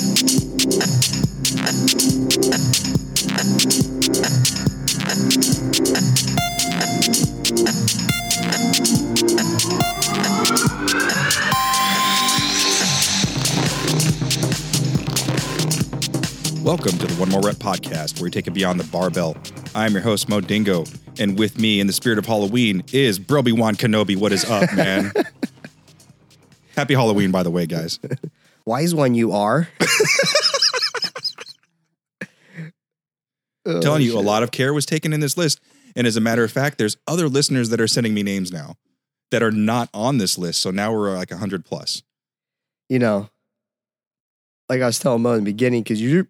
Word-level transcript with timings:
Welcome 0.00 0.16
to 16.96 17.06
the 17.06 17.16
One 17.18 17.28
More 17.28 17.42
Rep 17.42 17.56
podcast, 17.56 18.16
where 18.16 18.24
we 18.24 18.30
take 18.30 18.46
it 18.46 18.52
beyond 18.52 18.80
the 18.80 18.84
barbell. 18.84 19.36
I'm 19.74 19.92
your 19.92 20.00
host, 20.00 20.30
Mo 20.30 20.40
Dingo, 20.40 20.86
and 21.18 21.38
with 21.38 21.58
me 21.58 21.78
in 21.78 21.86
the 21.86 21.92
spirit 21.92 22.18
of 22.18 22.24
Halloween 22.24 22.82
is 22.90 23.18
Broby 23.18 23.52
Wan 23.52 23.76
Kenobi. 23.76 24.16
What 24.16 24.32
is 24.32 24.46
up, 24.46 24.74
man? 24.74 25.12
Happy 26.74 26.94
Halloween, 26.94 27.30
by 27.30 27.42
the 27.42 27.50
way, 27.50 27.66
guys. 27.66 28.00
Wise 28.70 28.94
one 28.94 29.14
you 29.14 29.32
are. 29.32 29.68
Oh, 33.66 33.78
telling 33.82 34.00
you, 34.00 34.18
a 34.18 34.20
lot 34.20 34.42
of 34.42 34.52
care 34.52 34.72
was 34.72 34.86
taken 34.86 35.12
in 35.12 35.20
this 35.20 35.36
list. 35.36 35.60
And 35.94 36.06
as 36.06 36.16
a 36.16 36.20
matter 36.20 36.42
of 36.42 36.50
fact, 36.50 36.78
there's 36.78 36.96
other 37.06 37.28
listeners 37.28 37.68
that 37.68 37.78
are 37.78 37.86
sending 37.86 38.14
me 38.14 38.22
names 38.22 38.50
now 38.50 38.76
that 39.30 39.42
are 39.42 39.50
not 39.50 39.90
on 39.92 40.16
this 40.16 40.38
list. 40.38 40.62
So 40.62 40.70
now 40.70 40.94
we're 40.94 41.14
like 41.14 41.30
100 41.30 41.66
plus. 41.66 42.02
You 42.88 42.98
know, 42.98 43.28
like 44.70 44.80
I 44.80 44.86
was 44.86 44.98
telling 44.98 45.20
Mo 45.20 45.32
in 45.32 45.44
the 45.44 45.50
beginning, 45.52 45.82
because 45.82 46.00
you, 46.00 46.26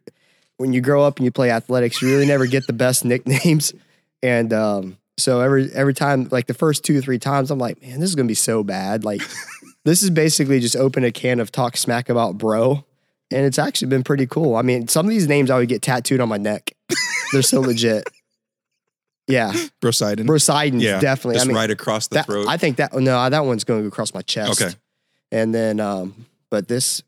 when 0.57 0.73
you 0.73 0.81
grow 0.81 1.05
up 1.05 1.19
and 1.19 1.25
you 1.25 1.31
play 1.31 1.53
athletics, 1.53 2.03
you 2.03 2.09
really 2.09 2.27
never 2.27 2.47
get 2.47 2.67
the 2.67 2.73
best 2.73 3.05
nicknames. 3.05 3.73
And 4.25 4.53
um, 4.53 4.99
so 5.19 5.41
every 5.41 5.71
every 5.73 5.95
time, 5.95 6.27
like 6.33 6.49
the 6.49 6.55
first 6.55 6.85
two 6.85 6.99
or 6.99 7.01
three 7.01 7.21
times, 7.21 7.53
I'm 7.53 7.61
like, 7.61 7.81
man, 7.81 8.01
this 8.01 8.09
is 8.09 8.17
gonna 8.17 8.27
be 8.27 8.35
so 8.35 8.65
bad. 8.65 9.05
Like, 9.05 9.23
this 9.85 10.03
is 10.03 10.11
basically 10.11 10.61
just 10.61 10.77
open 10.77 11.05
a 11.05 11.13
can 11.13 11.41
of 11.41 11.51
talk 11.51 11.77
smack 11.77 12.09
about 12.09 12.39
bro. 12.39 12.85
And 13.33 13.47
it's 13.47 13.59
actually 13.59 13.89
been 13.89 14.03
pretty 14.03 14.27
cool. 14.27 14.57
I 14.57 14.63
mean, 14.63 14.89
some 14.89 15.07
of 15.07 15.11
these 15.11 15.29
names 15.29 15.51
I 15.51 15.59
would 15.59 15.69
get 15.69 15.83
tattooed 15.83 16.21
on 16.21 16.29
my 16.29 16.37
neck. 16.37 16.73
They're 17.33 17.43
so 17.43 17.61
legit. 17.61 18.05
Yeah, 19.29 19.53
Brosidon. 19.81 20.27
Brosidon's 20.27 20.83
yeah. 20.83 20.99
definitely. 20.99 21.35
Just 21.35 21.47
I 21.47 21.49
mean, 21.49 21.57
right 21.57 21.71
across 21.71 22.09
the 22.09 22.15
that, 22.17 22.27
throat. 22.27 22.49
I 22.49 22.57
think 22.57 22.79
that 22.79 22.93
no, 22.95 23.31
that 23.31 23.45
one's 23.45 23.63
going 23.63 23.79
to 23.79 23.83
go 23.85 23.89
across 23.89 24.13
my 24.13 24.23
chest. 24.23 24.61
Okay. 24.61 24.75
And 25.31 25.55
then, 25.55 25.79
um, 25.79 26.27
but 26.51 26.67
this, 26.67 27.05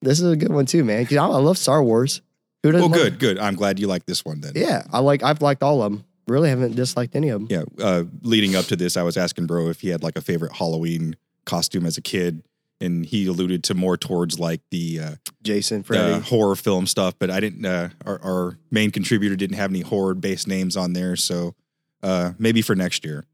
this 0.00 0.18
is 0.18 0.32
a 0.32 0.36
good 0.36 0.50
one 0.50 0.64
too, 0.64 0.82
man. 0.82 1.06
I, 1.10 1.16
I 1.16 1.26
love 1.26 1.58
Star 1.58 1.82
Wars. 1.82 2.22
Who 2.62 2.72
doesn't? 2.72 2.90
well, 2.90 2.98
good, 2.98 3.18
good. 3.18 3.38
I'm 3.38 3.54
glad 3.54 3.78
you 3.78 3.86
like 3.86 4.06
this 4.06 4.24
one 4.24 4.40
then. 4.40 4.52
Yeah, 4.54 4.84
I 4.92 5.00
like. 5.00 5.22
I've 5.22 5.42
liked 5.42 5.62
all 5.62 5.82
of 5.82 5.92
them. 5.92 6.04
Really 6.26 6.48
haven't 6.48 6.74
disliked 6.74 7.14
any 7.14 7.28
of 7.28 7.46
them. 7.46 7.66
Yeah. 7.78 7.84
Uh, 7.84 8.04
leading 8.22 8.56
up 8.56 8.64
to 8.66 8.76
this, 8.76 8.96
I 8.96 9.02
was 9.02 9.16
asking 9.18 9.46
Bro 9.46 9.68
if 9.68 9.80
he 9.82 9.88
had 9.88 10.02
like 10.02 10.16
a 10.16 10.20
favorite 10.22 10.52
Halloween 10.52 11.16
costume 11.48 11.84
as 11.86 11.96
a 11.96 12.02
kid. 12.02 12.42
And 12.80 13.04
he 13.04 13.26
alluded 13.26 13.64
to 13.64 13.74
more 13.74 13.96
towards 13.96 14.38
like 14.38 14.60
the 14.70 15.00
uh, 15.00 15.10
Jason, 15.42 15.80
uh, 15.80 15.82
Freddy. 15.82 16.20
horror 16.20 16.54
film 16.54 16.86
stuff, 16.86 17.14
but 17.18 17.28
I 17.28 17.40
didn't. 17.40 17.66
Uh, 17.66 17.88
our, 18.06 18.22
our 18.22 18.58
main 18.70 18.92
contributor 18.92 19.34
didn't 19.34 19.56
have 19.56 19.70
any 19.72 19.80
horror 19.80 20.14
based 20.14 20.46
names 20.46 20.76
on 20.76 20.92
there, 20.92 21.16
so 21.16 21.56
uh, 22.04 22.34
maybe 22.38 22.62
for 22.62 22.76
next 22.76 23.04
year. 23.04 23.24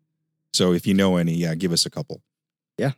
So 0.55 0.73
if 0.73 0.87
you 0.87 0.95
know 0.95 1.19
any, 1.19 1.35
yeah, 1.35 1.55
give 1.57 1.73
us 1.73 1.85
a 1.85 1.91
couple. 1.91 2.23
Yeah. 2.79 2.93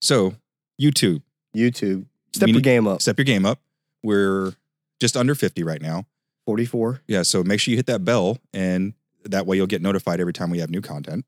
So 0.00 0.34
YouTube, 0.80 1.20
YouTube. 1.54 2.06
Step 2.32 2.46
we 2.46 2.52
your 2.52 2.58
need- 2.60 2.64
game 2.64 2.86
up. 2.86 3.02
step 3.02 3.18
your 3.18 3.26
game 3.26 3.44
up. 3.44 3.60
We're 4.02 4.54
just 5.00 5.18
under 5.18 5.34
fifty 5.34 5.62
right 5.64 5.82
now. 5.82 6.06
Forty-four. 6.46 7.02
Yeah, 7.06 7.24
so 7.24 7.42
make 7.42 7.60
sure 7.60 7.72
you 7.72 7.76
hit 7.76 7.86
that 7.86 8.06
bell, 8.06 8.38
and 8.54 8.94
that 9.24 9.44
way 9.46 9.56
you'll 9.56 9.66
get 9.66 9.82
notified 9.82 10.18
every 10.18 10.32
time 10.32 10.48
we 10.48 10.60
have 10.60 10.70
new 10.70 10.80
content. 10.80 11.26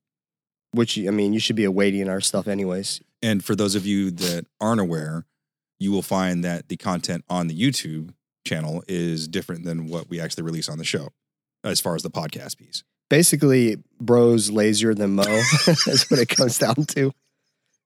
Which 0.73 0.99
I 0.99 1.11
mean, 1.11 1.33
you 1.33 1.41
should 1.41 1.57
be 1.57 1.65
awaiting 1.65 2.09
our 2.09 2.21
stuff 2.21 2.47
anyways. 2.47 3.01
And 3.23 3.45
for 3.45 3.55
those 3.57 3.75
of 3.75 3.87
you 3.87 4.11
that 4.13 4.47
aren't 4.61 4.81
aware, 4.81 5.27
you 5.79 5.91
will 5.91 6.03
find 6.03 6.45
that 6.45 6.69
the 6.69 6.77
content 6.77 7.25
on 7.29 7.49
the 7.49 7.59
YouTube 7.59 8.15
channel 8.47 8.83
is 8.89 9.29
different 9.29 9.65
than 9.65 9.89
what 9.89 10.09
we 10.09 10.21
actually 10.21 10.45
release 10.45 10.69
on 10.69 10.79
the 10.79 10.85
show, 10.85 11.09
as 11.65 11.81
far 11.81 11.95
as 11.95 12.03
the 12.03 12.11
podcast 12.11 12.57
piece. 12.57 12.85
Basically, 13.09 13.77
bro's 14.01 14.51
lazier 14.51 14.95
than 14.95 15.17
Mo. 15.17 15.25
That's 15.67 16.09
what 16.11 16.21
it 16.21 16.29
comes 16.29 16.59
down 16.59 16.85
to. 16.91 17.13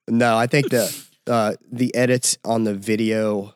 No, 0.08 0.36
I 0.36 0.46
think 0.46 0.68
the 0.68 0.94
uh, 1.26 1.54
the 1.72 1.94
edits 1.94 2.36
on 2.44 2.64
the 2.64 2.74
video, 2.74 3.54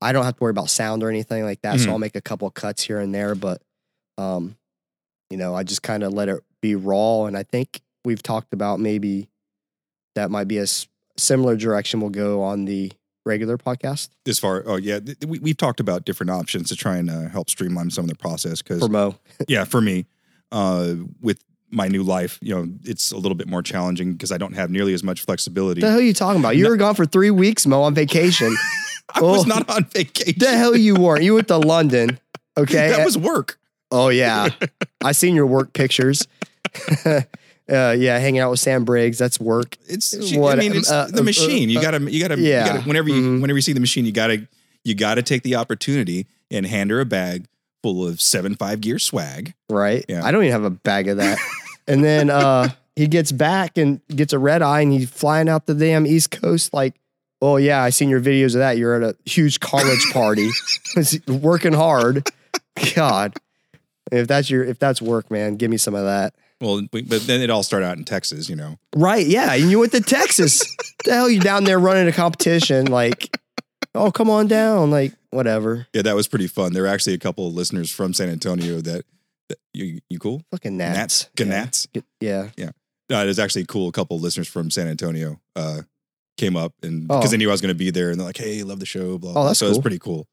I 0.00 0.12
don't 0.12 0.24
have 0.24 0.36
to 0.36 0.42
worry 0.42 0.50
about 0.50 0.70
sound 0.70 1.02
or 1.02 1.10
anything 1.10 1.44
like 1.44 1.60
that. 1.60 1.76
Mhm. 1.76 1.84
So 1.84 1.90
I'll 1.90 1.98
make 1.98 2.16
a 2.16 2.22
couple 2.22 2.50
cuts 2.50 2.82
here 2.82 2.98
and 2.98 3.14
there, 3.14 3.34
but 3.34 3.60
um, 4.16 4.56
you 5.28 5.36
know, 5.36 5.54
I 5.54 5.62
just 5.62 5.82
kind 5.82 6.02
of 6.02 6.14
let 6.14 6.30
it 6.30 6.42
be 6.62 6.74
raw. 6.74 7.26
And 7.26 7.36
I 7.36 7.42
think 7.42 7.82
we've 8.04 8.22
talked 8.22 8.52
about 8.52 8.80
maybe 8.80 9.28
that 10.14 10.30
might 10.30 10.48
be 10.48 10.58
a 10.58 10.62
s- 10.62 10.86
similar 11.16 11.56
direction 11.56 12.00
we'll 12.00 12.10
go 12.10 12.42
on 12.42 12.64
the 12.64 12.92
regular 13.26 13.58
podcast 13.58 14.08
As 14.26 14.38
far, 14.38 14.62
oh 14.66 14.76
yeah, 14.76 14.98
th- 15.00 15.18
we, 15.26 15.38
we've 15.38 15.56
talked 15.56 15.78
about 15.80 16.04
different 16.04 16.30
options 16.30 16.68
to 16.70 16.76
try 16.76 16.96
and 16.96 17.10
uh, 17.10 17.28
help 17.28 17.50
streamline 17.50 17.90
some 17.90 18.04
of 18.04 18.08
the 18.10 18.16
process. 18.16 18.62
Because 18.62 18.80
for 18.80 18.88
Mo. 18.88 19.16
yeah, 19.48 19.64
for 19.64 19.80
me, 19.80 20.06
uh, 20.52 20.94
with 21.20 21.44
my 21.70 21.86
new 21.86 22.02
life, 22.02 22.38
you 22.42 22.52
know, 22.54 22.66
it's 22.82 23.12
a 23.12 23.16
little 23.16 23.36
bit 23.36 23.46
more 23.46 23.62
challenging 23.62 24.12
because 24.14 24.32
I 24.32 24.38
don't 24.38 24.54
have 24.54 24.70
nearly 24.70 24.94
as 24.94 25.04
much 25.04 25.20
flexibility. 25.20 25.80
The 25.82 25.90
hell 25.90 25.98
are 25.98 26.02
you 26.02 26.14
talking 26.14 26.40
about? 26.40 26.56
You 26.56 26.66
were 26.68 26.76
gone 26.76 26.94
for 26.94 27.04
three 27.06 27.30
weeks, 27.30 27.66
Mo, 27.66 27.82
on 27.82 27.94
vacation. 27.94 28.56
I 29.14 29.20
was 29.20 29.44
Oh. 29.44 29.48
not 29.48 29.68
on 29.68 29.84
vacation. 29.84 30.34
the 30.38 30.56
hell 30.56 30.74
you 30.76 30.94
weren't. 31.00 31.22
You 31.22 31.34
went 31.34 31.48
to 31.48 31.58
London. 31.58 32.18
Okay. 32.56 32.88
that 32.88 33.04
was 33.04 33.16
work. 33.18 33.58
Oh 33.92 34.08
yeah, 34.08 34.48
I 35.04 35.12
seen 35.12 35.34
your 35.34 35.46
work 35.46 35.72
pictures. 35.72 36.26
Uh, 37.70 37.94
yeah, 37.98 38.18
hanging 38.18 38.40
out 38.40 38.50
with 38.50 38.60
Sam 38.60 38.84
Briggs. 38.84 39.18
That's 39.18 39.38
work. 39.40 39.76
It's 39.88 40.14
What- 40.34 40.58
I 40.58 40.60
mean, 40.60 40.74
it's 40.76 40.90
uh, 40.90 41.06
the 41.12 41.20
uh, 41.20 41.24
machine. 41.24 41.68
You 41.70 41.78
uh, 41.78 41.82
gotta, 41.82 42.10
you 42.10 42.20
gotta, 42.20 42.40
yeah. 42.40 42.66
you 42.66 42.72
gotta. 42.72 42.88
Whenever 42.88 43.08
you, 43.08 43.14
Mhm. 43.22 43.40
whenever 43.40 43.56
you 43.58 43.62
see 43.62 43.72
the 43.72 43.80
machine, 43.80 44.04
you 44.06 44.12
gotta, 44.12 44.46
you 44.84 44.94
gotta 44.94 45.22
take 45.22 45.42
the 45.42 45.54
opportunity 45.56 46.26
and 46.50 46.66
hand 46.66 46.90
her 46.90 47.00
a 47.00 47.04
bag 47.04 47.46
full 47.82 48.06
of 48.06 48.20
seven 48.20 48.56
five 48.56 48.80
gear 48.80 48.98
swag. 48.98 49.54
Right. 49.68 50.04
Yeah. 50.08 50.24
I 50.24 50.32
don't 50.32 50.42
even 50.42 50.52
have 50.52 50.64
a 50.64 50.70
bag 50.70 51.08
of 51.08 51.16
that. 51.18 51.38
and 51.86 52.02
then 52.04 52.28
uh, 52.30 52.68
he 52.96 53.06
gets 53.06 53.32
back 53.32 53.78
and 53.78 54.00
gets 54.08 54.32
a 54.32 54.38
red 54.38 54.62
eye, 54.62 54.80
and 54.82 54.92
he's 54.92 55.08
flying 55.10 55.48
out 55.48 55.66
the 55.66 55.74
damn 55.74 56.06
East 56.06 56.30
Coast. 56.30 56.74
Like, 56.74 56.94
oh 57.40 57.56
yeah, 57.56 57.82
I 57.82 57.90
seen 57.90 58.08
your 58.08 58.20
videos 58.20 58.54
of 58.54 58.58
that. 58.60 58.76
You're 58.78 59.02
at 59.02 59.02
a 59.02 59.16
huge 59.30 59.60
college 59.60 60.04
party, 60.12 60.50
working 61.28 61.72
hard. 61.72 62.28
God, 62.94 63.34
if 64.12 64.26
that's 64.26 64.50
your 64.50 64.64
if 64.64 64.78
that's 64.78 65.00
work, 65.00 65.30
man, 65.30 65.56
give 65.56 65.70
me 65.70 65.76
some 65.76 65.94
of 65.94 66.04
that. 66.04 66.34
Well, 66.60 66.82
we- 66.92 67.02
but 67.02 67.22
then 67.26 67.40
it 67.40 67.50
all 67.50 67.62
started 67.62 67.86
out 67.86 67.96
in 67.98 68.04
Texas, 68.04 68.48
you 68.48 68.56
know. 68.56 68.78
Right. 68.94 69.26
Yeah. 69.26 69.52
And 69.54 69.70
you 69.70 69.78
went 69.78 69.92
to 69.92 70.00
Texas. 70.00 70.60
the 71.04 71.14
hell 71.14 71.28
you 71.30 71.40
down 71.40 71.64
there 71.64 71.78
running 71.78 72.06
a 72.08 72.12
competition? 72.12 72.86
Like, 72.86 73.36
oh, 73.94 74.10
come 74.10 74.28
on 74.30 74.46
down. 74.46 74.90
Like, 74.90 75.12
whatever. 75.30 75.86
Yeah, 75.94 76.02
that 76.02 76.14
was 76.14 76.28
pretty 76.28 76.46
fun. 76.46 76.72
There 76.72 76.82
were 76.82 76.88
actually 76.88 77.14
a 77.14 77.18
couple 77.18 77.46
of 77.46 77.54
listeners 77.54 77.90
from 77.90 78.12
San 78.14 78.28
Antonio 78.28 78.80
that, 78.82 79.04
that 79.48 79.58
you, 79.72 80.00
you 80.10 80.18
cool? 80.18 80.42
Fucking 80.50 80.76
gnats. 80.76 81.28
Gnats? 81.38 81.86
Yeah. 82.20 82.50
Yeah. 82.56 82.70
Uh, 83.10 83.24
there's 83.24 83.38
actually 83.40 83.64
cool. 83.64 83.88
A 83.88 83.92
couple 83.92 84.16
of 84.16 84.22
listeners 84.22 84.46
from 84.46 84.70
San 84.70 84.86
Antonio 84.86 85.40
uh, 85.56 85.82
came 86.36 86.56
up 86.56 86.74
and 86.82 87.10
Oh. 87.10 87.18
because 87.18 87.32
they 87.32 87.36
knew 87.38 87.48
I 87.48 87.52
was 87.52 87.60
going 87.60 87.74
to 87.74 87.78
be 87.78 87.90
there, 87.90 88.10
and 88.10 88.20
they're 88.20 88.26
like, 88.26 88.36
"Hey, 88.36 88.62
love 88.62 88.78
the 88.78 88.86
show." 88.86 89.18
Blah. 89.18 89.32
blah. 89.32 89.46
that's 89.48 89.58
so 89.58 89.66
it 89.66 89.70
was 89.70 89.80
pretty 89.80 89.98
cool. 89.98 90.28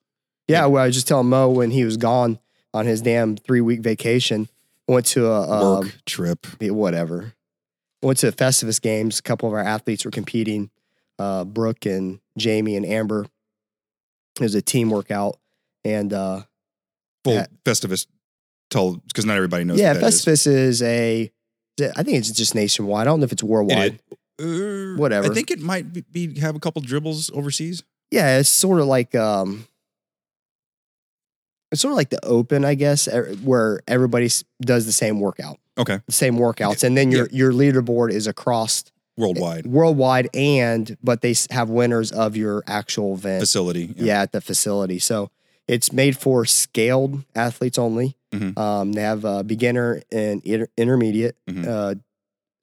Yeah. 0.48 0.68
Well, 0.68 0.84
I 0.84 0.86
was 0.86 0.96
just 0.96 1.08
telling 1.08 1.28
Mo 1.28 1.50
when 1.50 1.72
he 1.72 1.84
was 1.86 1.98
gone 1.98 2.38
on 2.76 2.86
his 2.86 3.02
damn 3.02 3.36
three 3.36 3.62
week 3.62 3.80
vacation, 3.80 4.48
went 4.88 5.06
to 5.08 5.28
a, 5.28 5.80
Work 5.80 5.86
um, 5.86 5.92
trip. 6.06 6.46
whatever. 6.62 7.34
Went 8.02 8.20
to 8.20 8.32
the 8.32 8.38
Festivus 8.38 8.82
games. 8.82 9.20
A 9.20 9.22
couple 9.24 9.48
of 9.50 9.54
our 9.54 9.64
athletes 9.64 10.06
were 10.06 10.12
competing. 10.12 10.70
Uh, 11.20 11.44
Brooke 11.46 11.86
and 11.86 12.20
Jamie 12.38 12.76
and 12.76 12.86
Amber. 12.86 13.26
It 14.36 14.42
was 14.44 14.56
a 14.56 14.62
team 14.62 14.90
workout. 14.90 15.38
And 15.84 16.14
uh, 16.14 16.44
Full 17.24 17.34
Yeah. 17.34 17.48
Festivus. 17.66 18.06
Tell 18.70 18.96
because 18.98 19.26
not 19.26 19.38
everybody 19.38 19.64
knows. 19.64 19.80
yeah, 19.80 19.94
that 19.94 20.04
is. 20.04 20.26
Festivus 20.26 20.46
is 20.46 20.82
a, 20.84 21.32
I 21.82 22.04
think 22.04 22.18
it's 22.18 22.32
just 22.32 22.54
nationwide. 22.54 23.02
I 23.02 23.06
don't 23.06 23.22
know 23.22 23.24
if 23.24 23.32
it's 23.32 23.42
worldwide. 23.44 24.00
Uh, 24.40 24.96
Whatever. 24.98 25.32
I 25.32 25.34
think 25.34 25.52
it 25.52 25.62
might 25.62 25.92
be, 25.94 26.02
be 26.12 26.40
have 26.42 26.56
a 26.56 26.60
couple 26.60 26.82
dribbles 26.82 27.32
overseas. 27.32 27.84
Yeah, 28.12 28.38
it's 28.40 28.50
sort 28.50 28.80
of 28.82 28.88
like 28.88 29.16
um, 29.16 29.68
it's 31.72 31.82
sort 31.82 31.92
of 31.92 31.98
like 31.98 32.10
the 32.10 32.24
open, 32.26 32.64
I 32.66 32.76
guess, 32.76 33.08
er- 33.08 33.36
where 33.44 33.82
everybody 33.88 34.30
does 34.62 34.86
the 34.86 34.92
same 34.94 35.20
workout, 35.20 35.58
Okay, 35.78 36.00
the 36.06 36.12
same 36.14 36.38
workouts, 36.38 36.84
and 36.84 36.96
then 36.98 37.12
your 37.12 37.28
your 37.32 37.52
leaderboard 37.52 38.12
is 38.12 38.26
across 38.28 38.86
worldwide 39.18 39.66
worldwide, 39.68 40.30
and 40.34 40.96
but 41.04 41.22
they 41.22 41.36
have 41.52 41.70
winners 41.70 42.12
of 42.12 42.38
your 42.38 42.64
actual 42.68 43.16
event. 43.16 43.42
facility. 43.42 43.94
yeah. 43.98 44.22
at 44.22 44.32
the 44.32 44.40
facility. 44.42 45.00
So 45.00 45.30
it's 45.68 45.92
made 45.92 46.18
for 46.18 46.46
scaled 46.46 47.24
athletes 47.36 47.78
only. 47.78 48.16
Mhm. 48.34 48.58
Um, 48.58 48.94
they 48.94 49.02
have 49.02 49.26
uh, 49.26 49.44
beginner 49.44 50.02
and 50.12 50.42
inter- 50.46 50.70
intermediate 50.78 51.36
Mhm. 51.50 51.68
uh, 51.68 51.96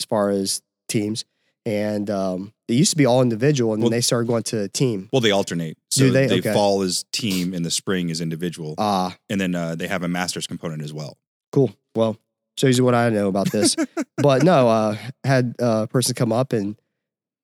as 0.00 0.06
far 0.06 0.30
as 0.30 0.62
teams, 0.88 1.26
and 1.66 2.08
um, 2.08 2.53
it 2.68 2.74
used 2.74 2.90
to 2.90 2.96
be 2.96 3.06
all 3.06 3.20
individual, 3.22 3.72
and 3.74 3.82
Well- 3.82 3.90
then 3.90 3.98
they 3.98 4.00
started 4.00 4.26
going 4.26 4.42
to 4.44 4.68
team. 4.68 5.08
Well, 5.12 5.20
they 5.20 5.30
alternate. 5.30 5.76
So 5.90 6.06
Do 6.06 6.10
they? 6.12 6.26
they 6.26 6.38
Okay. 6.38 6.52
fall 6.52 6.82
as 6.82 7.04
team, 7.12 7.52
and 7.54 7.64
the 7.64 7.70
spring 7.70 8.08
is 8.10 8.20
individual, 8.20 8.74
Ah, 8.78 9.16
and 9.28 9.40
then 9.40 9.54
uh, 9.54 9.74
they 9.74 9.86
have 9.88 10.02
a 10.02 10.08
masters 10.08 10.46
component 10.46 10.82
as 10.82 10.92
well. 10.92 11.16
cool. 11.52 11.72
Well, 11.94 12.16
shows 12.58 12.76
you 12.78 12.84
what 12.84 12.94
I 12.94 13.08
know 13.10 13.28
about 13.28 13.52
this. 13.52 13.76
but 14.16 14.42
no, 14.42 14.68
uh, 14.68 14.96
had 15.24 15.54
a 15.60 15.86
person 15.86 16.14
come 16.14 16.32
up 16.32 16.52
and 16.52 16.76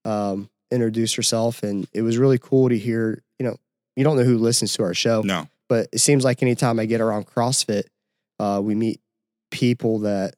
um, 0.05 0.49
introduced 0.73 1.15
herself, 1.17 1.63
and 1.63 1.87
it 1.93 2.03
was 2.03 2.17
really 2.19 2.39
cool 2.39 2.69
to 2.69 2.79
hear. 2.79 3.23
You 3.39 3.47
know, 3.47 3.57
you 3.97 4.03
don't 4.05 4.17
know 4.17 4.25
who 4.25 4.39
listens 4.39 4.73
to 4.75 4.83
our 4.83 4.95
show, 4.95 5.23
No. 5.23 5.49
but 5.69 5.89
it 5.93 5.99
seems 6.01 6.25
like 6.25 6.43
anytime 6.43 6.79
I 6.81 6.87
get 6.87 7.01
around 7.01 7.27
CrossFit, 7.27 7.85
uh, 8.39 8.61
we 8.65 8.75
meet 8.75 9.01
people 9.51 10.01
that 10.01 10.35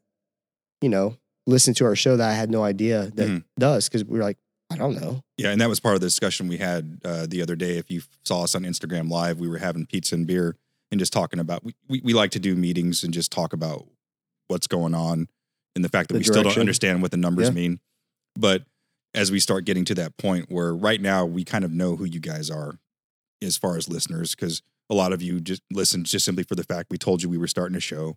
you 0.82 0.88
know 0.88 1.16
listen 1.46 1.72
to 1.74 1.84
our 1.84 1.96
show 1.96 2.16
that 2.16 2.28
I 2.28 2.34
had 2.34 2.50
no 2.50 2.62
idea 2.64 3.10
that 3.14 3.28
Mhm. 3.28 3.44
does 3.58 3.88
because 3.88 4.04
we 4.04 4.18
are 4.18 4.22
like, 4.22 4.38
I 4.72 4.76
don't 4.76 4.94
know. 5.00 5.22
Yeah, 5.36 5.50
and 5.50 5.60
that 5.60 5.68
was 5.68 5.80
part 5.80 5.94
of 5.94 6.00
the 6.00 6.06
discussion 6.06 6.48
we 6.48 6.58
had 6.58 7.00
uh, 7.04 7.26
the 7.28 7.42
other 7.42 7.56
day. 7.56 7.76
If 7.78 7.90
you 7.90 8.02
saw 8.24 8.42
us 8.44 8.54
on 8.54 8.62
Instagram 8.62 9.10
Live, 9.10 9.38
we 9.38 9.48
were 9.48 9.58
having 9.58 9.86
pizza 9.86 10.14
and 10.14 10.26
beer 10.26 10.56
and 10.90 10.98
just 10.98 11.12
talking 11.12 11.38
about. 11.40 11.64
We, 11.64 11.74
we, 11.88 12.00
we 12.04 12.12
like 12.14 12.30
to 12.32 12.40
do 12.40 12.54
meetings 12.56 13.04
and 13.04 13.12
just 13.12 13.30
talk 13.32 13.52
about 13.52 13.86
what's 14.48 14.66
going 14.66 14.94
on 14.94 15.28
and 15.74 15.84
the 15.84 15.88
fact 15.88 16.08
that 16.08 16.14
The 16.14 16.18
we 16.20 16.24
still 16.24 16.42
don't 16.42 16.58
understand 16.58 17.02
what 17.02 17.10
the 17.10 17.16
numbers 17.16 17.48
Yeah. 17.48 17.54
mean. 17.54 17.80
But 18.38 18.64
as 19.14 19.30
we 19.30 19.40
start 19.40 19.64
getting 19.64 19.84
to 19.86 19.94
that 19.96 20.16
point 20.16 20.50
where 20.50 20.74
right 20.74 21.00
now 21.00 21.24
we 21.24 21.44
kind 21.44 21.64
of 21.64 21.70
know 21.70 21.96
who 21.96 22.04
you 22.04 22.20
guys 22.20 22.50
are 22.50 22.78
as 23.42 23.56
far 23.56 23.76
as 23.76 23.88
listeners, 23.88 24.34
because 24.34 24.62
a 24.90 24.94
lot 24.94 25.12
of 25.12 25.22
you 25.22 25.40
just 25.40 25.62
listen 25.72 26.04
just 26.04 26.24
simply 26.24 26.44
for 26.44 26.54
the 26.54 26.64
fact 26.64 26.88
we 26.90 26.98
told 26.98 27.22
you 27.22 27.28
we 27.28 27.38
were 27.38 27.46
starting 27.46 27.76
a 27.76 27.80
show 27.80 28.16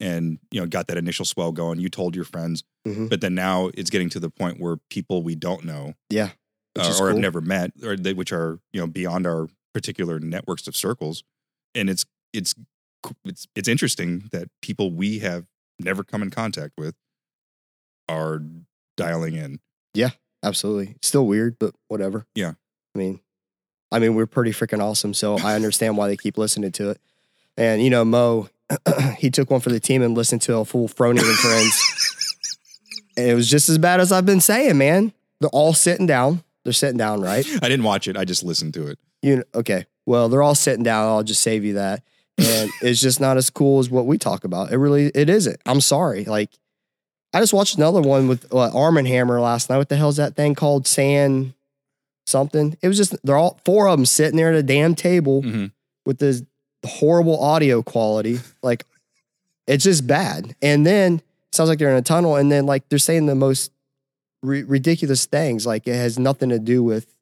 and 0.00 0.38
you 0.50 0.60
know 0.60 0.66
got 0.66 0.86
that 0.88 0.96
initial 0.96 1.24
swell 1.24 1.52
going. 1.52 1.80
You 1.80 1.88
told 1.88 2.14
your 2.14 2.24
friends, 2.24 2.64
Mhm. 2.86 3.08
but 3.08 3.20
then 3.20 3.34
now 3.34 3.70
it's 3.74 3.90
getting 3.90 4.08
to 4.10 4.20
the 4.20 4.30
point 4.30 4.60
where 4.60 4.76
people 4.90 5.22
we 5.22 5.34
don't 5.34 5.64
know 5.64 5.94
Yeah, 6.10 6.30
uh, 6.78 6.96
or 7.00 7.08
have 7.08 7.18
never 7.18 7.40
met, 7.40 7.72
or 7.82 7.96
they, 7.96 8.12
which 8.12 8.32
are 8.32 8.60
you 8.72 8.80
know 8.80 8.86
beyond 8.86 9.26
our 9.26 9.48
particular 9.74 10.18
networks 10.18 10.66
of 10.66 10.76
circles, 10.76 11.22
and 11.74 11.88
it's 11.90 12.04
it's 12.32 12.54
it's 13.24 13.46
it's 13.54 13.68
interesting 13.68 14.28
that 14.32 14.48
people 14.62 14.90
we 14.90 15.18
have 15.20 15.46
never 15.78 16.02
come 16.04 16.22
in 16.22 16.30
contact 16.30 16.72
with 16.78 16.94
are 18.08 18.42
dialing 18.96 19.34
in. 19.34 19.60
Yeah, 19.94 20.10
absolutely. 20.42 20.96
Still 21.02 21.26
weird, 21.26 21.58
but 21.58 21.74
whatever. 21.88 22.26
Yeah. 22.34 22.54
I 22.94 22.98
mean, 22.98 23.20
I 23.92 23.98
mean, 23.98 24.14
we're 24.14 24.26
pretty 24.26 24.52
freaking 24.52 24.80
awesome. 24.80 25.14
So 25.14 25.38
I 25.38 25.54
understand 25.54 25.96
why 25.96 26.08
they 26.08 26.16
keep 26.16 26.38
listening 26.38 26.72
to 26.72 26.90
it. 26.90 27.00
And 27.56 27.82
you 27.82 27.90
know, 27.90 28.04
Mo, 28.04 28.48
he 29.18 29.30
took 29.30 29.50
one 29.50 29.60
for 29.60 29.70
the 29.70 29.80
team 29.80 30.02
and 30.02 30.14
listened 30.16 30.42
to 30.42 30.56
a 30.56 30.64
full 30.64 30.88
Froning 30.88 31.22
and 31.24 31.38
Friends. 31.38 32.36
and 33.16 33.28
it 33.30 33.34
was 33.34 33.48
just 33.48 33.68
as 33.68 33.78
bad 33.78 34.00
as 34.00 34.12
I've 34.12 34.26
been 34.26 34.40
saying, 34.40 34.76
man. 34.78 35.12
They're 35.40 35.50
all 35.50 35.74
sitting 35.74 36.06
down. 36.06 36.42
They're 36.64 36.72
sitting 36.72 36.96
down, 36.96 37.20
right? 37.20 37.46
I 37.62 37.68
didn't 37.68 37.84
watch 37.84 38.08
it; 38.08 38.16
I 38.16 38.24
just 38.24 38.42
listened 38.42 38.72
to 38.74 38.86
it. 38.88 38.98
You 39.22 39.44
okay? 39.54 39.84
Well, 40.06 40.28
they're 40.28 40.42
all 40.42 40.54
sitting 40.54 40.82
down. 40.82 41.06
I'll 41.08 41.22
just 41.22 41.42
save 41.42 41.64
you 41.64 41.74
that. 41.74 42.02
And 42.38 42.70
it's 42.82 43.00
just 43.00 43.20
not 43.20 43.36
as 43.36 43.50
cool 43.50 43.78
as 43.78 43.90
what 43.90 44.06
we 44.06 44.16
talk 44.18 44.44
about. 44.44 44.72
It 44.72 44.78
really, 44.78 45.06
it 45.14 45.28
isn't. 45.28 45.60
I'm 45.66 45.80
sorry. 45.82 46.24
Like, 46.24 46.50
I 47.34 47.40
just 47.40 47.52
watched 47.52 47.76
another 47.76 48.00
one 48.00 48.28
with 48.28 48.52
uh, 48.52 48.70
Arm 48.74 48.96
and 48.96 49.06
Hammer 49.06 49.38
last 49.40 49.68
night. 49.68 49.76
What 49.78 49.90
the 49.90 49.96
hell's 49.96 50.16
that 50.16 50.34
thing 50.36 50.54
called? 50.54 50.86
Sand 50.86 51.52
something. 52.26 52.76
It 52.82 52.88
was 52.88 52.96
just 52.96 53.14
they're 53.24 53.36
all 53.36 53.60
four 53.64 53.88
of 53.88 53.98
them 53.98 54.06
sitting 54.06 54.36
there 54.36 54.48
at 54.48 54.54
a 54.56 54.62
damn 54.62 54.94
table 54.94 55.42
Mhm. 55.42 55.70
with 56.06 56.18
this 56.18 56.42
horrible 56.86 57.38
audio 57.42 57.82
quality. 57.82 58.40
Like, 58.62 58.84
it's 59.66 59.84
just 59.84 60.06
bad. 60.06 60.54
And 60.62 60.86
then 60.86 61.20
sounds 61.52 61.68
like 61.68 61.78
they're 61.78 61.90
in 61.90 61.96
a 61.96 62.02
tunnel. 62.02 62.36
And 62.36 62.50
then 62.50 62.66
like 62.66 62.88
they're 62.88 62.98
saying 62.98 63.26
the 63.26 63.34
most 63.34 63.72
ri- 64.42 64.62
ridiculous 64.62 65.26
things. 65.26 65.66
Like 65.66 65.86
it 65.86 65.94
has 65.94 66.18
nothing 66.18 66.50
to 66.50 66.58
do 66.58 66.82
with. 66.82 67.12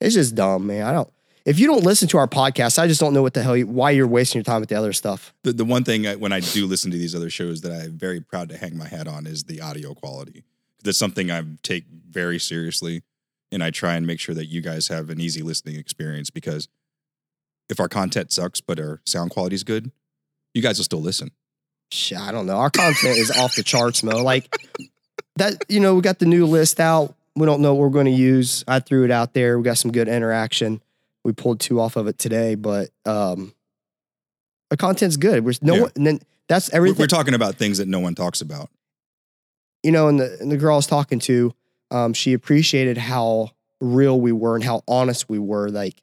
It's 0.00 0.14
just 0.14 0.34
dumb, 0.34 0.66
man. 0.66 0.86
I 0.86 0.92
don't. 0.92 1.12
If 1.44 1.58
you 1.58 1.66
don't 1.66 1.84
listen 1.84 2.06
to 2.08 2.18
our 2.18 2.28
podcast, 2.28 2.78
I 2.78 2.86
just 2.86 3.00
don't 3.00 3.14
know 3.14 3.22
what 3.22 3.34
the 3.34 3.42
hell 3.42 3.56
you, 3.56 3.66
why 3.66 3.90
you're 3.90 4.06
wasting 4.06 4.38
your 4.38 4.44
time 4.44 4.60
with 4.60 4.68
the 4.68 4.74
other 4.74 4.92
stuff. 4.92 5.34
The 5.42 5.52
the 5.52 5.64
one 5.64 5.84
thing 5.84 6.06
I, 6.06 6.16
when 6.16 6.32
I 6.32 6.40
do 6.40 6.66
listen 6.66 6.90
to 6.90 6.98
these 6.98 7.14
other 7.14 7.30
shows 7.30 7.62
that 7.62 7.72
I'm 7.72 7.98
very 7.98 8.20
proud 8.20 8.50
to 8.50 8.56
hang 8.56 8.76
my 8.76 8.86
hat 8.86 9.08
on 9.08 9.26
is 9.26 9.44
the 9.44 9.60
audio 9.60 9.94
quality. 9.94 10.44
That's 10.82 10.98
something 10.98 11.30
I 11.30 11.42
take 11.62 11.84
very 11.86 12.38
seriously, 12.38 13.02
and 13.50 13.62
I 13.64 13.70
try 13.70 13.94
and 13.94 14.06
make 14.06 14.20
sure 14.20 14.34
that 14.34 14.46
you 14.46 14.60
guys 14.60 14.88
have 14.88 15.10
an 15.10 15.20
easy 15.20 15.42
listening 15.42 15.76
experience 15.76 16.30
because 16.30 16.68
if 17.70 17.80
our 17.80 17.88
content 17.88 18.32
sucks 18.32 18.60
but 18.60 18.78
our 18.80 19.00
sound 19.06 19.30
quality 19.30 19.54
is 19.54 19.64
good, 19.64 19.90
you 20.54 20.62
guys 20.62 20.78
will 20.78 20.84
still 20.84 21.00
listen. 21.02 21.30
Shit, 21.92 22.18
I 22.18 22.30
don't 22.32 22.46
know. 22.46 22.56
Our 22.56 22.70
content 22.70 23.18
is 23.18 23.30
off 23.30 23.54
the 23.56 23.62
charts, 23.62 24.02
Mo. 24.02 24.22
Like 24.22 24.54
that, 25.36 25.64
you 25.68 25.80
know, 25.80 25.94
we 25.94 26.02
got 26.02 26.18
the 26.18 26.26
new 26.26 26.46
list 26.46 26.78
out. 26.80 27.14
We 27.36 27.46
don't 27.46 27.60
know 27.62 27.74
what 27.74 27.80
we're 27.82 27.90
going 27.90 28.06
to 28.06 28.12
use. 28.12 28.64
I 28.68 28.80
threw 28.80 29.04
it 29.04 29.10
out 29.10 29.32
there. 29.34 29.58
We 29.58 29.64
got 29.64 29.78
some 29.78 29.90
good 29.92 30.08
interaction. 30.08 30.82
We 31.24 31.32
pulled 31.32 31.60
two 31.60 31.80
off 31.80 31.96
of 31.96 32.06
it 32.06 32.18
today, 32.18 32.54
but 32.54 32.90
um, 33.06 33.54
the 34.70 34.76
content's 34.76 35.16
good. 35.16 35.44
We're 35.44 35.54
no 35.62 35.74
Yeah. 35.74 35.80
one, 35.82 35.90
and 35.96 36.06
then 36.06 36.20
that's 36.48 36.70
everything. 36.72 36.98
we're 36.98 37.06
talking 37.06 37.34
about 37.34 37.56
things 37.56 37.78
that 37.78 37.88
no 37.88 38.00
one 38.00 38.14
talks 38.14 38.40
about. 38.40 38.70
you 39.82 39.90
know, 39.92 40.08
and 40.08 40.18
the 40.20 40.36
and 40.40 40.50
the 40.52 40.56
girl 40.56 40.74
I 40.74 40.76
was 40.76 40.86
talking 40.86 41.18
to, 41.20 41.54
um, 41.90 42.12
she 42.12 42.32
appreciated 42.34 42.98
how 42.98 43.50
real 43.80 44.20
we 44.20 44.30
were 44.32 44.54
and 44.54 44.62
how 44.64 44.82
honest 44.86 45.28
we 45.28 45.38
were. 45.38 45.70
Like, 45.70 45.94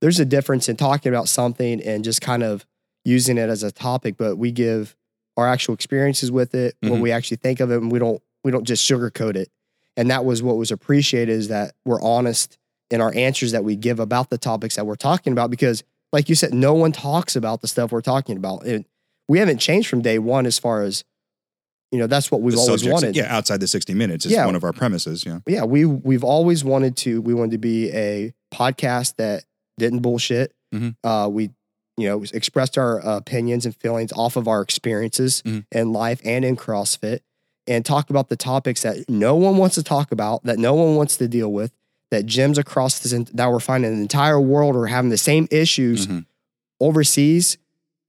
there's 0.00 0.20
a 0.20 0.24
difference 0.24 0.68
in 0.68 0.76
talking 0.76 1.12
about 1.12 1.28
something 1.28 1.80
and 1.82 2.04
just 2.04 2.20
kind 2.20 2.42
of 2.42 2.64
using 3.04 3.38
it 3.38 3.48
as 3.48 3.62
a 3.62 3.72
topic, 3.72 4.16
but 4.16 4.36
we 4.36 4.52
give 4.52 4.96
our 5.36 5.46
actual 5.48 5.74
experiences 5.74 6.30
with 6.32 6.54
it, 6.54 6.74
what 6.80 6.92
Mhm. 6.92 7.00
we 7.00 7.12
actually 7.12 7.36
think 7.38 7.60
of 7.60 7.70
it, 7.70 7.76
and 7.78 7.90
we 7.92 7.98
don't 7.98 8.22
we 8.44 8.52
don't 8.52 8.64
just 8.64 8.88
sugarcoat 8.88 9.34
it. 9.34 9.50
And 9.96 10.10
that 10.10 10.24
was 10.24 10.42
what 10.42 10.56
was 10.56 10.70
appreciated 10.70 11.32
is 11.32 11.48
that 11.48 11.74
we're 11.84 12.00
honest 12.00 12.56
in 12.90 13.00
our 13.00 13.12
answers 13.14 13.50
that 13.52 13.64
we 13.64 13.74
give 13.76 13.98
about 13.98 14.30
the 14.30 14.38
topics 14.38 14.76
that 14.76 14.86
we're 14.86 14.94
talking 14.94 15.32
about 15.32 15.50
because, 15.50 15.82
like 16.12 16.28
you 16.28 16.34
said, 16.36 16.54
no 16.54 16.72
one 16.72 16.92
talks 16.92 17.34
about 17.34 17.60
the 17.60 17.68
stuff 17.68 17.90
we're 17.90 18.00
talking 18.00 18.36
about. 18.36 18.64
And 18.64 18.84
we 19.28 19.40
haven't 19.40 19.58
changed 19.58 19.88
from 19.88 20.00
day 20.02 20.18
one 20.20 20.46
as 20.46 20.58
far 20.58 20.82
as 20.82 21.04
you 21.90 21.98
know, 21.98 22.06
that's 22.06 22.30
what 22.30 22.42
we've 22.42 22.52
The 22.54 22.60
always 22.60 22.82
subjects- 22.82 22.92
wanted 23.02 23.16
Yeah, 23.16 23.34
outside 23.34 23.60
the 23.60 23.66
60 23.66 23.94
minutes 23.94 24.26
is 24.26 24.32
Yeah. 24.32 24.44
one 24.44 24.54
of 24.54 24.62
our 24.62 24.72
premises. 24.74 25.24
Yeah. 25.26 25.40
yeah, 25.46 25.64
we 25.64 25.84
we've 25.86 26.22
always 26.24 26.62
wanted 26.62 26.96
to. 26.98 27.20
We 27.22 27.32
wanted 27.34 27.52
to 27.52 27.58
be 27.58 27.90
a 27.92 28.34
podcast 28.54 29.16
that 29.16 29.44
didn't 29.78 30.00
bullshit. 30.00 30.52
Mhm. 30.74 30.96
Uh, 31.02 31.28
we, 31.30 31.50
you 31.96 32.08
know, 32.08 32.22
expressed 32.32 32.76
our 32.78 33.04
uh, 33.04 33.16
opinions 33.16 33.64
and 33.64 33.74
feelings 33.76 34.12
off 34.12 34.36
of 34.36 34.46
our 34.48 34.60
experiences 34.62 35.42
Mhm. 35.46 35.64
in 35.72 35.92
life 35.92 36.20
and 36.24 36.44
in 36.44 36.56
CrossFit, 36.56 37.20
and 37.66 37.84
talk 37.84 38.10
about 38.10 38.28
the 38.28 38.36
topics 38.36 38.82
that 38.82 39.08
no 39.08 39.34
one 39.36 39.56
wants 39.56 39.74
to 39.76 39.82
talk 39.82 40.12
about, 40.12 40.42
that 40.44 40.58
no 40.58 40.74
one 40.74 40.94
wants 40.96 41.16
to 41.18 41.28
deal 41.28 41.52
with, 41.52 41.72
that 42.10 42.24
gyms 42.26 42.56
across 42.58 42.98
this 42.98 43.12
that 43.34 43.50
we're 43.50 43.60
finding 43.60 43.94
the 43.96 44.00
entire 44.02 44.40
world 44.40 44.74
are 44.76 44.86
having 44.86 45.10
the 45.10 45.18
same 45.18 45.46
issues 45.50 46.06
Mhm. 46.06 46.24
overseas, 46.80 47.58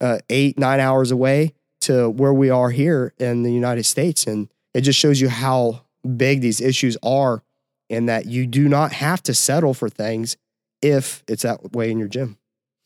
uh, 0.01 0.19
eight 0.29 0.57
nine 0.57 0.79
hours 0.79 1.11
away 1.11 1.53
to 1.81 2.09
where 2.09 2.33
we 2.33 2.49
are 2.49 2.71
here 2.71 3.13
in 3.19 3.43
the 3.43 3.51
United 3.51 3.83
States, 3.85 4.25
and 4.27 4.49
it 4.73 4.81
just 4.81 4.99
shows 4.99 5.19
you 5.21 5.29
how 5.29 5.81
big 6.17 6.41
these 6.41 6.61
issues 6.61 6.97
are, 7.03 7.41
and 7.89 8.07
that 8.07 8.25
you 8.27 8.45
do 8.45 8.69
not 8.69 8.93
have 8.93 9.21
to 9.23 9.33
settle 9.33 9.73
for 9.73 9.89
things 9.89 10.37
if 10.81 11.23
it's 11.27 11.43
that 11.43 11.71
way 11.73 11.91
in 11.91 11.99
your 11.99 12.07
gym. 12.07 12.37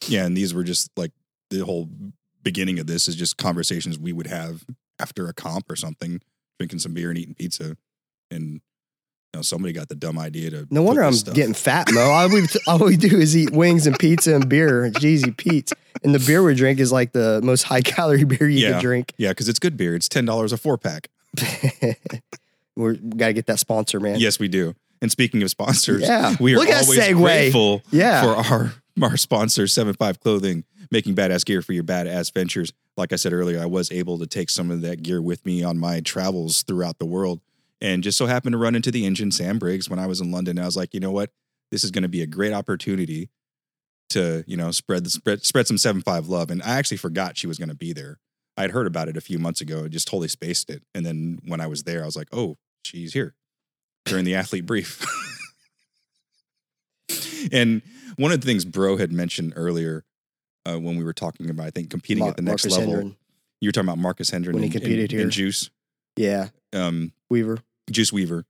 Yeah. 0.07 0.25
And 0.25 0.35
these 0.35 0.53
were 0.53 0.63
just 0.63 0.89
like 0.97 1.11
the 1.49 1.59
whole 1.65 1.89
beginning 2.41 2.79
of 2.79 2.87
this 2.87 3.07
is 3.07 3.15
just 3.15 3.37
conversations 3.37 3.97
we 3.97 4.11
would 4.13 4.27
have 4.27 4.65
after 4.99 5.27
a 5.27 5.33
comp 5.33 5.69
or 5.69 5.75
something, 5.75 6.21
drinking 6.59 6.79
some 6.79 6.93
beer 6.93 7.09
and 7.09 7.17
eating 7.17 7.35
pizza. 7.35 7.77
And, 8.31 8.53
you 8.53 8.59
know, 9.35 9.41
somebody 9.41 9.73
got 9.73 9.89
the 9.89 9.95
dumb 9.95 10.17
idea 10.19 10.49
to. 10.51 10.67
No 10.69 10.81
wonder 10.83 11.03
I'm 11.03 11.13
stuff- 11.13 11.35
getting 11.35 11.53
fat, 11.53 11.87
Mo. 11.91 12.01
All 12.01 12.29
we, 12.29 12.45
all 12.67 12.79
we 12.79 12.97
do 12.97 13.17
is 13.17 13.35
eat 13.37 13.51
wings 13.51 13.87
and 13.87 13.97
pizza 13.97 14.35
and 14.35 14.47
beer, 14.49 14.89
Jeezy 14.91 15.35
Pete. 15.35 15.71
And 16.03 16.13
the 16.13 16.19
beer 16.19 16.43
we 16.43 16.53
drink 16.55 16.79
is 16.79 16.91
like 16.91 17.13
the 17.13 17.39
most 17.43 17.63
high 17.63 17.81
calorie 17.81 18.23
beer 18.25 18.49
you 18.49 18.59
Yeah. 18.59 18.71
can 18.73 18.81
drink. 18.81 19.13
Yeah, 19.17 19.29
because 19.29 19.47
it's 19.47 19.59
good 19.59 19.77
beer. 19.77 19.95
It's 19.95 20.07
$10 20.09 20.51
a 20.51 20.57
four 20.57 20.77
pack. 20.77 21.09
We're, 22.75 22.93
we 22.93 22.97
got 23.17 23.27
to 23.27 23.33
get 23.33 23.45
that 23.47 23.59
sponsor, 23.59 23.99
man. 23.99 24.19
Yes, 24.19 24.39
we 24.39 24.47
do. 24.47 24.75
And 25.03 25.11
speaking 25.11 25.43
of 25.43 25.49
sponsors, 25.49 26.01
Yeah. 26.01 26.33
we 26.39 26.55
are 26.55 26.59
Look 26.59 26.69
at 26.69 26.83
always 26.85 27.13
grateful 27.13 27.83
Yeah. 27.91 28.21
for 28.23 28.29
our 28.53 28.73
our 29.01 29.17
sponsor, 29.17 29.67
Seven 29.67 29.93
Five 29.95 30.21
Clothing, 30.21 30.63
making 30.91 31.13
badass 31.13 31.43
gear 31.43 31.61
for 31.61 31.73
your 31.73 31.83
badass 31.83 32.33
ventures. 32.33 32.71
Like 32.95 33.11
I 33.11 33.17
said 33.17 33.33
earlier, 33.33 33.59
I 33.59 33.65
was 33.65 33.91
able 33.91 34.17
to 34.19 34.25
take 34.27 34.49
some 34.49 34.71
of 34.71 34.79
that 34.81 35.03
gear 35.03 35.21
with 35.21 35.45
me 35.45 35.61
on 35.61 35.77
my 35.77 35.99
travels 35.99 36.63
throughout 36.63 36.99
the 36.99 37.05
world, 37.05 37.41
and 37.81 38.01
just 38.01 38.17
so 38.17 38.27
happened 38.27 38.53
to 38.53 38.57
run 38.57 38.75
into 38.75 38.91
the 38.91 39.05
engine 39.05 39.31
Sam 39.31 39.59
Briggs 39.59 39.89
when 39.89 39.99
I 39.99 40.07
was 40.07 40.21
in 40.21 40.31
London. 40.31 40.57
I 40.57 40.65
was 40.65 40.77
like, 40.77 40.93
you 40.93 41.01
know 41.01 41.11
what, 41.11 41.31
this 41.69 41.83
is 41.83 41.91
going 41.91 42.03
to 42.03 42.07
be 42.09 42.21
a 42.21 42.27
great 42.27 42.53
opportunity 42.53 43.29
to 44.11 44.43
you 44.47 44.55
know 44.55 44.71
spread 44.71 45.03
the 45.03 45.09
spread 45.09 45.43
spread 45.43 45.67
some 45.67 45.77
Seven 45.77 46.01
Five 46.01 46.29
love. 46.29 46.49
And 46.49 46.63
I 46.63 46.77
actually 46.77 46.97
forgot 46.97 47.35
she 47.37 47.47
was 47.47 47.57
going 47.57 47.69
to 47.69 47.75
be 47.75 47.91
there. 47.91 48.19
I 48.55 48.61
had 48.61 48.71
heard 48.71 48.87
about 48.87 49.09
it 49.09 49.17
a 49.17 49.21
few 49.21 49.37
months 49.37 49.59
ago 49.59 49.79
and 49.79 49.91
just 49.91 50.07
totally 50.07 50.29
spaced 50.29 50.69
it. 50.69 50.83
And 50.95 51.05
then 51.05 51.39
when 51.45 51.59
I 51.59 51.67
was 51.67 51.83
there, 51.83 52.03
I 52.03 52.05
was 52.05 52.15
like, 52.15 52.29
oh, 52.31 52.55
she's 52.85 53.11
here 53.11 53.35
during 54.05 54.25
the 54.25 54.35
athlete 54.35 54.65
brief. 54.65 55.03
and 57.51 57.81
one 58.17 58.31
of 58.31 58.41
the 58.41 58.45
things 58.47 58.65
Bro 58.65 58.97
had 58.97 59.11
mentioned 59.11 59.53
earlier 59.55 60.03
uh, 60.65 60.77
when 60.79 60.97
we 60.97 61.03
were 61.03 61.13
talking 61.13 61.49
about, 61.49 61.65
I 61.65 61.69
think, 61.71 61.89
competing 61.89 62.25
at 62.27 62.35
the 62.35 62.41
next 62.41 62.65
Marcus 62.65 62.77
level, 62.77 62.93
Hendren. 62.95 63.15
you 63.61 63.67
were 63.67 63.71
talking 63.71 63.87
about 63.89 63.97
Marcus 63.99 64.29
Hendren 64.29 64.55
When 64.55 64.63
he 64.63 64.67
and, 64.67 64.73
competed 64.73 64.99
and- 65.01 65.11
here. 65.11 65.21
and 65.23 65.31
Juice, 65.31 65.69
Yeah. 66.15 66.49
um, 66.73 67.11
Weaver. 67.29 67.59
Juice 67.91 68.13
Weaver. 68.13 68.45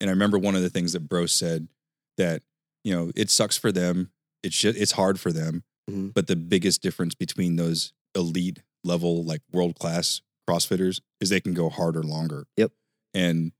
And 0.00 0.08
I 0.08 0.12
remember 0.12 0.38
one 0.38 0.54
of 0.56 0.62
the 0.62 0.70
things 0.70 0.92
that 0.92 1.00
Bro 1.08 1.26
said 1.26 1.68
that, 2.16 2.42
you 2.84 2.94
know, 2.94 3.10
it 3.16 3.30
sucks 3.30 3.56
for 3.58 3.72
them. 3.72 4.10
It's 4.42 4.56
just, 4.56 4.78
it's 4.78 4.92
hard 4.92 5.18
for 5.20 5.32
them. 5.32 5.64
Mhm. 5.90 6.14
But 6.14 6.26
the 6.28 6.36
biggest 6.36 6.80
difference 6.82 7.14
between 7.14 7.56
those 7.56 7.92
elite 8.14 8.60
level, 8.84 9.24
like 9.24 9.42
world 9.52 9.78
class 9.78 10.22
CrossFitters 10.48 11.00
is 11.20 11.28
they 11.28 11.40
can 11.40 11.52
go 11.54 11.68
harder 11.68 12.02
longer. 12.02 12.46
Yep. 12.56 12.72
And 13.12 13.52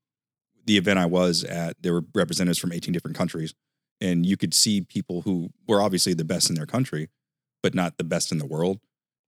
the 0.68 0.76
event 0.76 0.98
I 0.98 1.06
was 1.06 1.42
at, 1.44 1.76
there 1.82 1.92
were 1.94 2.04
representatives 2.14 2.58
from 2.58 2.72
18 2.72 2.92
different 2.92 3.16
countries. 3.16 3.54
and 4.00 4.24
you 4.24 4.36
could 4.36 4.54
see 4.54 4.80
people 4.80 5.22
who 5.22 5.50
were 5.66 5.82
obviously 5.82 6.14
the 6.14 6.24
best 6.24 6.48
in 6.50 6.54
their 6.54 6.66
country, 6.66 7.08
but 7.64 7.74
not 7.74 7.96
the 7.98 8.04
best 8.04 8.30
in 8.30 8.38
the 8.38 8.46
world, 8.46 8.78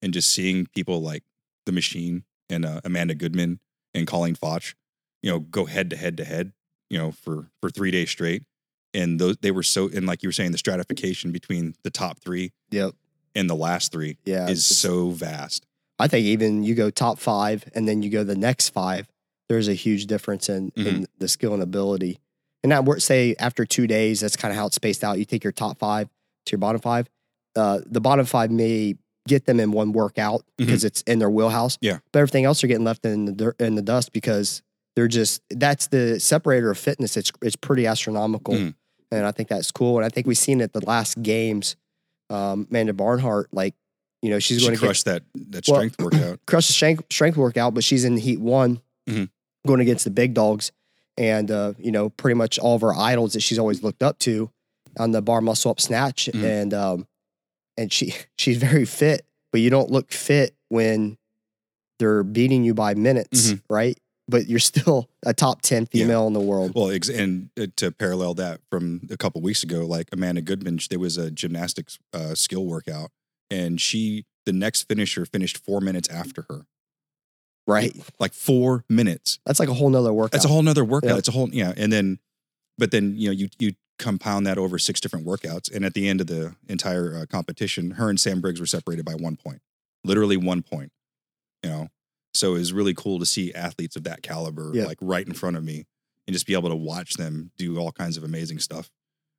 and 0.01 0.15
just 0.15 0.29
seeing 0.33 0.65
people 0.67 1.01
like 1.03 1.25
the 1.67 1.73
Machine 1.73 2.23
and 2.49 2.65
uh, 2.65 2.81
Amanda 2.85 3.17
Goodman 3.17 3.59
and 3.95 4.07
Colleen 4.07 4.37
Fotsch, 4.37 4.75
you 5.25 5.31
know, 5.31 5.41
go 5.41 5.65
head 5.67 5.91
to 5.91 5.97
head 5.97 6.17
to 6.19 6.25
head, 6.25 6.53
you 6.89 6.99
know, 6.99 7.11
for 7.11 7.49
for 7.61 7.69
three 7.69 7.91
days 7.91 8.11
straight, 8.11 8.45
and 8.95 9.19
those 9.19 9.39
they 9.39 9.51
were 9.51 9.65
so 9.65 9.89
and 9.89 10.07
like 10.07 10.23
you 10.23 10.29
were 10.29 10.33
saying, 10.33 10.53
the 10.53 10.59
stratification 10.59 11.33
between 11.33 11.75
the 11.83 11.91
top 11.91 12.21
three 12.21 12.53
Yep. 12.71 12.93
and 13.35 13.51
the 13.51 13.57
last 13.57 13.91
three 13.91 14.19
Yeah. 14.25 14.49
is 14.49 14.65
so 14.65 15.11
vast. 15.11 15.67
I 15.99 16.07
think 16.07 16.27
even 16.27 16.63
you 16.63 16.77
go 16.77 16.91
top 16.91 17.19
five 17.19 17.65
and 17.75 17.89
then 17.89 18.03
you 18.05 18.11
go 18.11 18.23
the 18.23 18.37
next 18.37 18.69
five, 18.71 19.09
there's 19.51 19.67
a 19.69 19.75
huge 19.75 20.07
difference 20.07 20.49
in, 20.49 20.71
Mm-hmm. 20.71 20.89
in 20.89 21.07
the 21.19 21.27
skill 21.29 21.53
and 21.55 21.63
ability. 21.63 22.21
And 22.63 22.71
that 22.73 22.85
work, 22.85 23.01
say 23.01 23.35
after 23.39 23.67
two 23.67 23.87
days, 23.89 24.21
that's 24.21 24.37
kind 24.37 24.53
of 24.53 24.57
how 24.57 24.67
it's 24.67 24.77
spaced 24.77 25.03
out. 25.03 25.19
You 25.19 25.25
take 25.25 25.43
your 25.43 25.53
top 25.53 25.79
five 25.81 26.09
to 26.47 26.53
your 26.53 26.59
bottom 26.59 26.81
five. 26.81 27.09
Uh, 27.57 27.81
the 27.85 28.01
bottom 28.01 28.25
five 28.27 28.51
may 28.53 28.95
get 29.27 29.47
them 29.47 29.59
in 29.59 29.73
one 29.73 29.91
workout 29.93 30.45
because 30.57 30.85
it's 30.85 31.03
in 31.03 31.19
their 31.19 31.29
wheelhouse. 31.31 31.77
Mm-hmm. 31.79 31.87
Yeah. 31.87 31.99
But 32.13 32.21
everything 32.21 32.45
else 32.45 32.63
are 32.63 32.69
getting 32.69 32.85
left 32.85 33.05
in 33.05 33.25
the 33.25 33.33
dirt, 33.33 33.61
in 33.61 33.75
the 33.75 33.83
dust 33.83 34.13
because 34.13 34.63
they're 34.95 35.09
just 35.09 35.43
that's 35.51 35.89
the 35.89 36.21
separator 36.21 36.71
of 36.71 36.79
fitness. 36.79 37.17
It's 37.17 37.33
it's 37.43 37.57
pretty 37.57 37.87
astronomical, 37.89 38.55
Mhm. 38.55 38.75
and 39.11 39.27
I 39.27 39.33
think 39.33 39.49
that's 39.49 39.71
cool. 39.73 39.97
And 39.97 40.05
I 40.07 40.11
think 40.11 40.27
we've 40.29 40.39
seen 40.39 40.61
it 40.61 40.73
the 40.73 40.85
last 40.87 41.21
games. 41.23 41.75
Um, 42.29 42.67
Amanda 42.71 42.93
Barnhart, 42.93 43.49
like 43.53 43.75
you 44.23 44.31
know, 44.31 44.39
she's 44.39 44.59
She 44.61 44.67
going 44.67 44.77
to 44.77 44.81
get 44.81 44.87
crushed 44.87 45.05
that 45.07 45.23
that 45.51 45.67
Well, 45.67 45.77
strength 45.81 46.01
workout. 46.01 46.41
crush 46.47 46.67
the 46.67 46.73
strength, 46.75 47.05
strength 47.11 47.37
workout, 47.39 47.73
but 47.75 47.83
she's 47.85 48.05
in 48.05 48.17
heat 48.19 48.39
one 48.41 48.81
Mhm. 49.09 49.29
Going 49.67 49.81
against 49.81 50.05
the 50.05 50.11
big 50.11 50.35
dogs. 50.35 50.73
And, 51.17 51.51
uh, 51.51 51.75
you 51.79 51.91
know, 51.93 52.09
pretty 52.11 52.35
much 52.35 52.59
all 52.59 52.77
of 52.77 52.81
her 52.83 52.95
idols 52.95 53.35
that 53.35 53.41
she's 53.41 53.59
always 53.59 53.83
looked 53.83 54.03
up 54.03 54.19
to 54.21 54.51
on 54.99 55.11
the 55.13 55.21
bar 55.23 55.41
muscle 55.41 55.71
up 55.71 55.81
snatch. 55.81 56.29
Mhm. 56.33 56.45
And, 56.63 56.75
um, 56.75 57.07
and 57.77 57.93
she, 57.93 58.15
she's 58.39 58.57
very 58.57 58.85
fit, 58.87 59.27
but 59.53 59.61
you 59.61 59.71
don't 59.71 59.91
look 59.91 60.13
fit 60.13 60.55
when 60.69 61.19
they're 61.99 62.23
beating 62.23 62.65
you 62.65 62.73
by 62.75 62.95
minutes, 62.95 63.53
Mhm. 63.53 63.63
right? 63.69 63.99
But 64.29 64.47
you're 64.49 64.59
still 64.61 65.11
a 65.27 65.35
top 65.35 65.61
10 65.61 65.83
Yeah. 65.93 66.05
female 66.05 66.27
in 66.27 66.33
the 66.33 66.41
world. 66.41 66.73
Well, 66.75 66.91
ex- 66.91 67.09
and 67.11 67.51
uh, 67.61 67.67
to 67.77 67.91
parallel 67.91 68.35
that 68.35 68.61
from 68.71 69.07
a 69.11 69.17
couple 69.17 69.41
weeks 69.43 69.63
ago, 69.63 69.85
like 69.85 70.09
Amanda 70.13 70.41
Goodman, 70.41 70.79
there 70.89 70.99
was 71.01 71.19
a 71.19 71.31
gymnastics 71.31 71.99
uh, 72.15 72.35
skill 72.35 72.65
workout, 72.65 73.11
and 73.51 73.81
she, 73.81 74.25
the 74.47 74.53
next 74.53 74.85
finisher, 74.89 75.27
finished 75.27 75.59
four 75.59 75.81
minutes 75.81 76.09
after 76.09 76.47
her. 76.49 76.67
Right. 77.71 77.97
Like 78.19 78.33
four 78.35 78.85
minutes. 78.89 79.39
That's 79.47 79.61
like 79.61 79.69
a 79.69 79.75
whole 79.75 79.91
nother 79.91 80.13
workout. 80.13 80.33
That's 80.33 80.45
a 80.45 80.49
whole 80.49 80.63
nother 80.63 80.85
workout. 80.85 81.11
Yeah. 81.11 81.17
It's 81.19 81.29
a 81.29 81.33
whole 81.33 81.49
yeah. 81.51 81.73
And 81.77 81.93
then, 81.93 82.19
but 82.79 82.91
then 82.91 83.15
you 83.17 83.29
know 83.29 83.33
you 83.33 83.49
you 83.59 83.73
compound 83.99 84.47
that 84.47 84.57
over 84.59 84.79
six 84.79 85.01
different 85.01 85.27
workouts, 85.27 85.71
and 85.75 85.85
at 85.85 85.95
the 85.95 86.09
end 86.09 86.21
of 86.21 86.27
the 86.27 86.55
entire 86.69 87.17
uh, 87.19 87.27
competition, 87.27 87.93
her 87.93 88.09
and 88.09 88.19
Sam 88.21 88.41
Briggs 88.41 88.61
were 88.61 88.67
separated 88.67 89.05
by 89.05 89.15
one 89.15 89.37
point, 89.37 89.61
literally 90.05 90.37
one 90.37 90.63
point. 90.63 90.91
You 91.63 91.71
know, 91.71 91.89
so 92.33 92.55
it 92.55 92.59
was 92.59 92.73
really 92.73 92.95
cool 92.95 93.19
to 93.19 93.27
see 93.27 93.53
athletes 93.53 93.97
of 93.97 94.05
that 94.05 94.23
caliber 94.23 94.71
Yeah. 94.75 94.85
like 94.87 94.99
right 95.01 95.27
in 95.27 95.35
front 95.35 95.57
of 95.57 95.65
me, 95.65 95.85
and 96.27 96.33
just 96.35 96.47
be 96.47 96.55
able 96.55 96.71
to 96.71 96.77
watch 96.77 97.15
them 97.15 97.51
do 97.59 97.79
all 97.79 97.93
kinds 97.93 98.17
of 98.17 98.25
amazing 98.25 98.59
stuff 98.61 98.91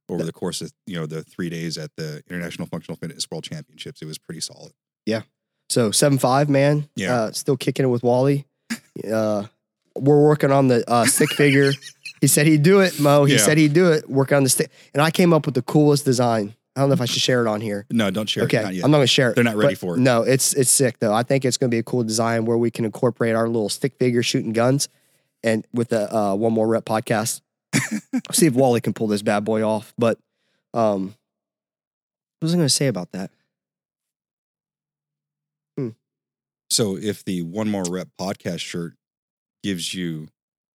over 0.10 0.24
the 0.24 0.32
course 0.34 0.62
of 0.62 0.72
you 0.86 0.96
know 0.96 1.06
the 1.08 1.24
three 1.24 1.50
days 1.50 1.78
at 1.78 1.90
the 1.98 2.22
International 2.30 2.68
Functional 2.68 2.98
Fitness 2.98 3.26
World 3.32 3.44
Championships. 3.46 4.02
It 4.02 4.06
was 4.06 4.18
pretty 4.20 4.42
solid. 4.42 4.74
So 5.72 5.92
seven 5.92 6.18
five, 6.18 6.50
man. 6.50 6.90
Yeah. 6.96 7.14
Uh, 7.16 7.32
still 7.32 7.56
kicking 7.56 7.86
it 7.86 7.90
with 7.90 8.04
Wally. 8.04 8.46
Uh, 9.10 9.46
we're 9.96 10.22
working 10.22 10.52
on 10.52 10.68
the 10.68 10.84
uh, 10.90 11.06
stick 11.06 11.32
figure. 11.32 11.72
He 12.20 12.28
said 12.28 12.46
he'd 12.46 12.62
do 12.62 12.82
it, 12.82 13.00
Mo. 13.00 13.24
He 13.24 13.34
Yeah. 13.34 13.40
said 13.40 13.58
he'd 13.58 13.72
do 13.74 13.92
it. 13.94 14.10
Working 14.10 14.36
on 14.38 14.44
the 14.44 14.50
stick, 14.50 14.70
and 14.94 15.02
I 15.02 15.12
came 15.12 15.32
up 15.34 15.46
with 15.46 15.56
the 15.56 15.62
coolest 15.62 16.04
design. 16.04 16.56
I 16.76 16.82
don't 16.82 16.90
know 16.90 16.94
if 16.94 17.02
I 17.02 17.06
should 17.06 17.22
share 17.22 17.46
it 17.46 17.50
on 17.50 17.62
here. 17.62 17.86
No, 17.90 18.12
don't 18.12 18.28
share. 18.30 18.44
Okay, 18.44 18.58
it. 18.66 18.74
Yet. 18.76 18.84
I'm 18.86 18.92
not 18.92 18.98
gonna 18.98 19.08
share 19.08 19.32
it. 19.32 19.36
They're 19.36 19.44
not 19.46 19.56
ready 19.56 19.76
for 19.76 19.96
it. 19.96 20.00
No, 20.00 20.24
it's 20.24 20.54
it's 20.54 20.70
sick 20.72 21.00
though. 21.00 21.14
I 21.14 21.24
think 21.24 21.46
it's 21.46 21.56
gonna 21.58 21.70
be 21.70 21.80
a 21.80 21.84
cool 21.84 22.04
design 22.04 22.44
where 22.46 22.58
we 22.58 22.70
can 22.70 22.84
incorporate 22.84 23.34
our 23.34 23.48
little 23.48 23.70
stick 23.70 23.94
figure 23.98 24.24
shooting 24.24 24.52
guns, 24.54 24.90
and 25.42 25.66
with 25.74 25.88
the 25.90 26.14
uh, 26.14 26.36
one 26.36 26.52
more 26.52 26.68
rep 26.68 26.84
podcast, 26.84 27.40
see 28.34 28.46
if 28.46 28.54
Wally 28.54 28.82
can 28.82 28.92
pull 28.94 29.08
this 29.08 29.22
bad 29.22 29.46
boy 29.46 29.64
off. 29.64 29.94
But 29.98 30.18
um, 30.74 31.16
what 32.40 32.48
was 32.48 32.54
I 32.54 32.58
gonna 32.58 32.68
say 32.70 32.88
about 32.88 33.14
that? 33.14 33.32
So 36.72 36.98
if 36.98 37.24
the 37.26 37.42
one 37.44 37.70
more 37.70 37.84
rep 37.90 38.08
podcast 38.20 38.60
shirt 38.60 38.94
gives 39.64 39.94
you 39.94 40.28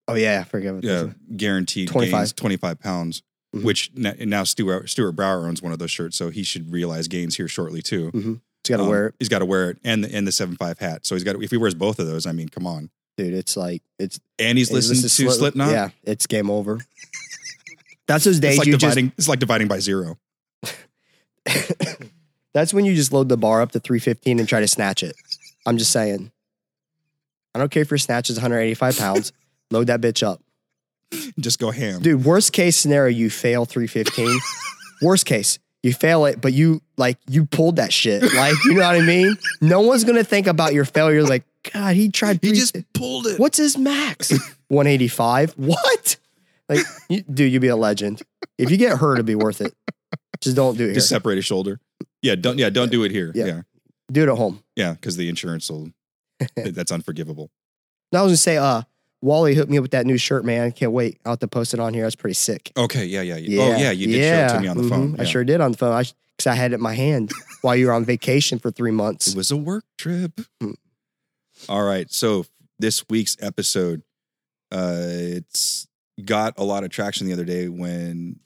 Oh 0.08 0.14
yeah, 0.16 0.42
I 0.42 0.44
forget 0.44 0.84
yeah, 0.84 1.06
is. 1.06 1.14
guaranteed 1.36 1.88
25. 1.88 2.12
gains, 2.20 2.34
25 2.34 2.80
pounds, 2.80 3.24
Mhm. 3.56 3.64
which 3.64 3.92
now 3.96 4.44
Stuart, 4.44 4.88
Stuart 4.90 5.14
Brauer 5.14 5.48
owns 5.48 5.62
one 5.64 5.72
of 5.72 5.80
those 5.80 5.90
shirts. 5.90 6.16
So 6.16 6.30
he 6.30 6.44
should 6.44 6.72
realize 6.72 7.08
gains 7.08 7.38
here 7.38 7.48
shortly 7.48 7.82
too. 7.82 8.12
He's 8.14 8.70
got 8.70 8.78
to 8.78 8.84
Um, 8.84 8.90
wear 8.90 9.08
it, 9.08 9.16
He's 9.20 9.30
got 9.30 9.40
to 9.40 9.46
wear 9.46 9.72
it 9.72 9.78
and 9.84 10.04
the, 10.04 10.14
and 10.16 10.28
the 10.28 10.32
7.5 10.32 10.78
hat. 10.80 11.06
So 11.08 11.16
he's 11.16 11.24
got, 11.24 11.42
if 11.42 11.50
he 11.50 11.58
wears 11.58 11.74
both 11.74 11.98
of 12.00 12.06
those, 12.08 12.25
I 12.28 12.34
mean, 12.34 12.50
come 12.50 12.68
on. 12.68 12.90
dude. 13.18 13.34
It's 13.34 13.56
like 13.58 13.82
it's 13.98 14.20
And 14.38 14.58
he's 14.60 14.72
listening 14.72 15.02
to 15.02 15.10
Slip- 15.10 15.32
Slipknot. 15.32 15.72
Yeah, 15.72 15.90
it's 16.04 16.28
game 16.28 16.50
over. 16.52 16.80
That's 18.08 18.25
those 18.25 18.40
days 18.40 18.52
It's 18.52 18.60
like 18.60 18.68
you 18.68 18.78
just 18.78 18.98
it's 18.98 19.28
like 19.28 19.40
dividing 19.40 19.68
by 19.70 19.80
zero. 19.80 20.20
That's 22.54 22.74
when 22.74 22.86
you 22.86 22.94
just 22.96 23.12
load 23.12 23.28
the 23.30 23.38
bar 23.38 23.62
up 23.62 23.72
to 23.74 23.80
315 23.80 24.40
and 24.40 24.48
try 24.48 24.60
to 24.62 24.68
snatch 24.68 25.04
it. 25.04 25.16
I'm 25.65 25.77
just 25.77 25.91
saying. 25.91 26.31
I 27.53 27.60
don't 27.60 27.72
care 27.72 27.81
if 27.81 27.89
your 27.89 27.98
snatch 27.98 28.29
is 28.29 28.38
185 28.38 28.98
pounds. 28.98 29.31
load 29.72 29.88
that 29.88 30.01
bitch 30.01 30.25
up. 30.25 30.41
Just 31.39 31.60
go 31.60 31.72
ham. 31.72 32.01
Dude, 32.01 32.25
worst 32.25 32.51
case 32.53 32.75
scenario, 32.75 33.15
you 33.15 33.29
fail 33.29 33.65
315. 33.65 34.39
worst 35.01 35.25
case, 35.25 35.60
you 35.84 35.93
fail 35.93 36.25
it, 36.25 36.41
but 36.41 36.53
you 36.53 36.81
like 36.98 37.17
you 37.29 37.45
pulled 37.45 37.77
that 37.77 37.93
shit. 37.93 38.24
Like, 38.24 38.55
you 38.65 38.74
know 38.74 38.81
what 38.81 38.95
I 38.95 39.01
mean? 39.01 39.38
No 39.62 39.81
one's 39.81 40.03
gonna 40.03 40.24
think 40.24 40.48
about 40.48 40.74
your 40.74 40.86
failure. 40.86 41.24
Like, 41.24 41.43
God, 41.72 41.95
he 41.95 42.10
tried. 42.10 42.39
he 42.41 42.53
just 42.53 42.75
pulled 42.93 43.27
it. 43.27 43.39
What's 43.39 43.57
his 43.57 43.77
max? 43.77 44.31
185. 44.67 45.53
What? 45.53 46.17
Like, 46.67 46.79
you, 47.10 47.22
dude, 47.22 47.53
you'd 47.53 47.62
be 47.62 47.67
a 47.67 47.75
legend. 47.75 48.22
If 48.57 48.72
you 48.72 48.77
get 48.77 48.98
hurt, 48.98 49.15
it'd 49.15 49.25
be 49.25 49.36
worth 49.36 49.62
it. 49.62 49.74
Just 50.41 50.55
don't 50.55 50.77
do 50.77 50.84
it 50.84 50.88
here. 50.88 50.95
Just 50.95 51.10
separate 51.10 51.36
his 51.36 51.45
shoulder. 51.45 51.79
Yeah. 52.22 52.36
Don't, 52.36 52.57
yeah. 52.57 52.69
Don't 52.69 52.91
do 52.91 53.03
it 53.03 53.12
here. 53.12 53.31
Yeah. 53.36 53.45
Yeah. 53.45 53.62
Do 54.12 54.24
it 54.24 54.29
at 54.29 54.38
home. 54.38 54.63
Yeah. 54.75 54.95
Cause 54.95 55.17
the 55.17 55.29
insurance 55.29 55.69
will, 55.69 55.91
that's 56.55 56.91
unforgivable. 56.91 57.51
I 58.13 58.21
was 58.21 58.29
gonna 58.29 58.38
say, 58.38 58.57
uh, 58.57 58.83
Wally 59.21 59.55
hooked 59.55 59.71
me 59.71 59.77
up 59.77 59.81
with 59.81 59.91
that 59.91 60.05
new 60.05 60.17
shirt, 60.17 60.45
man. 60.45 60.71
Can't 60.71 60.91
wait. 60.91 61.19
I'll 61.25 61.31
have 61.33 61.39
to 61.39 61.47
post 61.47 61.74
it 61.74 61.79
on 61.79 61.93
here. 61.93 62.03
That's 62.03 62.15
pretty 62.15 62.35
sick. 62.35 62.71
Okay. 62.77 63.05
Yeah. 63.05 63.21
Yeah. 63.21 63.38
yeah. 63.38 63.62
Oh 63.63 63.77
yeah. 63.77 63.91
You 63.91 64.07
did 64.07 64.21
show 64.21 64.45
it 64.45 64.57
to 64.57 64.62
me 64.62 64.67
on 64.67 64.77
the 64.77 64.83
mhm. 64.83 64.89
phone. 64.89 65.15
I 65.19 65.24
sure 65.24 65.43
did 65.43 65.62
on 65.62 65.71
the 65.71 65.77
phone. 65.77 65.93
I 65.93 66.03
because 66.38 66.47
I 66.47 66.55
had 66.55 66.71
it 66.71 66.75
in 66.75 66.81
my 66.81 66.93
hand 66.93 67.31
while 67.62 67.75
you 67.75 67.88
were 67.88 67.93
on 67.93 68.05
vacation 68.05 68.59
for 68.59 68.71
three 68.71 68.91
months. 68.91 69.29
It 69.29 69.38
was 69.38 69.51
a 69.51 69.57
work 69.57 69.85
trip. 69.97 70.39
Hmm. 70.62 70.71
All 71.69 71.83
right. 71.83 72.12
So 72.12 72.45
this 72.77 73.05
week's 73.09 73.38
episode, 73.39 74.03
uh, 74.71 74.97
it's 74.97 75.88
got 76.24 76.53
a 76.57 76.63
lot 76.63 76.83
of 76.83 76.89
traction 76.89 77.27
the 77.27 77.33
other 77.33 77.45
day 77.45 77.67
when 77.67 78.39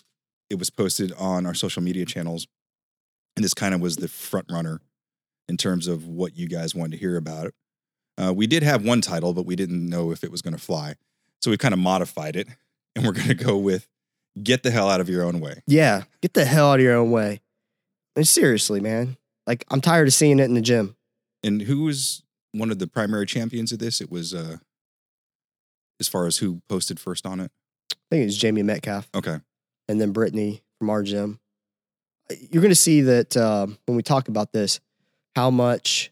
it 0.50 0.60
was 0.60 0.70
posted 0.70 1.12
on 1.14 1.46
our 1.46 1.54
social 1.54 1.82
media 1.82 2.06
channels. 2.06 2.48
And 3.36 3.44
this 3.44 3.54
kind 3.54 3.74
of 3.74 3.82
was 3.82 3.98
the 3.98 4.08
front 4.08 4.48
runner 4.52 4.82
in 5.50 5.58
terms 5.58 5.88
of 5.88 6.08
what 6.08 6.38
you 6.38 6.48
guys 6.48 6.74
wanted 6.74 6.92
to 6.92 6.98
hear 6.98 7.18
about 7.18 7.48
it. 7.48 7.56
Uh, 8.18 8.32
we 8.34 8.48
did 8.48 8.64
have 8.64 8.86
one 8.86 9.02
title, 9.02 9.34
but 9.34 9.46
we 9.46 9.56
didn't 9.56 9.90
know 9.90 10.12
if 10.12 10.24
it 10.24 10.32
was 10.32 10.42
going 10.42 10.54
to 10.56 10.62
fly. 10.62 10.94
So 11.42 11.52
we 11.52 11.58
kind 11.58 11.74
of 11.74 11.80
modified 11.80 12.36
it 12.36 12.48
and 12.96 13.06
we're 13.06 13.14
going 13.14 13.28
to 13.28 13.34
go 13.34 13.58
with 13.58 13.88
Get 14.42 14.64
the 14.64 14.72
Hell 14.72 14.90
Out 14.90 15.02
of 15.02 15.10
Your 15.10 15.24
Own 15.24 15.40
Way. 15.40 15.64
Yeah, 15.68 16.04
get 16.22 16.34
the 16.34 16.46
hell 16.46 16.72
out 16.72 16.80
of 16.80 16.84
your 16.84 16.96
own 16.96 17.12
way. 17.12 17.42
And 18.16 18.28
seriously, 18.28 18.80
man. 18.80 19.18
Like 19.48 19.66
I'm 19.72 19.82
tired 19.82 20.08
of 20.08 20.14
seeing 20.14 20.40
it 20.40 20.44
in 20.46 20.54
the 20.54 20.62
gym. 20.62 20.96
And 21.44 21.64
who 21.64 21.84
was 21.84 22.22
one 22.52 22.70
of 22.72 22.78
the 22.80 22.88
primary 22.88 23.26
champions 23.26 23.72
of 23.72 23.80
this? 23.80 24.00
It 24.02 24.12
was, 24.12 24.34
uh, 24.34 24.58
as 26.00 26.08
far 26.08 26.28
as 26.28 26.38
who 26.38 26.62
posted 26.70 27.00
first 27.00 27.26
on 27.26 27.40
it. 27.40 27.52
I 27.92 27.96
think 28.12 28.22
it 28.22 28.26
was 28.26 28.38
Jamie 28.38 28.64
Metcalf 28.64 29.10
Okay. 29.16 29.38
and 29.88 30.00
then 30.00 30.12
Brittany 30.12 30.62
from 30.78 30.90
our 30.90 31.04
gym. 31.04 31.40
You're 32.52 32.62
going 32.62 32.70
to 32.72 32.76
see 32.76 33.02
that 33.02 33.36
um, 33.36 33.78
when 33.86 33.96
we 33.98 34.04
talk 34.04 34.28
about 34.28 34.52
this, 34.54 34.80
how 35.36 35.50
much, 35.50 36.12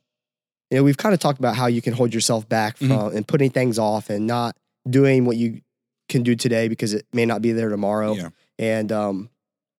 you 0.72 0.78
know, 0.78 0.84
we've 0.84 0.98
kind 0.98 1.14
of 1.14 1.20
talked 1.20 1.40
about 1.40 1.56
how 1.56 1.68
you 1.68 1.82
can 1.82 1.94
hold 1.94 2.14
yourself 2.14 2.48
back 2.48 2.78
from 2.78 2.90
Mhm. 2.90 3.16
and 3.16 3.28
putting 3.28 3.50
things 3.50 3.80
off 3.80 4.10
and 4.10 4.28
not 4.28 4.56
doing 4.90 5.26
what 5.26 5.38
you 5.38 5.62
can 6.10 6.24
do 6.24 6.36
today 6.36 6.68
because 6.68 6.94
it 6.94 7.06
may 7.14 7.26
not 7.26 7.42
be 7.42 7.52
there 7.52 7.70
tomorrow. 7.70 8.14
Yeah. 8.14 8.30
And 8.60 8.92
um, 8.92 9.30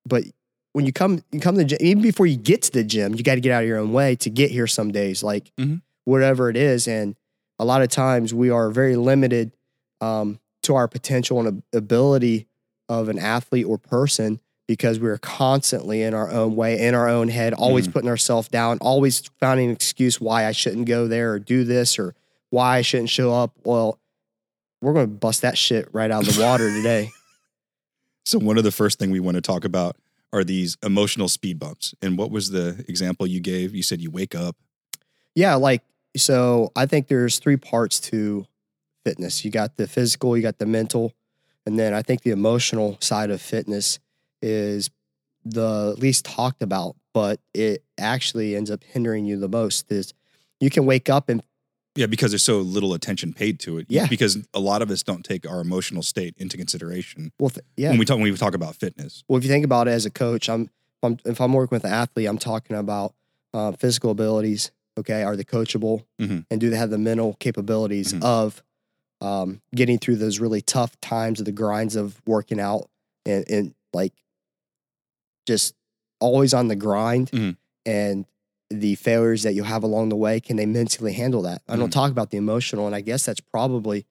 but 0.06 0.24
when 0.72 0.84
you 0.86 0.92
come 0.92 1.22
you 1.32 1.40
come 1.40 1.54
to 1.54 1.60
the 1.60 1.64
gym, 1.64 1.78
even 1.80 2.02
before 2.02 2.26
you 2.26 2.36
get 2.36 2.62
to 2.62 2.72
the 2.72 2.84
gym, 2.84 3.14
you 3.14 3.22
got 3.22 3.36
to 3.36 3.40
get 3.40 3.52
out 3.52 3.62
of 3.62 3.68
your 3.68 3.78
own 3.78 3.92
way 3.92 4.14
to 4.16 4.30
get 4.30 4.50
here 4.50 4.66
some 4.66 4.92
days, 4.92 5.22
like 5.22 5.50
Mhm. 5.58 5.82
whatever 6.04 6.50
it 6.50 6.56
is. 6.56 6.86
And 6.86 7.16
a 7.58 7.64
lot 7.64 7.82
of 7.82 7.88
times 7.88 8.32
we 8.34 8.50
are 8.50 8.70
very 8.70 8.96
limited 8.96 9.52
um, 10.00 10.38
to 10.62 10.74
our 10.76 10.86
potential 10.86 11.40
and 11.46 11.62
ability 11.72 12.46
of 12.88 13.08
an 13.08 13.18
athlete 13.18 13.66
or 13.66 13.78
person 13.78 14.38
because 14.68 15.00
we're 15.00 15.18
constantly 15.18 16.02
in 16.02 16.14
our 16.14 16.30
own 16.30 16.54
way, 16.54 16.78
in 16.78 16.94
our 16.94 17.08
own 17.08 17.28
head, 17.28 17.54
always 17.54 17.88
mm. 17.88 17.92
putting 17.94 18.08
ourselves 18.08 18.48
down, 18.48 18.78
always 18.80 19.22
finding 19.40 19.70
an 19.70 19.72
excuse 19.74 20.20
why 20.20 20.46
I 20.46 20.52
shouldn't 20.52 20.86
go 20.86 21.08
there 21.08 21.32
or 21.32 21.38
do 21.38 21.64
this 21.64 21.98
or 21.98 22.14
why 22.50 22.76
I 22.76 22.82
shouldn't 22.82 23.08
show 23.08 23.32
up. 23.34 23.52
Well, 23.64 23.98
we're 24.82 24.92
going 24.92 25.06
to 25.06 25.12
bust 25.12 25.42
that 25.42 25.56
shit 25.56 25.88
right 25.92 26.10
out 26.10 26.28
of 26.28 26.36
the 26.36 26.42
water 26.42 26.70
today. 26.74 27.10
So 28.26 28.38
one 28.38 28.58
of 28.58 28.64
the 28.64 28.70
first 28.70 28.98
thing 28.98 29.10
we 29.10 29.20
want 29.20 29.36
to 29.36 29.40
talk 29.40 29.64
about 29.64 29.96
are 30.34 30.44
these 30.44 30.76
emotional 30.82 31.28
speed 31.28 31.58
bumps. 31.58 31.94
And 32.02 32.18
what 32.18 32.30
was 32.30 32.50
the 32.50 32.84
example 32.86 33.26
you 33.26 33.40
gave? 33.40 33.74
You 33.74 33.82
said 33.82 34.02
you 34.02 34.10
wake 34.10 34.34
up. 34.34 34.54
Yeah, 35.34 35.54
like 35.54 35.82
so 36.14 36.72
I 36.76 36.84
think 36.84 37.08
there's 37.08 37.38
three 37.38 37.56
parts 37.56 38.00
to 38.00 38.46
fitness. 39.02 39.46
You 39.46 39.50
got 39.50 39.76
the 39.78 39.86
physical, 39.86 40.36
you 40.36 40.42
got 40.42 40.58
the 40.58 40.66
mental, 40.66 41.14
and 41.64 41.78
then 41.78 41.94
I 41.94 42.02
think 42.02 42.22
the 42.22 42.32
emotional 42.32 42.98
side 43.00 43.30
of 43.30 43.40
fitness 43.40 43.98
is 44.42 44.90
the 45.44 45.94
least 45.98 46.24
talked 46.24 46.62
about, 46.62 46.96
but 47.14 47.40
it 47.54 47.82
actually 47.96 48.54
ends 48.56 48.70
up 48.70 48.82
hindering 48.84 49.24
you 49.24 49.38
the 49.38 49.48
most 49.48 49.90
is 49.90 50.12
you 50.60 50.70
can 50.70 50.84
wake 50.86 51.08
up 51.08 51.28
and 51.28 51.42
Yeah, 51.94 52.06
because 52.06 52.30
there's 52.32 52.42
so 52.42 52.58
little 52.60 52.92
attention 52.94 53.32
paid 53.32 53.58
to 53.60 53.78
it. 53.78 53.86
Yeah. 53.88 54.06
Because 54.06 54.38
a 54.52 54.60
lot 54.60 54.82
of 54.82 54.90
us 54.90 55.02
don't 55.02 55.24
take 55.24 55.48
our 55.48 55.60
emotional 55.60 56.02
state 56.02 56.34
into 56.38 56.56
consideration 56.56 57.32
well 57.38 57.50
th- 57.50 57.64
yeah. 57.76 57.90
when 57.90 57.98
we 57.98 58.04
talk 58.04 58.16
when 58.18 58.30
we 58.30 58.36
talk 58.36 58.54
about 58.54 58.74
fitness. 58.76 59.24
Well, 59.28 59.38
if 59.38 59.44
you 59.44 59.50
think 59.50 59.64
about 59.64 59.88
it 59.88 59.92
as 59.92 60.04
a 60.06 60.10
coach, 60.10 60.48
I'm, 60.48 60.62
if 60.62 60.70
I'm 61.04 61.18
if 61.24 61.40
I'm 61.40 61.52
working 61.52 61.76
with 61.76 61.84
an 61.84 61.92
athlete, 61.92 62.28
I'm 62.28 62.38
talking 62.38 62.76
about 62.76 63.14
uh, 63.54 63.72
physical 63.72 64.10
abilities. 64.10 64.70
Okay, 64.98 65.22
are 65.22 65.36
they 65.36 65.44
coachable, 65.44 66.04
Mhm. 66.20 66.44
and 66.50 66.60
do 66.60 66.70
they 66.70 66.76
have 66.76 66.90
the 66.90 66.98
mental 66.98 67.34
capabilities 67.38 68.12
Mhm. 68.12 68.22
of 68.24 68.62
um, 69.20 69.60
getting 69.74 69.98
through 69.98 70.16
those 70.16 70.38
really 70.40 70.60
tough 70.60 71.00
times 71.00 71.38
of 71.40 71.46
the 71.46 71.52
grinds 71.52 71.96
of 71.96 72.20
working 72.26 72.60
out 72.60 72.88
and, 73.26 73.44
and 73.48 73.74
like 73.92 74.12
just 75.48 75.74
always 76.20 76.52
on 76.54 76.68
the 76.68 76.76
grind 76.76 77.30
Mhm. 77.32 77.56
and 77.86 78.26
the 78.70 78.94
failures 78.96 79.42
that 79.44 79.54
you 79.54 79.62
have 79.64 79.82
along 79.82 80.10
the 80.10 80.16
way? 80.16 80.38
Can 80.40 80.56
they 80.56 80.66
mentally 80.66 81.14
handle 81.14 81.42
that? 81.42 81.62
I 81.66 81.74
don't 81.76 81.88
Mhm. 81.88 81.92
talk 81.92 82.10
about 82.12 82.30
the 82.30 82.36
emotional, 82.36 82.86
and 82.86 82.94
I 82.94 83.00
guess 83.00 83.24
that's 83.24 83.40
probably 83.40 84.04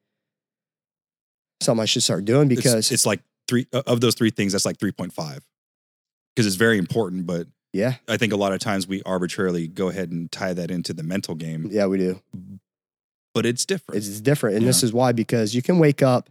something 1.62 1.82
I 1.82 1.86
should 1.86 2.02
start 2.02 2.24
doing 2.24 2.48
because 2.48 2.90
it's, 2.90 3.06
like 3.06 3.20
three 3.46 3.66
of 3.72 4.00
those 4.00 4.14
three 4.14 4.30
things. 4.30 4.52
That's 4.52 4.64
like 4.66 4.78
three 4.78 4.92
point 4.92 5.12
five 5.12 5.44
because 6.34 6.46
it's 6.46 6.56
very 6.56 6.76
important. 6.78 7.26
But 7.26 7.46
yeah, 7.72 7.94
I 8.08 8.16
think 8.16 8.32
a 8.32 8.36
lot 8.36 8.52
of 8.52 8.58
times 8.60 8.86
we 8.88 9.02
arbitrarily 9.04 9.68
go 9.68 9.88
ahead 9.88 10.10
and 10.10 10.30
tie 10.30 10.54
that 10.54 10.70
into 10.70 10.92
the 10.92 11.02
mental 11.02 11.34
game. 11.34 11.68
yeah, 11.70 11.86
we 11.86 11.98
do. 11.98 12.20
But 13.34 13.46
it's 13.46 13.64
different. 13.64 13.98
It's, 13.98 14.08
it's 14.08 14.20
different, 14.20 14.56
and 14.56 14.66
this 14.66 14.82
is 14.82 14.92
why 14.92 15.12
because 15.12 15.54
you 15.54 15.62
can 15.62 15.78
wake 15.78 16.02
up 16.02 16.30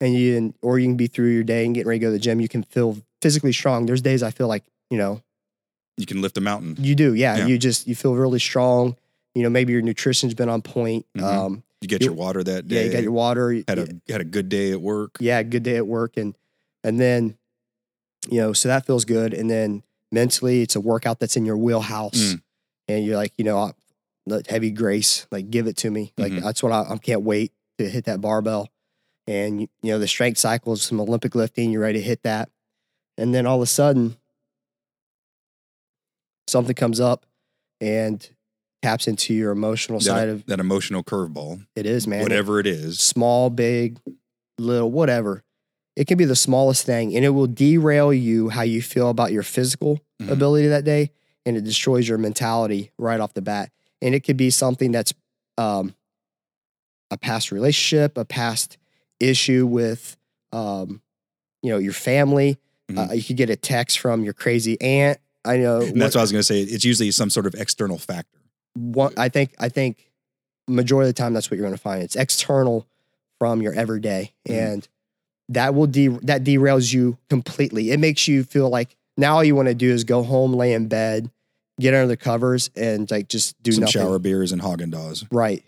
and 0.00 0.14
you 0.14 0.54
or 0.62 0.78
you 0.78 0.86
can 0.88 0.96
be 0.96 1.06
through 1.08 1.30
your 1.30 1.42
day 1.44 1.64
and 1.64 1.74
getting 1.74 1.88
ready 1.88 1.98
to 1.98 2.04
go 2.06 2.08
to 2.08 2.12
the 2.12 2.18
gym. 2.20 2.40
You 2.40 2.48
can 2.48 2.62
feel 2.62 2.98
physically 3.24 3.52
strong. 3.52 3.86
There's 3.86 4.02
days 4.02 4.22
I 4.22 4.30
feel 4.30 4.48
like 4.48 4.64
you 4.90 4.98
know 4.98 5.22
you 5.96 6.04
can 6.06 6.20
lift 6.20 6.36
a 6.36 6.40
mountain. 6.40 6.76
you 6.78 6.94
do, 6.94 7.14
yeah. 7.14 7.36
Yeah. 7.38 7.46
You 7.46 7.56
just 7.58 7.86
you 7.88 7.94
feel 7.94 8.14
really 8.14 8.38
strong. 8.38 8.96
You 9.34 9.42
know, 9.42 9.50
maybe 9.50 9.72
your 9.72 9.82
nutrition's 9.82 10.34
been 10.34 10.48
on 10.48 10.60
point. 10.62 11.06
Mhm. 11.16 11.22
Um, 11.24 11.62
You 11.80 11.88
get 11.88 12.00
You- 12.02 12.06
your 12.10 12.14
water 12.14 12.42
that 12.44 12.64
yeah, 12.70 12.80
day. 12.80 12.86
you 12.86 12.92
got 12.92 13.02
your 13.02 13.12
water. 13.12 13.52
had 13.68 13.78
a 13.78 13.86
had 14.12 14.20
a 14.20 14.24
good 14.36 14.48
day 14.48 14.70
at 14.72 14.80
work. 14.80 15.16
yeah, 15.20 15.42
good 15.42 15.62
day 15.62 15.76
at 15.76 15.86
work, 15.86 16.16
and 16.16 16.34
and 16.84 17.00
then 17.00 17.36
you 18.30 18.38
know, 18.40 18.52
so 18.52 18.68
that 18.68 18.86
feels 18.86 19.04
good. 19.04 19.32
And 19.34 19.50
then 19.50 19.82
mentally, 20.12 20.62
it's 20.62 20.76
a 20.76 20.80
workout 20.80 21.18
that's 21.20 21.36
in 21.36 21.44
your 21.44 21.58
wheelhouse, 21.58 22.20
Mm. 22.34 22.42
and 22.88 23.04
you're 23.04 23.16
like, 23.16 23.32
you 23.38 23.44
know, 23.44 23.58
I- 23.58 23.72
let 24.26 24.46
heavy 24.46 24.70
grace, 24.70 25.26
like 25.30 25.50
give 25.50 25.66
it 25.66 25.76
to 25.78 25.90
me. 25.90 26.12
Like 26.16 26.32
Mhm. 26.32 26.42
that's 26.42 26.62
what 26.62 26.72
I, 26.72 26.80
I 26.94 26.96
can't 26.98 27.20
wait 27.22 27.52
to 27.78 27.88
hit 27.88 28.04
that 28.06 28.20
barbell. 28.22 28.70
And 29.26 29.60
you 29.60 29.68
know, 29.82 29.98
the 29.98 30.08
strength 30.08 30.38
cycles, 30.38 30.80
some 30.82 31.00
Olympic 31.00 31.34
lifting, 31.34 31.70
you're 31.70 31.82
ready 31.82 31.98
to 32.00 32.04
hit 32.04 32.22
that, 32.22 32.48
and 33.18 33.34
then 33.34 33.46
all 33.46 33.56
of 33.56 33.62
a 33.62 33.66
sudden, 33.66 34.16
something 36.46 36.74
comes 36.74 37.00
up 37.00 37.26
and 37.80 38.28
taps 38.82 39.08
into 39.08 39.32
your 39.34 39.50
emotional 39.52 40.00
side 40.00 40.28
of 40.28 40.44
that 40.46 40.60
emotional 40.60 41.02
curveball, 41.02 41.64
it 41.74 41.86
is, 41.86 42.06
man 42.06 42.22
whatever 42.22 42.60
it 42.60 42.66
is. 42.66 43.00
small, 43.00 43.50
big, 43.50 43.98
little, 44.58 44.90
whatever. 44.90 45.42
It 45.96 46.06
can 46.06 46.18
be 46.18 46.24
the 46.24 46.36
smallest 46.36 46.84
thing 46.84 47.14
and 47.14 47.24
it 47.24 47.30
will 47.30 47.46
derail 47.46 48.12
you 48.12 48.48
how 48.50 48.62
you 48.62 48.82
feel 48.82 49.08
about 49.10 49.32
your 49.32 49.42
physical 49.42 50.00
Mhm. 50.20 50.30
ability 50.30 50.66
that 50.68 50.84
day 50.84 51.10
and 51.46 51.56
it 51.56 51.64
destroys 51.64 52.08
your 52.08 52.18
mentality 52.18 52.90
right 52.98 53.20
off 53.20 53.32
the 53.34 53.42
bat. 53.42 53.70
And 54.02 54.14
it 54.14 54.20
could 54.20 54.36
be 54.36 54.50
something 54.50 54.92
that's 54.92 55.14
um, 55.56 55.94
a 57.10 57.16
past 57.16 57.52
relationship, 57.52 58.18
a 58.18 58.24
past 58.24 58.76
issue 59.20 59.66
with 59.66 60.16
um, 60.52 61.00
you 61.62 61.70
know, 61.70 61.78
your 61.78 61.92
family. 61.92 62.58
Mhm. 62.90 63.10
Uh, 63.10 63.12
you 63.14 63.22
could 63.22 63.36
get 63.36 63.50
a 63.50 63.56
text 63.56 63.98
from 63.98 64.24
your 64.24 64.34
crazy 64.34 64.80
aunt. 64.80 65.18
I 65.44 65.56
know 65.58 65.80
that's 65.80 66.14
what 66.14 66.20
I 66.20 66.22
was 66.22 66.32
going 66.32 66.40
to 66.40 66.44
say. 66.44 66.60
It's 66.60 66.84
usually 66.84 67.10
some 67.10 67.30
sort 67.30 67.46
of 67.46 67.54
external 67.54 67.98
factor. 67.98 68.38
one, 68.76 69.12
I 69.16 69.28
think 69.28 69.54
I 69.58 69.68
think 69.68 70.10
majority 70.66 71.08
of 71.08 71.14
the 71.14 71.18
time 71.22 71.32
that's 71.34 71.50
what 71.50 71.56
you're 71.58 71.66
going 71.66 71.76
to 71.76 71.80
find. 71.82 72.02
It's 72.02 72.16
external 72.16 72.86
from 73.38 73.62
your 73.62 73.72
everyday, 73.74 74.32
Mhm. 74.48 74.54
and 74.72 74.88
that 75.50 75.74
will 75.74 75.86
de- 75.86 76.08
that 76.22 76.42
derails 76.44 76.92
you 76.92 77.18
completely. 77.30 77.90
It 77.90 78.00
makes 78.00 78.26
you 78.26 78.42
feel 78.42 78.68
like 78.70 78.96
now 79.16 79.36
all 79.36 79.44
you 79.44 79.54
want 79.54 79.68
to 79.68 79.74
do 79.74 79.92
is 79.92 80.02
go 80.04 80.22
home, 80.24 80.52
lay 80.54 80.72
in 80.72 80.88
bed, 80.88 81.30
get 81.78 81.94
under 81.94 82.06
the 82.08 82.16
covers, 82.16 82.70
and 82.74 83.08
like 83.10 83.28
just 83.28 83.62
do 83.62 83.70
some 83.72 83.82
nothing. 83.82 83.92
shower 84.00 84.18
beers 84.18 84.50
and 84.50 84.60
Haagen 84.62 84.90
Dazs. 84.90 85.26
Right, 85.30 85.62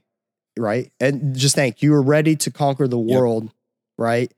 right, 0.59 0.91
and 0.99 1.37
just 1.37 1.55
think 1.55 1.83
you 1.83 1.93
were 1.93 2.03
ready 2.03 2.35
to 2.37 2.51
conquer 2.51 2.89
the 2.89 2.99
Yep. 2.99 3.17
world, 3.21 3.51
right? 3.99 4.33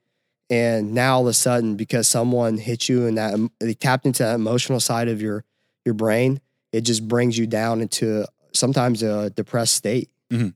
And 0.50 0.94
now 0.94 1.16
all 1.16 1.22
of 1.22 1.26
a 1.28 1.34
sudden, 1.34 1.76
because 1.76 2.08
someone 2.08 2.56
hit 2.56 2.88
you 2.88 3.06
and 3.06 3.18
that 3.18 3.50
they 3.60 3.74
tapped 3.74 4.06
into 4.06 4.22
that 4.22 4.34
emotional 4.34 4.80
side 4.80 5.08
of 5.08 5.20
your 5.20 5.44
your 5.84 5.94
brain, 5.94 6.40
it 6.72 6.82
just 6.82 7.06
brings 7.06 7.36
you 7.36 7.46
down 7.46 7.80
into 7.80 8.26
sometimes 8.52 9.02
a 9.02 9.30
depressed 9.30 9.74
state. 9.74 10.10
Mm-hmm. 10.32 10.48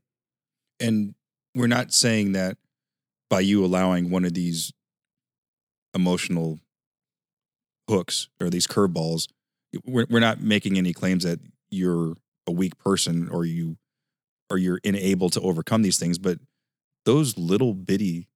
And 0.80 1.14
we're 1.54 1.66
not 1.66 1.92
saying 1.92 2.32
that 2.32 2.56
by 3.30 3.40
you 3.40 3.64
allowing 3.64 4.10
one 4.10 4.24
of 4.24 4.34
these 4.34 4.72
emotional 5.94 6.58
hooks 7.88 8.28
or 8.40 8.50
these 8.50 8.66
curveballs, 8.66 9.28
we're, 9.84 10.06
we're 10.08 10.20
not 10.20 10.40
making 10.40 10.78
any 10.78 10.92
claims 10.92 11.24
that 11.24 11.40
you're 11.70 12.14
a 12.46 12.52
weak 12.52 12.76
person 12.78 13.28
or 13.28 13.44
you 13.44 13.76
or 14.50 14.58
you're 14.58 14.80
unable 14.84 15.30
to 15.30 15.40
overcome 15.40 15.82
these 15.82 15.98
things. 15.98 16.18
But 16.18 16.38
those 17.04 17.38
little 17.38 17.72
bitty 17.72 18.28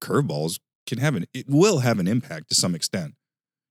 curveballs 0.00 0.58
can 0.86 0.98
have 0.98 1.14
an 1.14 1.26
it 1.34 1.46
will 1.48 1.78
have 1.80 1.98
an 1.98 2.06
impact 2.08 2.48
to 2.48 2.54
some 2.54 2.74
extent. 2.74 3.14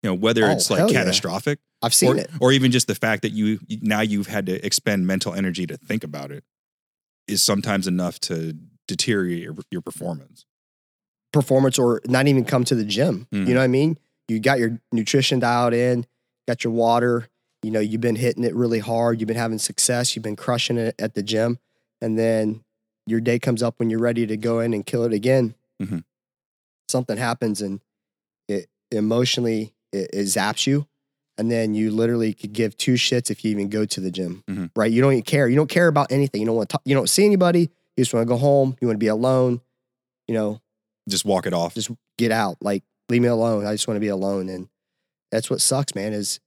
You 0.03 0.09
know, 0.11 0.13
whether 0.13 0.45
Oh, 0.45 0.51
it's 0.51 0.69
like 0.69 0.79
hell 0.79 0.91
yeah. 0.91 0.99
catastrophic 1.03 1.59
I've 1.81 1.93
seen 1.93 2.09
or, 2.13 2.17
it. 2.17 2.29
or 2.39 2.51
even 2.51 2.71
just 2.71 2.87
the 2.87 2.95
fact 2.95 3.21
that 3.23 3.31
you 3.31 3.59
now 3.81 4.01
you've 4.01 4.27
had 4.27 4.45
to 4.45 4.65
expend 4.65 5.05
mental 5.07 5.33
energy 5.33 5.65
to 5.67 5.75
think 5.77 6.03
about 6.03 6.31
it 6.31 6.43
is 7.27 7.43
sometimes 7.43 7.87
enough 7.87 8.19
to 8.21 8.55
deteriorate 8.87 9.43
your, 9.43 9.55
your 9.71 9.81
performance. 9.81 10.45
Performance 11.31 11.77
or 11.77 12.01
not 12.05 12.27
even 12.27 12.43
come 12.45 12.63
to 12.63 12.75
the 12.75 12.83
gym. 12.85 13.27
Mhm. 13.31 13.47
You 13.47 13.53
know 13.53 13.59
what 13.59 13.65
I 13.65 13.67
mean? 13.67 13.97
You 14.29 14.39
got 14.39 14.57
your 14.59 14.79
nutrition 14.91 15.39
dialed 15.39 15.73
in, 15.73 16.05
got 16.47 16.63
your 16.63 16.73
water, 16.73 17.27
you 17.61 17.69
know, 17.71 17.79
you've 17.79 18.01
been 18.01 18.15
hitting 18.15 18.43
it 18.43 18.55
really 18.55 18.79
hard, 18.79 19.19
you've 19.19 19.27
been 19.27 19.35
having 19.37 19.59
success, 19.59 20.15
you've 20.15 20.23
been 20.23 20.35
crushing 20.35 20.77
it 20.77 20.95
at 20.97 21.13
the 21.13 21.21
gym, 21.21 21.59
and 22.01 22.17
then 22.17 22.63
your 23.05 23.19
day 23.19 23.37
comes 23.37 23.61
up 23.61 23.75
when 23.79 23.89
you're 23.89 23.99
ready 23.99 24.25
to 24.25 24.37
go 24.37 24.59
in 24.59 24.73
and 24.73 24.85
kill 24.85 25.03
it 25.03 25.13
again. 25.13 25.53
Mhm. 25.81 26.03
Something 26.89 27.17
happens 27.17 27.61
and 27.61 27.79
it 28.47 28.67
emotionally 28.91 29.73
it, 29.93 30.09
it 30.13 30.23
zaps 30.25 30.65
you. 30.67 30.87
And 31.37 31.49
then 31.49 31.73
you 31.73 31.91
literally 31.91 32.33
could 32.33 32.51
give 32.51 32.75
two 32.75 32.95
shits 32.95 33.31
if 33.31 33.45
you 33.45 33.51
even 33.51 33.69
go 33.69 33.85
to 33.85 34.01
the 34.01 34.11
gym, 34.11 34.43
Mhm. 34.49 34.71
right? 34.75 34.91
You 34.91 35.01
don't 35.01 35.13
even 35.13 35.23
care. 35.23 35.47
You 35.47 35.55
don't 35.55 35.69
care 35.69 35.87
about 35.87 36.11
anything. 36.11 36.41
You 36.41 36.47
don't 36.47 36.55
want 36.57 36.67
to. 36.69 36.73
Talk, 36.73 36.81
You 36.85 36.95
don't 36.95 37.09
see 37.09 37.23
anybody. 37.25 37.69
You 37.95 38.03
just 38.03 38.13
want 38.13 38.27
to 38.27 38.33
go 38.33 38.37
home. 38.37 38.75
You 38.81 38.87
want 38.87 38.95
to 38.95 39.03
be 39.03 39.07
alone. 39.07 39.61
You 40.27 40.33
know, 40.33 40.61
Just 41.07 41.23
walk 41.25 41.45
it 41.47 41.53
off. 41.53 41.73
just 41.75 41.89
get 42.17 42.31
out. 42.31 42.57
Like, 42.61 42.83
leave 43.07 43.21
me 43.21 43.29
alone. 43.29 43.65
I 43.65 43.71
just 43.73 43.87
want 43.87 43.95
to 43.95 44.01
be 44.01 44.09
alone. 44.09 44.49
And 44.49 44.67
that's 45.31 45.49
what 45.49 45.61
sucks, 45.61 45.95
man, 45.95 46.11
is 46.13 46.39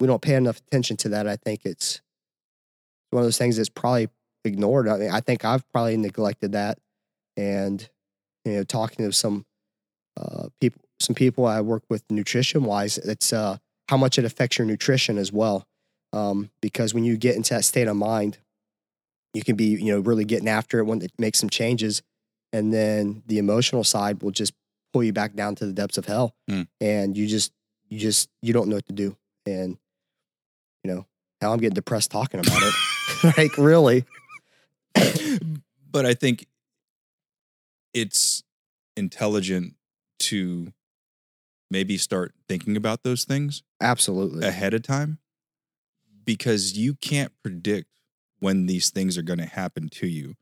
we 0.00 0.06
don't 0.06 0.22
pay 0.22 0.34
enough 0.34 0.58
attention 0.58 0.96
to 0.98 1.08
that. 1.10 1.28
I 1.28 1.36
think 1.36 1.66
it's 1.66 2.00
one 3.10 3.20
of 3.22 3.26
those 3.26 3.38
things 3.38 3.58
that's 3.58 3.68
probably 3.68 4.08
ignored. 4.44 4.88
I 4.88 4.96
mean, 4.96 5.10
I 5.10 5.20
think 5.20 5.44
I've 5.44 5.68
probably 5.72 5.96
neglected 5.98 6.52
that. 6.52 6.78
And, 7.36 7.86
you 8.44 8.52
know, 8.54 8.64
talking 8.64 9.04
to 9.04 9.12
some 9.12 9.44
uh, 10.20 10.48
people, 10.60 10.82
some 11.00 11.14
people 11.14 11.46
I 11.46 11.60
work 11.60 11.82
with 11.88 12.04
nutrition 12.10 12.64
wise, 12.64 12.98
it's 12.98 13.32
uh, 13.32 13.58
how 13.88 13.96
much 13.96 14.18
it 14.18 14.24
affects 14.24 14.58
your 14.58 14.66
nutrition 14.66 15.18
as 15.18 15.32
well. 15.32 15.66
Um, 16.12 16.50
because 16.60 16.92
when 16.92 17.04
you 17.04 17.16
get 17.16 17.36
into 17.36 17.54
that 17.54 17.64
state 17.64 17.88
of 17.88 17.96
mind, 17.96 18.38
you 19.34 19.42
can 19.42 19.56
be, 19.56 19.66
you 19.66 19.92
know, 19.92 20.00
really 20.00 20.24
getting 20.24 20.48
after 20.48 20.78
it 20.78 20.84
when 20.84 21.00
it 21.00 21.12
makes 21.18 21.38
some 21.38 21.48
changes. 21.48 22.02
And 22.52 22.72
then 22.72 23.22
the 23.26 23.38
emotional 23.38 23.82
side 23.82 24.22
will 24.22 24.30
just 24.30 24.52
pull 24.92 25.02
you 25.02 25.12
back 25.12 25.34
down 25.34 25.54
to 25.56 25.66
the 25.66 25.72
depths 25.72 25.96
of 25.96 26.04
hell. 26.04 26.34
Mm. 26.50 26.68
And 26.80 27.16
you 27.16 27.26
just, 27.26 27.52
you 27.88 27.98
just, 27.98 28.28
you 28.42 28.52
don't 28.52 28.68
know 28.68 28.76
what 28.76 28.86
to 28.86 28.92
do. 28.92 29.16
And, 29.46 29.78
you 30.84 30.92
know, 30.92 31.06
now 31.40 31.52
I'm 31.52 31.58
getting 31.58 31.74
depressed 31.74 32.10
talking 32.10 32.40
about 32.40 32.62
it. 32.62 32.74
like, 33.38 33.56
really? 33.56 34.04
but 35.90 36.04
I 36.04 36.14
think 36.14 36.46
it's 37.94 38.42
intelligent 38.96 39.74
to 40.22 40.72
maybe 41.70 41.96
start 41.96 42.34
thinking 42.48 42.76
about 42.76 43.02
those 43.02 43.24
things 43.24 43.62
Absolutely. 43.80 44.46
ahead 44.46 44.74
of 44.74 44.82
time 44.82 45.18
because 46.24 46.76
you 46.76 46.94
can't 46.94 47.32
predict 47.42 47.88
when 48.40 48.66
these 48.66 48.90
things 48.90 49.16
are 49.16 49.22
going 49.22 49.38
to 49.38 49.46
happen 49.46 49.88
to 49.88 50.06
you. 50.06 50.34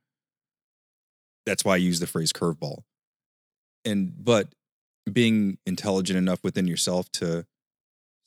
That's 1.46 1.64
why 1.64 1.74
I 1.74 1.78
use 1.78 2.00
the 2.00 2.06
phrase 2.06 2.32
curveball. 2.32 2.82
And 3.84 4.12
but 4.22 4.48
being 5.10 5.58
intelligent 5.66 6.18
enough 6.18 6.42
within 6.42 6.66
yourself 6.66 7.10
to 7.12 7.46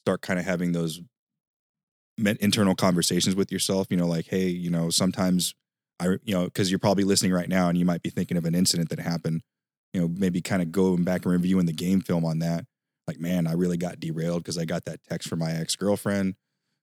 start 0.05 0.21
kind 0.21 0.39
of 0.39 0.45
having 0.45 0.71
those 0.71 1.01
internal 2.17 2.75
conversations 2.75 3.35
with 3.35 3.51
yourself. 3.51 3.87
You 3.89 3.97
know, 3.97 4.07
like, 4.07 4.27
hey, 4.27 4.47
you 4.47 4.69
know, 4.69 4.89
sometimes 4.89 5.53
I, 5.99 6.17
you 6.23 6.33
know, 6.33 6.45
because 6.45 6.71
you're 6.71 6.79
probably 6.79 7.03
listening 7.03 7.33
right 7.33 7.49
now 7.49 7.69
and 7.69 7.77
you 7.77 7.85
might 7.85 8.01
be 8.01 8.09
thinking 8.09 8.37
of 8.37 8.45
an 8.45 8.55
incident 8.55 8.89
that 8.89 8.99
happened. 8.99 9.41
You 9.93 10.01
know, 10.01 10.07
maybe 10.07 10.41
kind 10.41 10.61
of 10.61 10.71
going 10.71 11.03
back 11.03 11.23
and 11.25 11.31
reviewing 11.31 11.65
the 11.67 11.73
game 11.73 12.01
film 12.01 12.25
on 12.25 12.39
that. 12.39 12.65
Like, 13.07 13.19
man, 13.19 13.45
I 13.47 13.53
really 13.53 13.77
got 13.77 13.99
derailed 13.99 14.43
because 14.43 14.57
I 14.57 14.65
got 14.65 14.85
that 14.85 15.03
text 15.03 15.27
from 15.29 15.39
my 15.39 15.51
ex 15.51 15.75
girlfriend. 15.75 16.35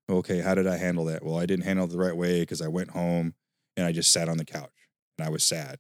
Okay, 0.09 0.41
how 0.41 0.55
did 0.55 0.67
I 0.67 0.77
handle 0.77 1.05
that? 1.07 1.25
Well, 1.25 1.39
I 1.39 1.47
didn't 1.47 1.65
handle 1.65 1.87
it 1.87 1.91
the 1.91 1.99
right 1.99 2.17
way 2.17 2.41
because 2.41 2.61
I 2.63 2.69
went 2.69 2.91
home 2.91 3.35
and 3.77 3.87
I 3.87 3.93
just 3.93 4.13
sat 4.13 4.29
on 4.29 4.37
the 4.37 4.45
couch 4.45 4.71
and 5.19 5.27
I 5.27 5.31
was 5.31 5.43
sad. 5.43 5.79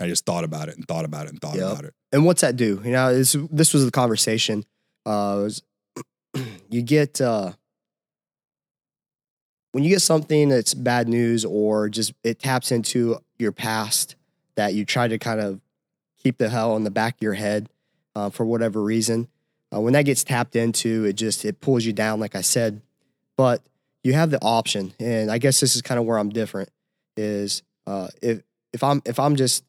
I 0.00 0.08
just 0.08 0.26
thought 0.26 0.44
about 0.44 0.68
it 0.68 0.76
and 0.76 0.86
thought 0.86 1.04
about 1.04 1.26
it 1.26 1.30
and 1.30 1.40
thought 1.40 1.56
Yep. 1.56 1.70
about 1.72 1.84
it. 1.84 1.94
And 2.12 2.24
what's 2.26 2.40
that 2.42 2.56
do? 2.56 2.80
You 2.84 2.90
know, 2.90 3.14
this 3.14 3.36
this 3.50 3.72
was 3.72 3.84
the 3.84 3.90
conversation. 3.90 4.64
Uh, 5.06 5.40
was 5.44 5.62
you 6.70 6.82
get 6.82 7.20
uh, 7.20 7.52
when 9.72 9.84
you 9.84 9.90
get 9.90 10.02
something 10.02 10.48
that's 10.48 10.74
bad 10.74 11.08
news 11.08 11.44
or 11.44 11.88
just 11.88 12.12
it 12.22 12.38
taps 12.38 12.70
into 12.72 13.18
your 13.38 13.52
past 13.52 14.16
that 14.56 14.74
you 14.74 14.84
try 14.84 15.08
to 15.08 15.18
kind 15.18 15.40
of 15.40 15.60
keep 16.22 16.38
the 16.38 16.48
hell 16.48 16.72
on 16.72 16.84
the 16.84 16.90
back 16.90 17.14
of 17.16 17.22
your 17.22 17.34
head 17.34 17.68
uh, 18.14 18.30
for 18.30 18.44
whatever 18.46 18.82
reason. 18.82 19.28
Uh, 19.74 19.80
when 19.80 19.94
that 19.94 20.04
gets 20.04 20.22
tapped 20.22 20.54
into, 20.54 21.04
it 21.04 21.14
just 21.14 21.44
it 21.44 21.60
pulls 21.60 21.84
you 21.84 21.92
down, 21.92 22.20
like 22.20 22.34
I 22.34 22.42
said. 22.42 22.82
But 23.36 23.62
you 24.04 24.12
have 24.12 24.30
the 24.30 24.42
option, 24.42 24.92
and 25.00 25.30
I 25.30 25.38
guess 25.38 25.60
this 25.60 25.74
is 25.74 25.82
kind 25.82 25.98
of 25.98 26.04
where 26.06 26.18
I'm 26.18 26.28
different. 26.30 26.68
Is 27.16 27.62
uh, 27.86 28.08
if 28.20 28.42
if 28.72 28.82
I'm 28.84 29.02
if 29.06 29.18
I'm 29.18 29.36
just 29.36 29.64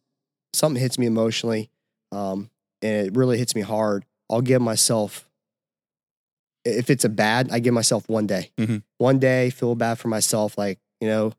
something 0.53 0.81
hits 0.81 0.99
me 0.99 1.05
emotionally, 1.05 1.69
um, 2.11 2.49
and 2.81 3.07
it 3.07 3.15
really 3.15 3.37
hits 3.37 3.55
me 3.55 3.61
hard, 3.61 4.05
I'll 4.29 4.41
give 4.41 4.61
myself. 4.61 5.27
If 6.65 6.89
it's 6.89 7.03
a 7.03 7.09
bad, 7.09 7.49
I 7.51 7.59
give 7.59 7.73
myself 7.73 8.07
one 8.07 8.25
day. 8.25 8.51
Mhm. 8.57 8.83
One 8.97 9.19
day, 9.19 9.49
feel 9.49 9.75
bad 9.75 9.99
for 9.99 10.07
myself, 10.07 10.57
like 10.57 10.79
you 11.01 11.07
know, 11.07 11.33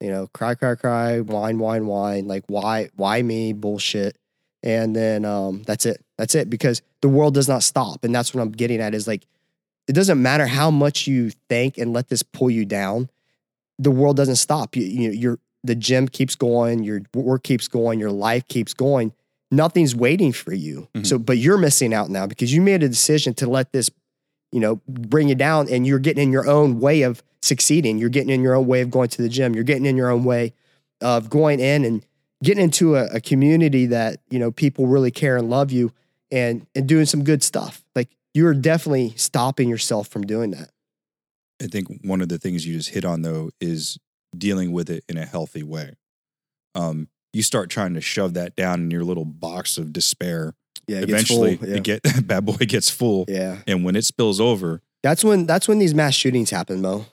you 0.00 0.10
know, 0.10 0.28
cry, 0.28 0.54
cry, 0.54 0.74
cry, 0.74 1.20
whine, 1.20 1.58
whine, 1.58 1.86
whine, 1.86 2.26
like 2.26 2.44
why, 2.46 2.88
why 2.96 3.20
me, 3.22 3.52
bullshit, 3.52 4.16
and 4.66 4.96
then 4.96 5.24
um, 5.24 5.62
that's 5.62 5.86
it. 5.86 6.04
That's 6.18 6.34
it 6.34 6.50
because 6.50 6.82
the 7.00 7.08
world 7.08 7.34
does 7.34 7.46
not 7.46 7.62
stop, 7.62 8.02
and 8.02 8.12
that's 8.12 8.34
what 8.34 8.42
I'm 8.42 8.50
getting 8.50 8.80
at. 8.80 8.94
Is 8.94 9.06
like, 9.06 9.24
it 9.86 9.92
doesn't 9.92 10.20
matter 10.20 10.44
how 10.46 10.72
much 10.72 11.06
you 11.06 11.30
think 11.48 11.78
and 11.78 11.92
let 11.92 12.08
this 12.08 12.24
pull 12.24 12.50
you 12.50 12.64
down. 12.64 13.08
The 13.78 13.92
world 13.92 14.16
doesn't 14.16 14.36
stop. 14.36 14.74
You, 14.74 14.82
you 14.82 15.10
you're 15.12 15.38
the 15.62 15.76
gym 15.76 16.08
keeps 16.08 16.34
going, 16.34 16.82
your 16.82 17.02
work 17.14 17.44
keeps 17.44 17.68
going, 17.68 18.00
your 18.00 18.10
life 18.10 18.48
keeps 18.48 18.74
going. 18.74 19.12
Nothing's 19.52 19.94
waiting 19.94 20.32
for 20.32 20.52
you. 20.52 20.88
Mhm. 20.96 21.06
So, 21.06 21.18
but 21.18 21.38
you're 21.38 21.58
missing 21.58 21.94
out 21.94 22.10
now 22.10 22.26
because 22.26 22.52
you 22.52 22.60
made 22.60 22.82
a 22.82 22.88
decision 22.88 23.34
to 23.34 23.48
let 23.48 23.70
this, 23.72 23.88
you 24.50 24.58
know, 24.58 24.80
bring 24.88 25.28
you 25.28 25.36
down, 25.36 25.68
and 25.70 25.86
you're 25.86 26.00
getting 26.00 26.24
in 26.24 26.32
your 26.32 26.48
own 26.48 26.80
way 26.80 27.02
of 27.02 27.22
succeeding. 27.40 27.98
You're 27.98 28.08
getting 28.08 28.30
in 28.30 28.42
your 28.42 28.56
own 28.56 28.66
way 28.66 28.80
of 28.80 28.90
going 28.90 29.10
to 29.10 29.22
the 29.22 29.28
gym. 29.28 29.54
You're 29.54 29.62
getting 29.62 29.86
in 29.86 29.96
your 29.96 30.10
own 30.10 30.24
way 30.24 30.54
of 31.00 31.30
going 31.30 31.60
in 31.60 31.84
and 31.84 32.04
getting 32.42 32.62
into 32.64 32.96
a, 32.96 33.06
a 33.14 33.20
community 33.20 33.86
that 33.86 34.20
you 34.30 34.38
know 34.38 34.50
people 34.50 34.86
really 34.86 35.10
care 35.10 35.36
and 35.36 35.48
love 35.50 35.70
you, 35.72 35.92
and 36.30 36.66
and 36.74 36.86
doing 36.88 37.06
some 37.06 37.24
good 37.24 37.42
stuff. 37.42 37.82
Like 37.94 38.08
you're 38.34 38.54
definitely 38.54 39.14
stopping 39.16 39.68
yourself 39.68 40.08
from 40.08 40.22
doing 40.22 40.50
that. 40.52 40.70
I 41.62 41.66
think 41.68 41.88
one 42.04 42.20
of 42.20 42.28
the 42.28 42.38
things 42.38 42.66
you 42.66 42.76
just 42.76 42.90
hit 42.90 43.04
on 43.04 43.22
though 43.22 43.50
is 43.60 43.98
dealing 44.36 44.72
with 44.72 44.90
it 44.90 45.04
in 45.08 45.16
a 45.16 45.24
healthy 45.24 45.62
way. 45.62 45.92
Um, 46.74 47.08
you 47.32 47.42
start 47.42 47.70
trying 47.70 47.94
to 47.94 48.00
shove 48.00 48.34
that 48.34 48.54
down 48.56 48.80
in 48.82 48.90
your 48.90 49.04
little 49.04 49.24
box 49.24 49.78
of 49.78 49.92
despair. 49.92 50.54
Yeah, 50.86 50.98
Eventually, 50.98 51.58
yeah. 51.62 51.76
it 51.76 51.82
get 51.82 52.02
bad 52.26 52.44
boy 52.44 52.52
gets 52.58 52.88
full, 52.90 53.24
yeah. 53.28 53.58
and 53.66 53.84
when 53.84 53.96
it 53.96 54.04
spills 54.04 54.38
over, 54.40 54.82
That's 55.02 55.24
when 55.24 55.44
that's 55.46 55.66
when 55.66 55.78
these 55.80 55.94
mass 55.94 56.14
shootings 56.14 56.50
happen, 56.50 56.80
Mo. 56.80 57.06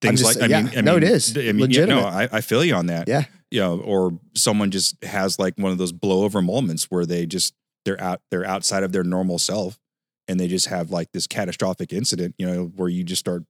things 0.00 0.20
just- 0.20 0.40
like 0.40 0.50
I 0.50 0.52
yeah. 0.52 0.62
mean, 0.62 0.78
I 0.78 0.80
No, 0.80 0.94
mean, 0.94 1.02
it 1.04 1.10
is. 1.10 1.36
I 1.36 1.40
mean, 1.40 1.46
yeah, 1.58 1.62
Legitimate. 1.62 2.00
no, 2.00 2.06
I, 2.08 2.28
I 2.32 2.40
feel 2.40 2.64
you 2.64 2.74
on 2.74 2.86
that. 2.86 3.06
Yeah. 3.06 3.26
You 3.50 3.60
know, 3.60 3.80
or 3.80 4.18
someone 4.34 4.70
just 4.70 5.02
has 5.04 5.38
like 5.38 5.54
one 5.56 5.72
of 5.72 5.78
those 5.78 5.92
blow 5.92 6.24
over 6.24 6.42
moments 6.42 6.84
where 6.90 7.06
they 7.06 7.26
just 7.26 7.54
they're 7.84 8.00
out 8.00 8.20
they're 8.30 8.44
outside 8.44 8.82
of 8.82 8.92
their 8.92 9.04
normal 9.04 9.38
self, 9.38 9.78
and 10.26 10.38
they 10.38 10.48
just 10.48 10.66
have 10.66 10.90
like 10.90 11.12
this 11.12 11.26
catastrophic 11.26 11.92
incident. 11.92 12.34
You 12.38 12.46
know, 12.46 12.64
where 12.76 12.88
you 12.88 13.04
just 13.04 13.20
start 13.20 13.44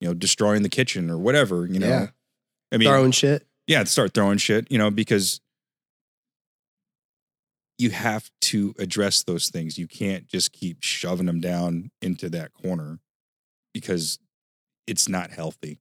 you 0.00 0.08
know 0.08 0.14
destroying 0.14 0.62
the 0.62 0.68
kitchen 0.68 1.10
or 1.10 1.18
whatever. 1.18 1.66
You 1.66 1.78
know, 1.78 1.88
Yeah. 1.88 2.06
I 2.72 2.76
mean, 2.78 2.88
Throwing 2.88 3.12
shit. 3.12 3.46
yeah, 3.68 3.84
start 3.84 4.12
throwing 4.14 4.38
shit, 4.38 4.66
you 4.70 4.78
know, 4.78 4.90
because 4.90 5.40
you 7.78 7.90
have 7.90 8.30
to 8.40 8.74
address 8.78 9.22
those 9.24 9.48
things. 9.48 9.78
You 9.78 9.86
can't 9.86 10.26
just 10.26 10.52
keep 10.52 10.78
shoving 10.82 11.26
them 11.26 11.40
down 11.40 11.90
into 12.00 12.28
that 12.30 12.52
corner 12.54 12.98
because 13.72 14.18
it's 14.86 15.08
not 15.08 15.30
healthy. 15.30 15.80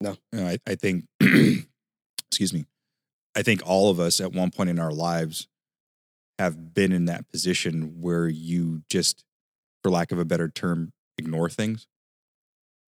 No. 0.00 0.16
I, 0.34 0.58
I 0.66 0.74
think, 0.76 1.04
excuse 1.20 2.52
me, 2.52 2.66
I 3.34 3.42
think 3.42 3.62
all 3.64 3.90
of 3.90 3.98
us 3.98 4.20
at 4.20 4.32
one 4.32 4.50
point 4.50 4.70
in 4.70 4.78
our 4.78 4.92
lives 4.92 5.48
have 6.38 6.74
been 6.74 6.92
in 6.92 7.06
that 7.06 7.28
position 7.30 8.00
where 8.00 8.28
you 8.28 8.82
just, 8.88 9.24
for 9.82 9.90
lack 9.90 10.12
of 10.12 10.18
a 10.18 10.24
better 10.24 10.48
term, 10.48 10.92
ignore 11.18 11.48
things. 11.48 11.86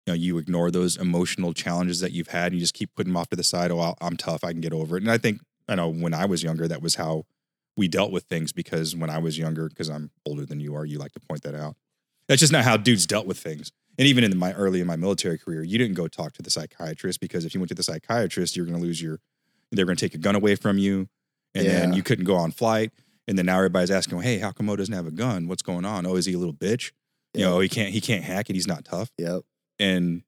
You 0.06 0.12
know, 0.12 0.16
you 0.16 0.36
ignore 0.38 0.70
those 0.70 0.96
emotional 0.96 1.54
challenges 1.54 2.00
that 2.00 2.12
you've 2.12 2.28
had 2.28 2.52
and 2.52 2.56
you 2.56 2.60
just 2.60 2.74
keep 2.74 2.94
putting 2.94 3.12
them 3.12 3.16
off 3.16 3.30
to 3.30 3.36
the 3.36 3.44
side. 3.44 3.70
Oh, 3.70 3.94
I'm 4.00 4.16
tough. 4.16 4.44
I 4.44 4.52
can 4.52 4.60
get 4.60 4.72
over 4.72 4.96
it. 4.96 5.02
And 5.02 5.10
I 5.10 5.18
think, 5.18 5.40
I 5.66 5.76
know 5.76 5.88
when 5.88 6.12
I 6.12 6.26
was 6.26 6.42
younger, 6.42 6.68
that 6.68 6.82
was 6.82 6.96
how 6.96 7.24
we 7.76 7.88
dealt 7.88 8.12
with 8.12 8.24
things 8.24 8.52
because 8.52 8.94
when 8.94 9.08
I 9.08 9.18
was 9.18 9.38
younger, 9.38 9.68
because 9.68 9.88
I'm 9.88 10.10
older 10.26 10.44
than 10.44 10.60
you 10.60 10.74
are, 10.76 10.84
you 10.84 10.98
like 10.98 11.12
to 11.12 11.20
point 11.20 11.42
that 11.44 11.54
out. 11.54 11.76
That's 12.28 12.40
just 12.40 12.52
not 12.52 12.64
how 12.64 12.76
dudes 12.76 13.06
dealt 13.06 13.26
with 13.26 13.38
things. 13.38 13.72
And 13.98 14.06
even 14.08 14.24
in 14.24 14.36
my 14.36 14.52
early 14.52 14.80
in 14.80 14.86
my 14.86 14.96
military 14.96 15.38
career, 15.38 15.62
you 15.62 15.78
didn't 15.78 15.94
go 15.94 16.08
talk 16.08 16.32
to 16.34 16.42
the 16.42 16.50
psychiatrist 16.50 17.20
because 17.20 17.44
if 17.44 17.54
you 17.54 17.60
went 17.60 17.68
to 17.68 17.74
the 17.74 17.82
psychiatrist, 17.82 18.56
you're 18.56 18.66
going 18.66 18.78
to 18.78 18.82
lose 18.82 19.00
your, 19.00 19.20
they're 19.76 19.86
going 19.86 19.96
to 19.96 20.04
take 20.04 20.14
a 20.14 20.18
gun 20.18 20.34
away 20.34 20.54
from 20.56 20.78
you, 20.78 21.08
and 21.54 21.66
then 21.66 21.92
you 21.92 22.02
couldn't 22.02 22.24
go 22.24 22.36
on 22.36 22.50
flight. 22.50 22.92
And 23.26 23.38
then 23.38 23.46
now 23.46 23.56
everybody's 23.56 23.90
asking, 23.90 24.20
hey, 24.20 24.38
how 24.38 24.52
come 24.52 24.66
Mo 24.66 24.76
doesn't 24.76 24.92
have 24.94 25.06
a 25.06 25.10
gun? 25.10 25.48
What's 25.48 25.62
going 25.62 25.84
on? 25.86 26.04
Oh, 26.06 26.16
is 26.16 26.26
he 26.26 26.34
a 26.34 26.38
little 26.38 26.52
bitch? 26.54 26.92
You 27.32 27.40
know, 27.44 27.58
he 27.60 27.68
can't 27.68 27.90
he 27.90 28.00
can't 28.00 28.22
hack 28.22 28.50
it. 28.50 28.54
He's 28.54 28.66
not 28.66 28.84
tough. 28.84 29.10
Yep. 29.18 29.42
And 29.78 30.22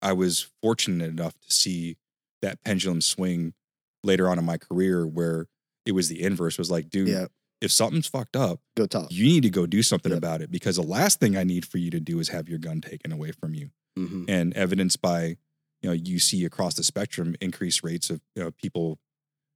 I 0.00 0.12
was 0.12 0.48
fortunate 0.62 1.10
enough 1.10 1.34
to 1.40 1.52
see 1.52 1.96
that 2.40 2.62
pendulum 2.64 3.00
swing 3.00 3.54
later 4.02 4.28
on 4.28 4.38
in 4.38 4.44
my 4.44 4.56
career 4.56 5.06
where 5.06 5.46
it 5.84 5.92
was 5.92 6.08
the 6.08 6.22
inverse. 6.22 6.54
It 6.54 6.58
was 6.58 6.70
like, 6.70 6.88
dude, 6.90 7.08
Yep. 7.08 7.30
if 7.60 7.70
something's 7.70 8.06
fucked 8.06 8.34
up, 8.36 8.60
Go 8.76 8.86
tough. 8.86 9.08
you 9.10 9.24
need 9.26 9.42
to 9.42 9.50
go 9.50 9.66
do 9.66 9.82
something 9.82 10.10
Yep. 10.10 10.18
about 10.18 10.40
it 10.42 10.50
because 10.50 10.76
the 10.76 10.82
last 10.82 11.20
thing 11.20 11.36
I 11.36 11.44
need 11.44 11.64
for 11.66 11.78
you 11.78 11.90
to 11.90 12.00
do 12.00 12.18
is 12.18 12.28
have 12.30 12.48
your 12.48 12.58
gun 12.58 12.80
taken 12.80 13.12
away 13.12 13.32
from 13.32 13.54
you. 13.54 13.70
Mhm. 13.98 14.24
And 14.28 14.54
evidenced 14.54 15.02
by, 15.02 15.36
you 15.82 15.88
know, 15.88 15.92
you 15.94 16.18
see 16.18 16.44
across 16.44 16.74
the 16.74 16.82
spectrum 16.84 17.34
increased 17.40 17.82
rates 17.82 18.08
of 18.10 18.20
you 18.36 18.42
know, 18.44 18.50
people, 18.52 18.98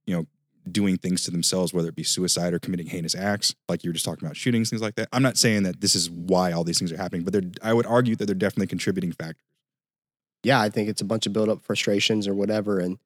you 0.05 0.15
know, 0.15 0.25
doing 0.69 0.97
things 0.97 1.23
to 1.23 1.31
themselves, 1.31 1.73
whether 1.73 1.87
it 1.87 1.95
be 1.95 2.03
suicide 2.03 2.53
or 2.53 2.59
committing 2.59 2.87
heinous 2.87 3.15
acts, 3.15 3.55
like 3.69 3.83
you 3.85 3.89
were 3.89 3.93
just 3.93 4.03
talking 4.05 4.25
about 4.25 4.35
shootings, 4.35 4.69
things 4.69 4.81
like 4.81 4.95
that. 4.95 5.07
I'm 5.13 5.23
not 5.23 5.37
saying 5.37 5.63
that 5.63 5.79
this 5.79 5.95
is 5.95 6.09
why 6.09 6.51
all 6.51 6.65
these 6.65 6.77
things 6.77 6.91
are 6.91 6.97
happening, 6.97 7.23
but 7.23 7.31
they're, 7.31 7.49
I 7.63 7.73
would 7.73 7.85
argue 7.85 8.15
that 8.17 8.25
they're 8.25 8.35
definitely 8.35 8.67
contributing 8.67 9.13
factors. 9.13 9.43
Yeah, 10.43 10.59
I 10.59 10.69
think 10.69 10.89
it's 10.89 11.01
a 11.01 11.05
bunch 11.05 11.25
of 11.25 11.31
build 11.33 11.47
up 11.49 11.61
frustrations 11.63 12.27
or 12.27 12.33
whatever, 12.35 12.79
and 12.79 12.99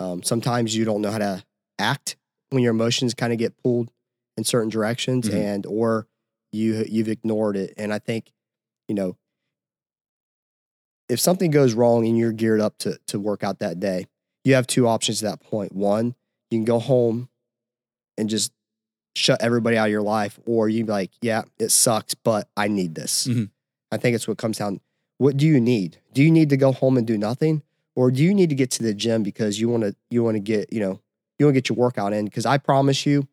um, 0.00 0.22
sometimes 0.22 0.74
you 0.74 0.84
don't 0.84 1.02
know 1.02 1.10
how 1.10 1.18
to 1.18 1.44
act 1.78 2.16
when 2.50 2.62
your 2.62 2.70
emotions 2.72 3.14
kind 3.14 3.32
of 3.32 3.38
get 3.38 3.56
pulled 3.62 3.90
in 4.36 4.44
certain 4.44 4.70
directions, 4.70 5.28
Mhm. 5.28 5.34
and 5.34 5.66
or 5.66 6.06
you 6.52 6.84
you've 6.88 7.08
ignored 7.08 7.56
it. 7.56 7.74
And 7.76 7.92
I 7.92 7.98
think, 7.98 8.32
you 8.88 8.94
know, 8.94 9.16
if 11.08 11.20
something 11.20 11.50
goes 11.50 11.74
wrong 11.74 12.06
and 12.06 12.16
you're 12.18 12.32
geared 12.32 12.60
up 12.60 12.78
to 12.78 12.98
to 13.08 13.18
work 13.20 13.42
out 13.44 13.58
that 13.60 13.80
day, 13.80 14.06
you 14.44 14.54
have 14.54 14.66
two 14.66 14.86
options 14.88 15.22
at 15.22 15.30
that 15.30 15.46
point. 15.46 15.72
One, 15.74 16.14
you 16.50 16.58
can 16.58 16.64
go 16.64 16.78
home 16.78 17.28
and 18.16 18.28
just 18.28 18.52
shut 19.16 19.40
everybody 19.42 19.76
out 19.76 19.86
of 19.86 19.90
your 19.92 20.02
life, 20.02 20.38
or 20.46 20.68
you 20.68 20.84
be 20.84 20.90
like, 20.92 21.10
yeah, 21.22 21.42
it 21.58 21.70
sucks, 21.70 22.14
but 22.14 22.48
I 22.56 22.68
need 22.68 22.94
this. 22.94 23.26
Mhm. 23.28 23.50
I 23.92 23.96
think 23.96 24.14
it's 24.16 24.26
what 24.26 24.38
comes 24.38 24.58
down. 24.58 24.80
What 25.18 25.36
do 25.36 25.46
you 25.46 25.60
need? 25.60 25.98
Do 26.12 26.22
you 26.22 26.30
need 26.30 26.48
to 26.50 26.56
go 26.56 26.72
home 26.72 26.96
and 26.96 27.06
do 27.06 27.16
nothing, 27.16 27.62
or 27.94 28.10
do 28.10 28.22
you 28.22 28.34
need 28.34 28.48
to 28.48 28.54
get 28.56 28.70
to 28.72 28.82
the 28.82 28.92
gym 28.94 29.22
because 29.22 29.60
you 29.60 29.68
want 29.68 29.84
to 29.84 29.94
you 30.10 30.24
want 30.24 30.34
to 30.36 30.40
get 30.40 30.72
you 30.72 30.80
know 30.80 31.00
you 31.38 31.46
want 31.46 31.54
to 31.54 31.60
get 31.60 31.68
your 31.68 31.76
workout 31.76 32.12
in? 32.12 32.24
Because 32.24 32.46
I 32.46 32.58
promise 32.58 33.06
you, 33.06 33.28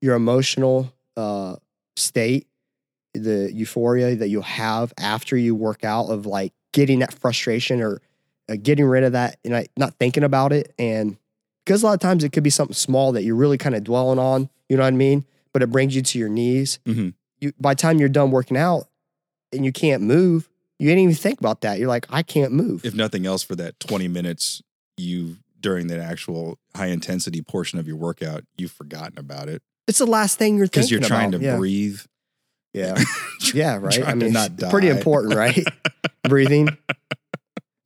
your 0.00 0.14
emotional 0.14 0.92
uh, 1.16 1.56
state, 1.96 2.46
the 3.12 3.50
euphoria 3.52 4.14
that 4.16 4.28
you'll 4.28 4.42
have 4.42 4.92
after 4.98 5.36
you 5.36 5.54
work 5.54 5.84
out 5.84 6.06
of 6.10 6.26
like 6.26 6.52
getting 6.74 6.98
that 6.98 7.14
frustration 7.14 7.80
or 7.80 8.02
uh, 8.50 8.56
getting 8.62 8.84
rid 8.84 9.04
of 9.04 9.12
that 9.12 9.38
and 9.44 9.54
like 9.54 9.70
not 9.78 9.94
thinking 9.98 10.22
about 10.24 10.52
it 10.52 10.74
and 10.78 11.16
because 11.64 11.82
a 11.82 11.86
lot 11.86 11.94
of 11.94 12.00
times 12.00 12.22
it 12.24 12.32
could 12.32 12.42
be 12.42 12.50
something 12.50 12.74
small 12.74 13.12
that 13.12 13.22
you're 13.22 13.34
really 13.36 13.56
kind 13.56 13.74
of 13.74 13.82
dwelling 13.82 14.18
on 14.18 14.50
you 14.68 14.76
know 14.76 14.82
what 14.82 14.88
i 14.92 14.96
mean 14.96 15.24
but 15.54 15.62
it 15.62 15.70
brings 15.70 15.96
you 15.96 16.02
to 16.02 16.18
your 16.18 16.28
knees 16.28 16.78
Mhm. 16.86 17.14
you 17.40 17.52
by 17.58 17.72
the 17.72 17.80
time 17.80 17.98
you're 17.98 18.10
done 18.10 18.30
working 18.30 18.58
out 18.58 18.88
and 19.52 19.64
you 19.64 19.72
can't 19.72 20.02
move 20.02 20.50
you 20.78 20.88
didn't 20.88 21.04
even 21.04 21.14
think 21.14 21.38
about 21.40 21.62
that 21.62 21.78
you're 21.78 21.88
like 21.88 22.06
i 22.10 22.22
can't 22.22 22.52
move 22.52 22.84
If 22.84 22.94
nothing 22.94 23.24
else, 23.24 23.42
for 23.42 23.54
that 23.56 23.80
20 23.80 24.08
minutes 24.08 24.60
you 24.98 25.36
during 25.60 25.86
that 25.86 26.00
actual 26.00 26.58
high 26.76 26.88
intensity 26.88 27.40
portion 27.40 27.78
of 27.78 27.86
your 27.88 27.96
workout, 27.96 28.44
you've 28.58 28.72
forgotten 28.72 29.16
about 29.18 29.48
it 29.48 29.62
it's 29.86 29.98
the 29.98 30.06
last 30.06 30.38
thing 30.38 30.56
you're 30.58 30.66
thinking 30.66 30.80
because 30.80 30.90
you're 30.90 31.00
trying 31.00 31.28
about. 31.28 31.38
to 31.40 31.44
yeah. 31.44 31.56
breathe 31.56 32.00
Yeah. 32.74 32.96
Yeah, 33.52 33.76
right. 33.76 34.02
I 34.04 34.14
mean, 34.14 34.32
not 34.32 34.52
it's 34.58 34.70
pretty 34.70 34.88
important, 34.88 35.34
right? 35.34 35.62
Breathing. 36.28 36.68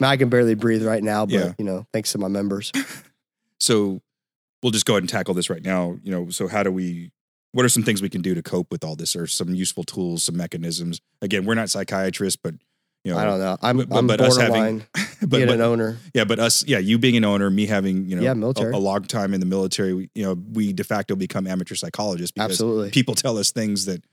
I, 0.00 0.16
can 0.16 0.28
barely 0.28 0.54
breathe 0.54 0.86
right 0.86 1.02
now, 1.02 1.26
but 1.26 1.34
Yeah. 1.34 1.52
you 1.58 1.64
know, 1.64 1.84
thanks 1.92 2.12
to 2.12 2.18
my 2.18 2.28
members. 2.28 2.70
So 3.60 4.00
we'll 4.62 4.70
just 4.70 4.86
go 4.86 4.94
ahead 4.94 5.02
and 5.02 5.10
tackle 5.10 5.34
this 5.34 5.50
right 5.50 5.62
now. 5.62 5.98
You 6.04 6.12
know, 6.12 6.30
so 6.30 6.46
how 6.46 6.62
do 6.62 6.70
we? 6.70 7.10
What 7.52 7.64
are 7.66 7.68
some 7.68 7.82
things 7.82 8.00
we 8.00 8.08
can 8.08 8.22
do 8.22 8.34
to 8.36 8.42
cope 8.42 8.70
with 8.70 8.84
all 8.84 8.94
this, 8.94 9.16
or 9.16 9.26
some 9.26 9.52
useful 9.52 9.82
tools, 9.82 10.22
some 10.22 10.36
mechanisms? 10.36 11.00
Again, 11.22 11.44
we're 11.44 11.54
not 11.56 11.68
psychiatrists, 11.68 12.38
but 12.40 12.54
you 13.04 13.12
know, 13.12 13.18
I 13.18 13.24
don't 13.24 13.40
know. 13.40 13.56
I'm, 13.60 13.76
but- 13.78 13.96
I'm 13.96 14.06
but 14.06 14.20
us 14.20 14.36
having- 14.36 14.52
borderline 14.52 14.86
but, 15.22 15.30
being 15.30 15.46
but- 15.46 15.54
an 15.56 15.60
owner. 15.60 15.98
yeah, 16.14 16.22
but 16.24 16.38
us, 16.38 16.64
yeah, 16.68 16.78
you 16.78 16.98
being 16.98 17.16
an 17.16 17.24
owner, 17.24 17.50
me 17.50 17.66
having 17.66 18.08
you 18.08 18.14
know, 18.14 18.22
Yeah, 18.22 18.30
a, 18.32 18.34
military. 18.36 18.72
a 18.72 18.78
long 18.78 19.02
time 19.02 19.34
in 19.34 19.40
the 19.40 19.46
military, 19.46 19.92
we- 19.94 20.10
you 20.14 20.22
know, 20.22 20.34
we 20.52 20.72
de 20.72 20.84
facto 20.84 21.16
become 21.16 21.48
amateur 21.48 21.74
psychologists 21.74 22.30
because 22.30 22.50
Absolutely. 22.52 22.90
people 22.90 23.16
tell 23.16 23.38
us 23.38 23.50
things 23.50 23.86
that 23.86 24.04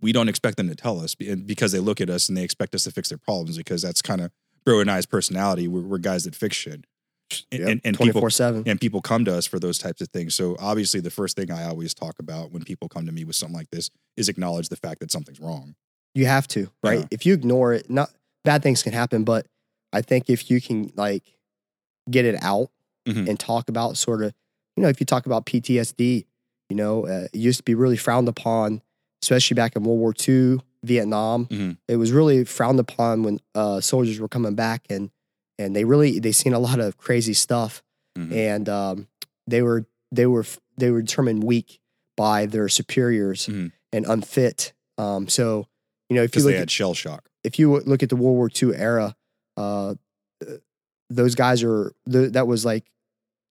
we 0.00 0.12
don't 0.12 0.28
expect 0.28 0.56
them 0.56 0.68
to 0.68 0.74
tell 0.74 1.00
us 1.00 1.14
because 1.14 1.72
they 1.72 1.80
look 1.80 2.00
at 2.00 2.08
us 2.10 2.28
and 2.28 2.36
they 2.38 2.42
expect 2.44 2.74
us 2.74 2.84
to 2.84 2.90
fix 2.90 3.08
their 3.08 3.18
problems 3.18 3.56
because 3.56 3.82
that's 3.82 4.00
kind 4.02 4.20
of 4.20 4.30
bro 4.64 4.80
and 4.80 4.90
I's 4.90 5.06
personality. 5.06 5.66
We're, 5.68 5.80
we're 5.82 5.98
guys 5.98 6.24
that 6.24 6.34
fix 6.34 6.56
shit. 6.56 6.84
And, 7.52 7.60
and, 7.62 7.80
and 7.84 7.94
people 7.98 8.20
24 8.22 8.30
7. 8.30 8.62
and 8.66 8.80
people 8.80 9.02
come 9.02 9.24
to 9.26 9.34
us 9.34 9.46
for 9.46 9.58
those 9.58 9.76
types 9.76 10.00
of 10.00 10.08
things. 10.08 10.34
So 10.34 10.56
obviously, 10.58 11.00
the 11.00 11.10
first 11.10 11.36
thing 11.36 11.50
I 11.50 11.64
always 11.64 11.92
talk 11.92 12.18
about 12.18 12.52
when 12.52 12.64
people 12.64 12.88
come 12.88 13.04
to 13.04 13.12
me 13.12 13.24
with 13.24 13.36
something 13.36 13.54
like 13.56 13.68
this 13.70 13.90
is 14.16 14.28
acknowledge 14.30 14.70
the 14.70 14.76
fact 14.76 15.00
that 15.00 15.10
something's 15.12 15.38
wrong. 15.38 15.74
You 16.14 16.24
have 16.26 16.48
to, 16.48 16.70
right? 16.82 17.00
Yeah. 17.00 17.06
If 17.10 17.26
you 17.26 17.34
ignore 17.34 17.74
it, 17.74 17.90
not 17.90 18.10
bad 18.44 18.62
things 18.62 18.82
can 18.82 18.94
happen, 18.94 19.24
but 19.24 19.46
I 19.92 20.00
think 20.00 20.30
if 20.30 20.50
you 20.50 20.60
can 20.60 20.90
like 20.96 21.34
get 22.10 22.24
it 22.24 22.42
out 22.42 22.70
Mhm. 23.06 23.28
and 23.28 23.38
talk 23.38 23.68
about 23.68 23.96
sort 23.98 24.22
of, 24.22 24.32
you 24.76 24.82
know, 24.82 24.88
if 24.88 24.98
you 25.00 25.06
talk 25.06 25.26
about 25.26 25.44
PTSD, 25.46 26.24
you 26.70 26.76
know, 26.76 27.06
uh, 27.06 27.26
it 27.32 27.36
used 27.38 27.58
to 27.58 27.62
be 27.64 27.74
really 27.74 27.96
frowned 27.96 28.28
upon, 28.28 28.80
especially 29.22 29.54
back 29.54 29.74
in 29.76 29.82
World 29.82 29.98
War 29.98 30.14
II, 30.28 30.60
Vietnam. 30.84 31.46
Mhm. 31.46 31.76
It 31.88 31.96
was 31.96 32.12
really 32.12 32.44
frowned 32.44 32.78
upon 32.80 33.22
when 33.22 33.40
uh, 33.54 33.80
soldiers 33.80 34.20
were 34.20 34.28
coming 34.28 34.54
back 34.54 34.86
and 34.90 35.10
and 35.58 35.74
they 35.74 35.84
really 35.84 36.20
they 36.20 36.30
seen 36.32 36.52
a 36.54 36.58
lot 36.60 36.78
of 36.78 36.96
crazy 36.98 37.34
stuff 37.34 37.82
Mhm. 38.16 38.32
and 38.32 38.68
um, 38.68 39.08
they 39.46 39.62
were 39.62 39.86
they 40.12 40.26
were 40.26 40.44
they 40.76 40.90
were 40.90 41.02
determined 41.02 41.42
weak 41.42 41.80
by 42.16 42.46
their 42.46 42.68
superiors 42.68 43.46
Mhm. 43.46 43.72
and 43.92 44.06
unfit. 44.06 44.72
Um, 44.98 45.28
so 45.28 45.66
you 46.08 46.16
know 46.16 46.22
if 46.22 46.34
you 46.36 46.42
look 46.42 46.52
they 46.52 46.58
at 46.58 46.70
shell 46.70 46.94
shock. 46.94 47.28
if 47.44 47.58
you 47.58 47.78
look 47.80 48.02
at 48.02 48.08
the 48.08 48.16
World 48.16 48.36
War 48.36 48.48
II 48.50 48.74
era, 48.76 49.16
uh, 49.56 49.94
those 51.10 51.34
guys 51.34 51.62
are 51.62 51.92
th- 52.10 52.32
that 52.32 52.46
was 52.46 52.64
like 52.64 52.84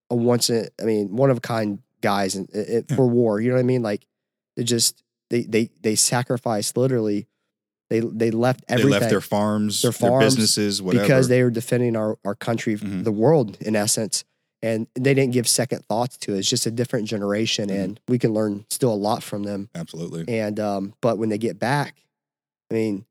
a 0.10 0.16
once 0.16 0.50
in, 0.50 0.68
I 0.82 0.86
mean 0.86 1.16
one 1.16 1.30
of 1.30 1.38
a 1.38 1.42
kind 1.42 1.80
guys 2.02 2.36
in, 2.36 2.46
in, 2.54 2.86
Yeah. 2.90 2.96
for 2.96 3.08
war. 3.08 3.42
You 3.42 3.50
know 3.50 3.56
what 3.56 3.62
I 3.62 3.64
mean? 3.64 3.82
Like 3.82 4.06
it 4.56 4.64
just 4.64 5.04
they 5.30 5.44
they 5.44 5.70
they 5.82 5.96
sacrificed 5.96 6.78
literally. 6.78 7.28
They 7.90 8.02
they 8.02 8.32
left 8.32 8.66
everything 8.68 8.92
They 8.92 9.00
left 9.00 9.10
their 9.10 9.22
farms, 9.22 9.82
Their 9.82 9.92
their, 9.92 10.20
businesses, 10.20 10.82
whatever. 10.82 11.04
because 11.04 11.28
they 11.30 11.42
were 11.44 11.50
defending 11.52 11.96
our 11.96 12.18
our 12.26 12.36
country, 12.36 12.76
Mhm. 12.78 13.04
the 13.04 13.12
world 13.12 13.58
in 13.62 13.76
essence. 13.76 14.24
And 14.64 14.88
they 14.96 15.14
didn't 15.14 15.34
give 15.34 15.48
second 15.48 15.86
thoughts 15.86 16.18
to 16.18 16.34
it. 16.34 16.40
It's 16.40 16.50
just 16.50 16.66
a 16.66 16.72
different 16.72 17.08
generation, 17.08 17.70
Mhm. 17.70 17.84
and 17.84 18.00
we 18.08 18.18
can 18.18 18.34
learn 18.34 18.66
still 18.72 18.92
a 18.92 18.96
lot 18.96 19.22
from 19.24 19.44
them. 19.44 19.70
absolutely. 19.76 20.26
And 20.28 20.60
um, 20.60 20.94
but 21.02 21.18
when 21.18 21.30
they 21.30 21.38
get 21.38 21.60
back, 21.60 22.04
I 22.72 22.74
mean, 22.74 23.06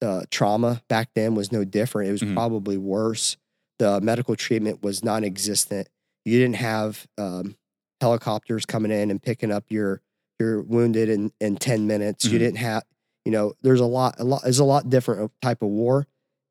the 0.00 0.26
trauma 0.30 0.82
back 0.88 1.08
then 1.14 1.34
was 1.34 1.50
no 1.50 1.64
different. 1.64 2.10
It 2.10 2.12
was 2.12 2.22
Mhm. 2.22 2.34
probably 2.34 2.76
worse. 2.76 3.36
The 3.78 4.00
medical 4.00 4.36
treatment 4.36 4.82
was 4.82 5.02
non-existent. 5.02 5.88
You 6.26 6.38
didn't 6.38 6.56
have 6.56 7.06
um, 7.18 7.56
helicopters 8.00 8.66
coming 8.66 8.92
in 8.92 9.10
and 9.10 9.22
picking 9.22 9.50
up 9.50 9.64
your 9.70 10.02
your 10.38 10.62
wounded 10.62 11.08
in 11.08 11.32
in 11.40 11.56
ten 11.56 11.86
minutes. 11.86 12.26
Mhm. 12.26 12.32
You 12.32 12.38
didn't 12.38 12.58
have, 12.58 12.84
you 13.24 13.32
know, 13.32 13.54
there's 13.62 13.80
a 13.80 13.86
lot, 13.86 14.16
a 14.18 14.24
lot, 14.24 14.42
there's 14.42 14.58
a 14.58 14.64
lot 14.64 14.88
different 14.90 15.30
type 15.42 15.62
of 15.62 15.68
war, 15.68 16.06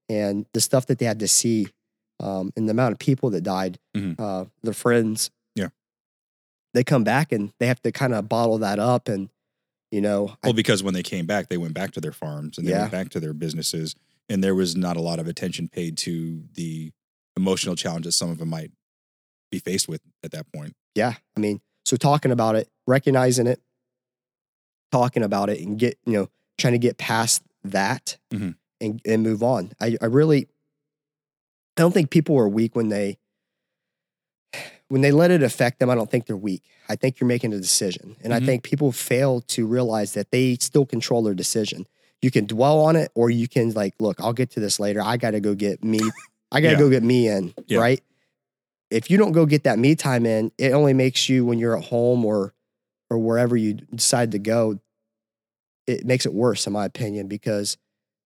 and 0.09 0.45
the 0.53 0.61
stuff 0.61 0.85
that 0.87 0.99
they 0.99 1.05
had 1.05 1.19
to 1.19 1.27
see, 1.27 1.67
um, 2.19 2.51
and 2.55 2.67
the 2.67 2.71
amount 2.71 2.93
of 2.93 2.99
people 2.99 3.29
that 3.31 3.41
died, 3.41 3.79
Mhm. 3.95 4.19
uh, 4.19 4.45
their 4.63 4.73
friends. 4.73 5.31
Yeah. 5.55 5.69
They 6.73 6.83
come 6.83 7.03
back 7.03 7.31
and 7.31 7.53
they 7.59 7.67
have 7.67 7.81
to 7.83 7.91
kind 7.91 8.13
of 8.13 8.27
bottle 8.27 8.57
that 8.59 8.79
up 8.79 9.07
and 9.07 9.29
you 9.91 10.01
know, 10.01 10.29
I- 10.43 10.47
Well, 10.47 10.53
because 10.53 10.83
when 10.83 10.93
they 10.93 11.03
came 11.03 11.25
back, 11.25 11.47
they 11.47 11.57
went 11.57 11.73
back 11.73 11.91
to 11.91 12.01
their 12.01 12.11
farms 12.11 12.57
and 12.57 12.67
they 12.67 12.71
Yeah. 12.71 12.81
went 12.81 12.91
back 12.91 13.09
to 13.11 13.19
their 13.21 13.33
businesses, 13.33 13.95
and 14.27 14.43
there 14.43 14.55
was 14.55 14.75
not 14.75 14.97
a 14.97 15.01
lot 15.01 15.19
of 15.19 15.27
attention 15.27 15.69
paid 15.69 15.95
to 15.99 16.43
the 16.53 16.91
emotional 17.37 17.75
challenges 17.77 18.15
some 18.17 18.29
of 18.29 18.37
them 18.39 18.49
might 18.49 18.71
be 19.51 19.59
faced 19.59 19.87
with 19.87 20.01
at 20.23 20.31
that 20.31 20.51
point. 20.51 20.75
yeah, 20.95 21.13
I 21.37 21.39
mean, 21.39 21.61
so 21.85 21.95
talking 21.95 22.31
about 22.31 22.55
it, 22.55 22.67
recognizing 22.87 23.47
it, 23.47 23.61
talking 24.95 25.23
about 25.23 25.49
it, 25.49 25.59
and 25.59 25.77
get 25.77 25.97
you 26.05 26.13
know, 26.13 26.29
trying 26.57 26.73
to 26.73 26.79
get 26.79 26.97
past 26.97 27.41
that 27.65 28.17
Mhm. 28.33 28.55
and 28.79 29.01
and 29.05 29.23
move 29.23 29.43
on. 29.43 29.73
I 29.81 29.97
I 30.01 30.05
really, 30.05 30.47
I 31.77 31.81
don't 31.81 31.91
think 31.93 32.09
people 32.09 32.37
are 32.37 32.47
weak 32.47 32.75
when 32.75 32.87
they 32.89 33.17
when 34.87 35.01
they 35.01 35.11
let 35.11 35.31
it 35.31 35.43
affect 35.43 35.79
them. 35.79 35.89
I 35.89 35.95
don't 35.95 36.09
think 36.09 36.27
they're 36.27 36.37
weak. 36.37 36.63
I 36.87 36.95
think 36.95 37.19
you're 37.19 37.27
making 37.27 37.53
a 37.53 37.59
decision, 37.59 38.15
and 38.23 38.31
Mhm. 38.31 38.35
I 38.41 38.45
think 38.45 38.63
people 38.63 38.91
fail 38.91 39.41
to 39.41 39.65
realize 39.65 40.13
that 40.13 40.31
they 40.31 40.55
still 40.61 40.85
control 40.85 41.23
their 41.23 41.33
decision. 41.33 41.87
You 42.21 42.31
can 42.31 42.45
dwell 42.45 42.79
on 42.79 42.95
it, 42.95 43.11
or 43.15 43.29
you 43.29 43.47
can 43.47 43.71
like, 43.71 43.95
look, 43.99 44.19
I'll 44.21 44.33
get 44.33 44.51
to 44.51 44.59
this 44.59 44.79
later. 44.79 45.01
I 45.01 45.17
got 45.17 45.31
to 45.31 45.39
go 45.41 45.53
get 45.55 45.83
me. 45.83 45.99
I 46.51 46.61
got 46.61 46.69
to 46.69 46.73
Yeah. 46.75 46.79
go 46.79 46.89
get 46.89 47.03
me 47.03 47.27
in, 47.27 47.53
Yeah. 47.67 47.79
right? 47.79 48.01
If 48.89 49.09
you 49.09 49.17
don't 49.17 49.31
go 49.33 49.45
get 49.45 49.63
that 49.63 49.77
me 49.79 49.95
time 49.95 50.25
in, 50.25 50.51
it 50.57 50.71
only 50.71 50.93
makes 50.93 51.27
you 51.27 51.43
when 51.45 51.59
you're 51.59 51.77
at 51.77 51.85
home 51.85 52.23
or 52.23 52.53
or 53.11 53.19
wherever 53.19 53.55
you 53.55 53.73
decide 53.93 54.31
to 54.31 54.39
go, 54.39 54.79
it 55.87 56.05
makes 56.05 56.25
it 56.25 56.33
worse, 56.33 56.65
in 56.67 56.73
my 56.73 56.85
opinion, 56.85 57.27
because 57.27 57.77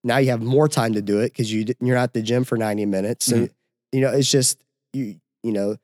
now 0.03 0.17
you 0.17 0.29
have 0.29 0.41
more 0.41 0.67
time 0.67 0.93
to 0.93 1.01
do 1.01 1.19
it 1.19 1.31
because 1.33 1.51
you 1.51 1.65
you're 1.81 1.95
not 1.95 2.03
at 2.03 2.13
the 2.13 2.21
gym 2.21 2.43
for 2.43 2.57
90 2.57 2.85
minutes, 2.85 3.27
and 3.29 3.49
you 3.91 4.01
know 4.01 4.09
it's 4.11 4.31
just 4.31 4.63
you 4.93 5.19
you 5.43 5.51
know 5.51 5.75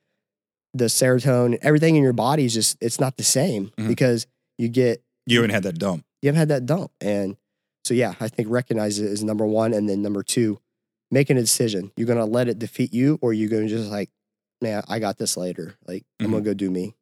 the 0.74 0.86
serotonin, 0.86 1.58
everything 1.62 1.96
in 1.96 2.04
your 2.04 2.14
body 2.14 2.46
is 2.46 2.54
just 2.54 2.78
it's 2.82 3.00
not 3.00 3.18
the 3.18 3.24
same 3.24 3.72
Mhm. 3.78 3.88
because 3.88 4.28
you 4.58 4.68
get 4.70 5.02
You 5.26 5.38
haven't 5.38 5.52
had 5.52 5.64
that 5.64 5.78
dump. 5.80 6.06
you 6.22 6.28
haven't 6.28 6.40
had 6.40 6.48
that 6.50 6.66
dump. 6.66 6.92
And 7.02 7.38
so, 7.86 7.94
yeah, 7.94 8.16
I 8.20 8.28
think 8.28 8.50
recognize 8.50 9.00
it 9.00 9.06
is 9.06 9.24
number 9.24 9.46
one. 9.46 9.74
And 9.74 9.88
then 9.88 10.02
number 10.02 10.22
two, 10.24 10.60
making 11.12 11.38
a 11.38 11.42
decision. 11.42 11.92
You're 11.96 12.08
going 12.08 12.20
to 12.20 12.26
let 12.26 12.48
it 12.50 12.58
defeat 12.60 12.94
you 12.94 13.20
or 13.22 13.32
you're 13.32 13.48
going 13.50 13.64
to 13.68 13.70
just 13.70 13.90
like, 13.92 14.10
man, 14.62 14.84
I 14.90 15.00
got 15.00 15.18
this 15.18 15.38
later. 15.38 15.76
Like, 15.88 16.04
I'm 16.20 16.32
going 16.32 16.44
to 16.44 16.50
go 16.50 16.54
do 16.56 16.70
me. 16.72 16.96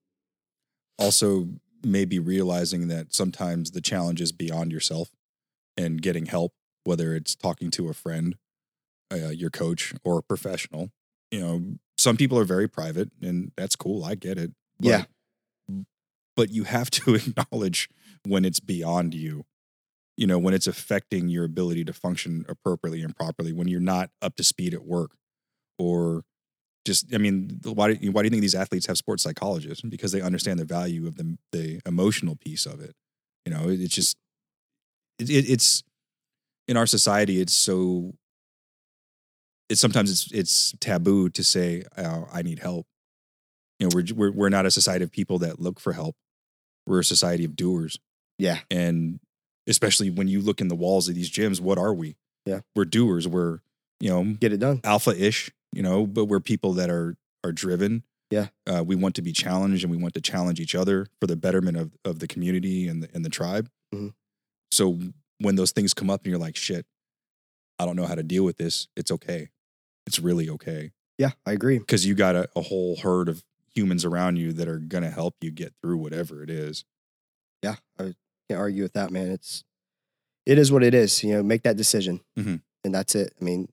Also, 0.99 1.47
maybe 1.83 2.19
realizing 2.19 2.87
that 2.87 3.13
sometimes 3.13 3.71
the 3.71 3.81
challenge 3.81 4.21
is 4.21 4.31
beyond 4.31 4.71
yourself 4.71 5.09
and 5.77 6.01
getting 6.01 6.25
help, 6.25 6.53
whether 6.83 7.15
it's 7.15 7.35
talking 7.35 7.71
to 7.71 7.89
a 7.89 7.93
friend, 7.93 8.35
uh, 9.11 9.29
your 9.29 9.49
coach, 9.49 9.93
or 10.03 10.19
a 10.19 10.23
professional. 10.23 10.89
You 11.31 11.39
know, 11.39 11.63
some 11.97 12.17
people 12.17 12.37
are 12.37 12.45
very 12.45 12.67
private, 12.67 13.09
and 13.21 13.51
that's 13.57 13.75
cool. 13.75 14.03
I 14.03 14.15
get 14.15 14.37
it. 14.37 14.51
But, 14.79 14.87
Yeah. 14.87 15.03
But 16.35 16.49
you 16.49 16.63
have 16.63 16.89
to 16.91 17.15
acknowledge 17.15 17.89
when 18.25 18.45
it's 18.45 18.59
beyond 18.59 19.13
you. 19.13 19.45
You 20.15 20.27
know, 20.27 20.37
when 20.37 20.53
it's 20.53 20.67
affecting 20.67 21.27
your 21.27 21.43
ability 21.43 21.85
to 21.85 21.93
function 21.93 22.45
appropriately 22.47 23.01
and 23.01 23.15
properly, 23.15 23.51
when 23.51 23.67
you're 23.67 23.79
not 23.79 24.11
up 24.21 24.35
to 24.35 24.43
speed 24.43 24.73
at 24.73 24.85
work, 24.85 25.11
or 25.79 26.23
just, 26.85 27.13
I 27.13 27.17
mean, 27.17 27.59
why 27.63 27.93
do, 27.93 28.11
why 28.11 28.21
do 28.21 28.25
you 28.25 28.29
think 28.29 28.41
these 28.41 28.55
athletes 28.55 28.85
have 28.87 28.97
sports 28.97 29.23
psychologists? 29.23 29.81
Because 29.81 30.11
they 30.11 30.21
understand 30.21 30.59
the 30.59 30.65
value 30.65 31.07
of 31.07 31.15
the 31.17 31.37
the 31.51 31.79
emotional 31.85 32.35
piece 32.35 32.65
of 32.65 32.81
it. 32.81 32.93
You 33.45 33.53
know, 33.53 33.69
it, 33.69 33.79
it's 33.81 33.93
just, 33.95 34.17
it, 35.19 35.29
it, 35.29 35.49
it's 35.49 35.83
in 36.67 36.77
our 36.77 36.85
society, 36.87 37.39
it's 37.41 37.53
so. 37.53 38.13
It's 39.69 39.79
sometimes 39.81 40.11
it's 40.11 40.31
it's 40.31 40.75
taboo 40.79 41.29
to 41.29 41.43
say 41.43 41.83
oh, 41.97 42.27
I 42.31 42.41
need 42.41 42.59
help. 42.59 42.85
You 43.79 43.87
know, 43.87 43.95
we're 43.95 44.05
we're 44.13 44.31
we're 44.31 44.49
not 44.49 44.65
a 44.65 44.71
society 44.71 45.03
of 45.03 45.11
people 45.11 45.39
that 45.39 45.59
look 45.59 45.79
for 45.79 45.93
help. 45.93 46.15
We're 46.85 46.99
a 46.99 47.03
society 47.03 47.45
of 47.45 47.55
doers, 47.55 47.97
Yeah. 48.37 48.59
and 48.69 49.19
especially 49.67 50.09
when 50.09 50.27
you 50.27 50.41
look 50.41 50.59
in 50.59 50.67
the 50.67 50.75
walls 50.75 51.07
of 51.07 51.15
these 51.15 51.31
gyms, 51.31 51.61
what 51.61 51.77
are 51.77 51.93
we? 51.93 52.17
Yeah. 52.45 52.59
we're 52.75 52.83
doers. 52.85 53.25
We're 53.27 53.59
you 54.01 54.09
know 54.09 54.23
Get 54.37 54.51
it 54.51 54.57
done. 54.57 54.81
alpha-ish, 54.83 55.49
you 55.75 55.83
know, 55.83 56.05
but 56.07 56.25
we're 56.25 56.39
people 56.39 56.73
that 56.73 56.89
are 56.89 57.15
are 57.43 57.51
driven. 57.51 58.03
Yeah. 58.31 58.47
Uh, 58.65 58.83
we 58.85 58.95
want 58.95 59.15
to 59.15 59.21
be 59.21 59.31
challenged 59.33 59.83
and 59.83 59.91
we 59.91 59.97
want 59.97 60.13
to 60.15 60.21
challenge 60.21 60.59
each 60.59 60.73
other 60.75 61.07
for 61.19 61.27
the 61.27 61.35
betterment 61.35 61.77
of, 61.77 61.91
of 62.03 62.19
the 62.19 62.27
community 62.27 62.87
and 62.87 63.03
the, 63.03 63.09
and 63.13 63.23
the 63.23 63.29
tribe. 63.29 63.69
Mhm. 63.93 64.13
So 64.71 64.97
when 65.39 65.55
those 65.55 65.71
things 65.71 65.93
come 65.93 66.09
up 66.09 66.21
and 66.23 66.31
you're 66.31 66.39
like, 66.39 66.55
shit, 66.55 66.85
I 67.77 67.85
don't 67.85 67.95
know 67.95 68.05
how 68.07 68.15
to 68.15 68.23
deal 68.23 68.43
with 68.43 68.57
this, 68.57 68.87
it's 68.95 69.11
okay. 69.11 69.49
It's 70.07 70.19
really 70.19 70.49
okay. 70.49 70.91
Yeah, 71.19 71.31
I 71.45 71.51
agree. 71.51 71.77
Because 71.77 72.05
you 72.07 72.15
got 72.15 72.35
a, 72.35 72.49
a 72.55 72.61
whole 72.61 72.95
herd 72.95 73.29
of 73.29 73.43
humans 73.75 74.03
around 74.05 74.37
you 74.37 74.51
that 74.53 74.67
are 74.67 74.79
going 74.79 75.03
to 75.03 75.11
help 75.11 75.35
you 75.41 75.51
get 75.51 75.73
through 75.81 75.97
whatever 75.97 76.41
it 76.41 76.49
is. 76.49 76.85
Yeah. 77.61 77.75
I 77.99 78.13
can't 78.49 78.59
argue 78.59 78.81
with 78.83 78.93
that, 78.93 79.11
man. 79.11 79.29
It's, 79.29 79.63
it 80.45 80.57
is 80.57 80.71
what 80.71 80.83
it 80.83 80.93
is. 80.95 81.23
You 81.23 81.33
know, 81.35 81.43
make 81.43 81.63
that 81.63 81.77
decision 81.77 82.21
Mhm. 82.37 82.61
and 82.83 82.95
that's 82.95 83.13
it. 83.15 83.33
I 83.39 83.43
mean, 83.43 83.69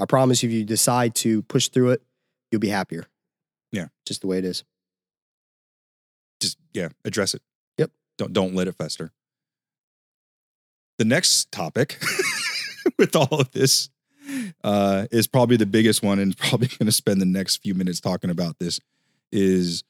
I 0.00 0.06
promise 0.06 0.42
if 0.42 0.50
you 0.50 0.64
decide 0.64 1.14
to 1.16 1.42
push 1.42 1.68
through 1.68 1.90
it, 1.90 2.02
you'll 2.50 2.60
be 2.60 2.68
happier. 2.68 3.04
Yeah. 3.70 3.86
Just 4.06 4.22
the 4.22 4.26
way 4.26 4.38
it 4.38 4.44
is. 4.44 4.64
Just, 6.40 6.56
yeah, 6.72 6.88
address 7.04 7.34
it. 7.34 7.42
Yep. 7.78 7.90
Don't, 8.18 8.32
don't 8.32 8.54
let 8.54 8.66
it 8.68 8.74
fester. 8.76 9.12
the 10.98 11.04
next 11.04 11.52
topic 11.52 12.02
with 12.98 13.14
all 13.14 13.40
of 13.40 13.50
this 13.52 13.90
uh, 14.64 15.06
is 15.10 15.26
probably 15.26 15.56
the 15.56 15.66
biggest 15.66 16.02
one, 16.02 16.18
and 16.18 16.36
probably 16.38 16.68
going 16.68 16.86
to 16.86 16.92
spend 16.92 17.20
the 17.20 17.26
next 17.26 17.56
few 17.58 17.74
minutes 17.74 18.00
talking 18.00 18.30
about 18.30 18.58
this. 18.58 18.80
Is 19.32 19.84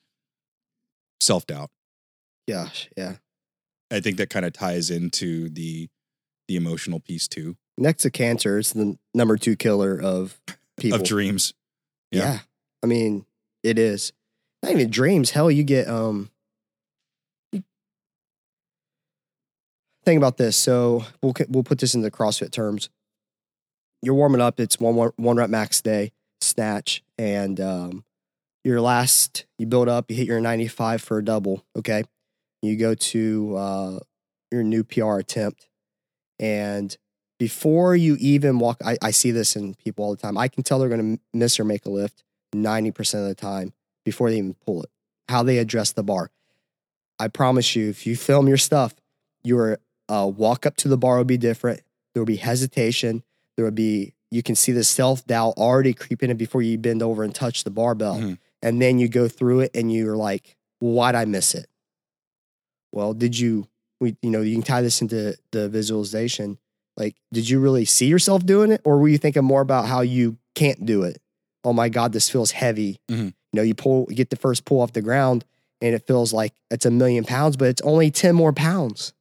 self 1.20 1.46
doubt. 1.46 1.70
Gosh, 2.48 2.90
yeah. 2.96 3.16
I 3.90 4.00
think 4.00 4.18
that 4.18 4.30
kind 4.30 4.44
of 4.44 4.52
ties 4.52 4.90
into 4.90 5.48
the 5.48 5.88
the 6.46 6.56
emotional 6.56 7.00
piece 7.00 7.26
too 7.28 7.56
Next 7.80 8.02
to 8.02 8.10
cancer, 8.10 8.58
it's 8.58 8.74
the 8.74 8.98
number 9.14 9.38
two 9.38 9.56
killer 9.56 9.98
of 10.00 10.38
people. 10.78 11.00
of 11.00 11.06
dreams. 11.06 11.54
Yeah. 12.10 12.22
Yeah. 12.22 12.38
I 12.82 12.86
mean, 12.86 13.24
it 13.62 13.78
is. 13.78 14.12
Not 14.62 14.72
even 14.72 14.90
dreams. 14.90 15.30
Hell, 15.30 15.50
you 15.50 15.64
get 15.64 15.88
um 15.88 16.30
think 20.04 20.18
about 20.18 20.36
this. 20.36 20.56
So 20.56 21.04
we'll 21.22 21.34
we'll 21.48 21.64
put 21.64 21.78
this 21.78 21.94
into 21.94 22.10
CrossFit 22.10 22.50
terms. 22.52 22.90
You're 24.02 24.14
warming 24.14 24.40
up, 24.40 24.60
it's 24.60 24.78
one 24.78 24.94
one, 24.94 25.12
one 25.16 25.36
rep 25.36 25.48
max 25.50 25.80
day, 25.80 26.12
snatch, 26.42 27.02
and 27.18 27.58
um 27.60 28.04
your 28.62 28.82
last 28.82 29.46
you 29.58 29.66
build 29.66 29.88
up, 29.88 30.10
you 30.10 30.16
hit 30.18 30.26
your 30.26 30.40
95 30.40 31.00
for 31.00 31.18
a 31.18 31.24
double, 31.24 31.64
okay? 31.76 32.04
You 32.60 32.76
go 32.76 32.94
to 32.94 33.56
uh 33.56 33.98
your 34.50 34.62
new 34.64 34.84
PR 34.84 35.18
attempt 35.18 35.66
and 36.38 36.94
before 37.40 37.96
you 37.96 38.16
even 38.20 38.58
walk 38.58 38.76
I, 38.84 38.98
I 39.00 39.10
see 39.12 39.30
this 39.30 39.56
in 39.56 39.74
people 39.74 40.04
all 40.04 40.14
the 40.14 40.20
time. 40.20 40.36
I 40.36 40.46
can 40.46 40.62
tell 40.62 40.78
they're 40.78 40.90
gonna 40.90 41.18
miss 41.32 41.58
or 41.58 41.64
make 41.64 41.86
a 41.86 41.90
lift 41.90 42.22
90% 42.54 43.14
of 43.22 43.28
the 43.28 43.34
time 43.34 43.72
before 44.04 44.28
they 44.30 44.36
even 44.36 44.54
pull 44.54 44.82
it. 44.82 44.90
How 45.28 45.42
they 45.42 45.56
address 45.56 45.92
the 45.92 46.02
bar. 46.02 46.30
I 47.18 47.28
promise 47.28 47.74
you, 47.74 47.88
if 47.88 48.06
you 48.06 48.14
film 48.14 48.46
your 48.46 48.58
stuff, 48.58 48.94
your 49.42 49.78
uh, 50.08 50.30
walk 50.34 50.66
up 50.66 50.76
to 50.76 50.88
the 50.88 50.98
bar 50.98 51.16
will 51.16 51.24
be 51.24 51.38
different. 51.38 51.80
There 52.12 52.20
will 52.20 52.26
be 52.26 52.36
hesitation. 52.36 53.22
There 53.56 53.64
will 53.64 53.72
be, 53.72 54.14
you 54.30 54.42
can 54.42 54.54
see 54.54 54.72
the 54.72 54.84
self 54.84 55.24
doubt 55.26 55.54
already 55.56 55.94
creeping 55.94 56.28
in 56.30 56.36
before 56.36 56.60
you 56.60 56.76
bend 56.76 57.02
over 57.02 57.24
and 57.24 57.34
touch 57.34 57.64
the 57.64 57.70
barbell. 57.70 58.16
Mhm. 58.18 58.38
And 58.60 58.82
then 58.82 58.98
you 58.98 59.08
go 59.08 59.28
through 59.28 59.60
it 59.60 59.70
and 59.74 59.90
you're 59.90 60.16
like, 60.16 60.56
well, 60.80 60.92
why'd 60.92 61.14
I 61.14 61.24
miss 61.24 61.54
it? 61.54 61.68
Well, 62.92 63.14
did 63.14 63.38
you, 63.38 63.68
we, 63.98 64.16
you 64.20 64.30
know, 64.30 64.42
you 64.42 64.54
can 64.56 64.62
tie 64.62 64.82
this 64.82 65.00
into 65.00 65.36
the 65.52 65.68
visualization. 65.70 66.58
Like, 67.00 67.16
did 67.32 67.48
you 67.48 67.60
really 67.60 67.86
see 67.86 68.08
yourself 68.08 68.44
doing 68.44 68.70
it? 68.70 68.82
Or 68.84 68.98
were 68.98 69.08
you 69.08 69.16
thinking 69.16 69.42
more 69.42 69.62
about 69.62 69.86
how 69.86 70.02
you 70.02 70.36
can't 70.54 70.84
do 70.84 71.02
it? 71.02 71.16
Oh 71.64 71.72
my 71.72 71.88
God, 71.88 72.12
this 72.12 72.28
feels 72.28 72.50
heavy. 72.50 73.00
Mhm. 73.08 73.28
You 73.52 73.56
know, 73.56 73.62
you 73.62 73.74
pull, 73.74 74.06
you 74.10 74.14
get 74.16 74.28
the 74.28 74.36
first 74.36 74.66
pull 74.66 74.82
off 74.82 74.92
the 74.92 75.00
ground 75.00 75.46
and 75.80 75.94
it 75.94 76.06
feels 76.06 76.34
like 76.34 76.52
it's 76.70 76.84
a 76.84 76.90
million 76.90 77.24
pounds, 77.24 77.56
but 77.56 77.68
it's 77.68 77.80
only 77.80 78.10
10 78.10 78.34
more 78.34 78.52
pounds. 78.52 79.14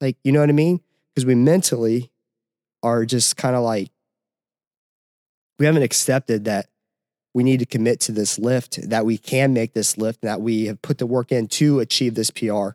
Like, 0.00 0.16
you 0.24 0.32
know 0.32 0.40
what 0.40 0.48
I 0.48 0.52
mean? 0.52 0.80
Because 1.14 1.26
we 1.26 1.34
mentally 1.34 2.10
are 2.82 3.04
just 3.04 3.36
kind 3.36 3.54
of 3.54 3.62
like, 3.62 3.90
we 5.58 5.66
haven't 5.66 5.82
accepted 5.82 6.46
that 6.46 6.70
we 7.34 7.44
need 7.44 7.60
to 7.60 7.66
commit 7.66 8.00
to 8.00 8.12
this 8.12 8.38
lift, 8.38 8.88
that 8.88 9.04
we 9.04 9.18
can 9.18 9.52
make 9.52 9.74
this 9.74 9.98
lift, 9.98 10.22
that 10.22 10.40
we 10.40 10.64
have 10.66 10.80
put 10.80 10.96
the 10.96 11.06
work 11.06 11.30
in 11.30 11.48
to 11.48 11.80
achieve 11.80 12.14
this 12.14 12.30
PR. 12.30 12.70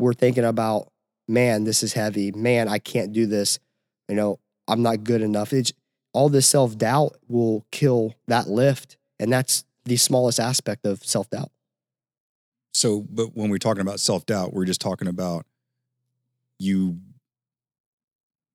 We're 0.00 0.14
thinking 0.14 0.44
about, 0.44 0.88
man, 1.28 1.62
this 1.62 1.84
is 1.84 1.92
heavy. 1.92 2.32
Man, 2.32 2.68
I 2.68 2.80
can't 2.80 3.12
do 3.12 3.26
this. 3.26 3.60
You 4.08 4.14
know, 4.14 4.38
I'm 4.68 4.82
not 4.82 5.04
good 5.04 5.22
enough. 5.22 5.52
It's, 5.52 5.72
all 6.14 6.28
this 6.28 6.46
self 6.46 6.78
doubt 6.78 7.16
will 7.28 7.66
kill 7.70 8.14
that 8.28 8.48
lift. 8.48 8.96
And 9.18 9.30
that's 9.32 9.64
the 9.84 9.96
smallest 9.96 10.40
aspect 10.40 10.86
of 10.86 11.04
self 11.04 11.28
doubt. 11.28 11.50
So, 12.72 13.04
but 13.10 13.36
when 13.36 13.50
we're 13.50 13.58
talking 13.58 13.82
about 13.82 14.00
self 14.00 14.24
doubt, 14.24 14.54
we're 14.54 14.64
just 14.64 14.80
talking 14.80 15.08
about 15.08 15.44
you. 16.58 16.98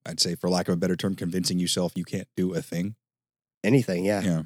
I'd 0.06 0.20
say, 0.20 0.34
for 0.34 0.50
lack 0.50 0.68
of 0.68 0.74
a 0.74 0.78
better 0.78 0.96
term, 0.96 1.16
convincing 1.16 1.60
yourself 1.60 1.94
you 1.96 2.06
can't 2.06 2.28
do 2.36 2.54
a 2.54 2.62
thing. 2.62 2.96
Anything, 3.64 4.06
yeah. 4.06 4.22
Yeah. 4.22 4.42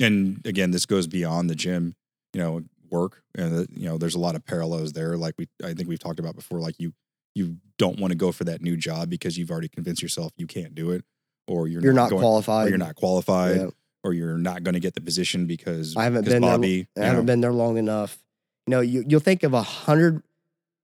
And 0.00 0.40
again, 0.44 0.70
this 0.72 0.86
goes 0.86 1.06
beyond 1.06 1.48
the 1.48 1.54
gym, 1.54 1.94
you 2.32 2.40
know, 2.40 2.62
work. 2.90 3.22
And, 3.36 3.68
you 3.70 3.88
know, 3.88 3.98
there's 3.98 4.14
a 4.14 4.20
lot 4.20 4.34
of 4.34 4.44
parallels 4.44 4.92
there. 4.92 5.16
Like 5.16 5.34
we, 5.38 5.46
I 5.62 5.74
think 5.74 5.88
we've 5.88 5.98
talked 5.98 6.18
about 6.18 6.34
before, 6.34 6.58
like 6.58 6.76
you, 6.78 6.94
you 7.34 7.56
don't 7.78 7.98
want 7.98 8.12
to 8.12 8.16
go 8.16 8.30
for 8.32 8.44
that 8.44 8.62
new 8.62 8.76
job 8.76 9.10
because 9.10 9.36
you've 9.36 9.50
already 9.50 9.68
convinced 9.68 10.00
yourself 10.02 10.32
you 10.36 10.46
can't 10.46 10.74
do 10.74 10.90
it 10.90 11.04
or 11.46 11.66
you're, 11.68 11.82
You're 11.82 11.92
not 11.92 12.10
going, 12.10 12.20
qualified. 12.20 12.66
or 12.66 12.68
you're 12.70 12.78
not 12.78 12.94
qualified 12.94 13.56
Yeah. 13.56 13.66
or 14.02 14.12
you're 14.14 14.38
not 14.38 14.62
going 14.62 14.74
to 14.74 14.80
get 14.80 14.94
the 14.94 15.00
position 15.00 15.46
because 15.46 15.96
I 15.96 16.04
haven't 16.04 16.24
been 16.24 16.40
there- 16.42 16.50
I 16.50 16.54
haven't 16.96 17.16
know, 17.16 17.22
been 17.24 17.40
there 17.40 17.52
long 17.52 17.76
enough. 17.76 18.18
You 18.66 18.70
know, 18.70 18.80
you, 18.80 19.04
you'll 19.06 19.20
think 19.20 19.42
of 19.42 19.52
a 19.52 19.62
hundred, 19.62 20.22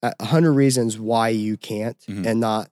a 0.02 0.24
hundred 0.24 0.52
reasons 0.52 0.98
why 0.98 1.28
you 1.30 1.56
can't, 1.56 1.96
Mhm. 2.08 2.26
and 2.26 2.40
not 2.40 2.70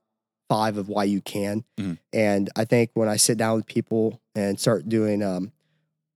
five 0.48 0.76
of 0.76 0.88
why 0.88 1.04
you 1.04 1.20
can. 1.20 1.64
Mhm. 1.78 1.98
And 2.12 2.50
I 2.56 2.64
think 2.64 2.90
when 2.94 3.08
I 3.08 3.16
sit 3.16 3.38
down 3.38 3.56
with 3.56 3.66
people 3.66 4.20
and 4.34 4.58
start 4.58 4.88
doing, 4.88 5.22
um, 5.22 5.52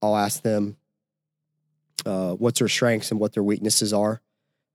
I'll 0.03 0.17
ask 0.17 0.43
them 0.43 0.77
uh, 2.05 2.33
what's 2.35 2.59
their 2.59 2.69
strengths 2.69 3.11
and 3.13 3.21
what 3.21 3.33
their 3.33 3.43
weaknesses 3.45 3.93
are. 3.93 4.21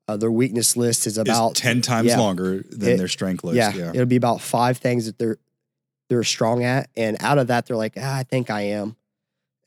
Uh, 0.08 0.15
their 0.15 0.32
weakness 0.32 0.78
list 0.78 1.06
is 1.06 1.17
about 1.17 1.54
10 1.56 1.82
times 1.82 2.08
yeah. 2.08 2.17
longer 2.17 2.63
than 2.70 2.91
It- 2.91 2.98
their 2.98 3.10
strength 3.10 3.43
list. 3.43 3.58
yeah, 3.58 3.74
Yeah. 3.76 3.89
it'll 3.89 4.06
be 4.06 4.15
about 4.15 4.39
five 4.41 4.78
things 4.78 5.06
that 5.06 5.17
they're 5.20 5.38
they're 6.10 6.24
strong 6.24 6.63
at, 6.63 6.89
and 6.96 7.17
out 7.20 7.38
of 7.38 7.48
that, 7.48 7.65
they're 7.65 7.76
like, 7.76 7.96
ah, 7.98 8.15
I 8.15 8.24
think 8.24 8.50
I 8.50 8.62
am. 8.62 8.96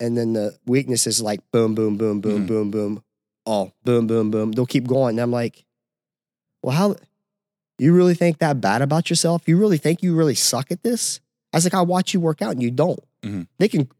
And 0.00 0.16
then 0.16 0.32
the 0.32 0.56
weakness 0.64 1.06
is 1.06 1.20
like 1.20 1.40
boom, 1.52 1.74
boom, 1.74 1.98
boom, 1.98 2.22
boom, 2.22 2.44
Mhm. 2.44 2.48
boom, 2.48 2.70
boom, 2.70 3.02
oh, 3.44 3.72
boom, 3.84 4.06
boom, 4.06 4.30
boom. 4.30 4.52
They'll 4.52 4.64
keep 4.64 4.86
going, 4.86 5.16
and 5.16 5.20
I'm 5.20 5.30
like, 5.30 5.66
well, 6.62 6.74
how? 6.74 6.96
You 7.78 7.92
really 7.94 8.14
think 8.14 8.38
that 8.38 8.58
bad 8.62 8.80
about 8.80 9.10
yourself? 9.10 9.42
You 9.46 9.58
really 9.58 9.76
think 9.76 10.02
you 10.02 10.14
really 10.16 10.34
suck 10.34 10.70
at 10.70 10.82
this? 10.82 11.20
I 11.52 11.58
was 11.58 11.64
like, 11.64 11.74
I 11.74 11.82
watch 11.82 12.14
you 12.14 12.20
work 12.20 12.40
out, 12.40 12.52
and 12.52 12.62
you 12.62 12.70
don't. 12.70 13.00
Mhm. 13.22 13.46
They 13.58 13.68
can, 13.68 13.90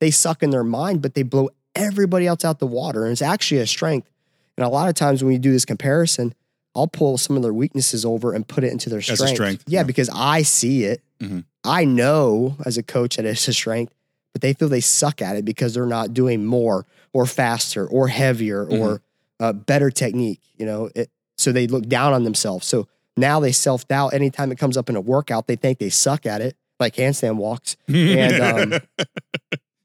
they 0.00 0.10
suck 0.10 0.42
in 0.42 0.50
their 0.50 0.64
mind, 0.64 1.02
but 1.02 1.14
they 1.14 1.22
blow 1.22 1.50
everybody 1.76 2.26
else 2.26 2.44
out 2.44 2.58
the 2.58 2.66
water, 2.66 3.04
and 3.04 3.12
it's 3.12 3.22
actually 3.22 3.60
a 3.60 3.66
strength. 3.68 4.08
And 4.56 4.64
a 4.64 4.68
lot 4.68 4.88
of 4.88 4.94
times 4.94 5.22
when 5.22 5.32
we 5.32 5.38
do 5.38 5.52
this 5.52 5.64
comparison, 5.64 6.34
I'll 6.74 6.86
pull 6.88 7.18
some 7.18 7.36
of 7.36 7.42
their 7.42 7.54
weaknesses 7.54 8.04
over 8.04 8.32
and 8.32 8.46
put 8.46 8.64
it 8.64 8.72
into 8.72 8.88
their 8.90 9.00
strength. 9.00 9.28
strength, 9.34 9.64
Yeah, 9.66 9.80
yeah. 9.80 9.84
because 9.84 10.10
I 10.12 10.42
see 10.42 10.84
it. 10.84 11.00
Mhm. 11.20 11.44
I 11.64 11.84
know 11.84 12.56
as 12.64 12.76
a 12.76 12.82
coach 12.82 13.16
that 13.16 13.24
it's 13.24 13.48
a 13.48 13.52
strength, 13.52 13.94
but 14.32 14.42
they 14.42 14.52
feel 14.52 14.68
they 14.68 14.80
suck 14.80 15.22
at 15.22 15.36
it 15.36 15.44
because 15.44 15.74
they're 15.74 15.86
not 15.86 16.12
doing 16.14 16.44
more 16.44 16.84
or 17.12 17.24
faster 17.26 17.86
or 17.86 18.08
heavier 18.08 18.64
or 18.64 19.00
uh, 19.40 19.52
better 19.52 19.90
technique. 19.90 20.40
You 20.58 20.66
know, 20.66 20.90
it, 20.94 21.10
so 21.38 21.52
they 21.52 21.66
look 21.66 21.86
down 21.88 22.12
on 22.12 22.24
themselves. 22.24 22.66
So 22.66 22.88
now 23.16 23.40
they 23.40 23.52
self 23.52 23.88
doubt. 23.88 24.12
Anytime 24.14 24.52
it 24.52 24.58
comes 24.58 24.76
up 24.76 24.90
in 24.90 24.96
a 24.96 25.00
workout, 25.00 25.46
they 25.46 25.56
think 25.56 25.78
they 25.78 25.88
suck 25.90 26.26
at 26.26 26.40
it, 26.42 26.56
like 26.78 26.96
handstand 26.96 27.36
walks. 27.36 27.76
And, 27.88 28.72
um, 28.74 28.80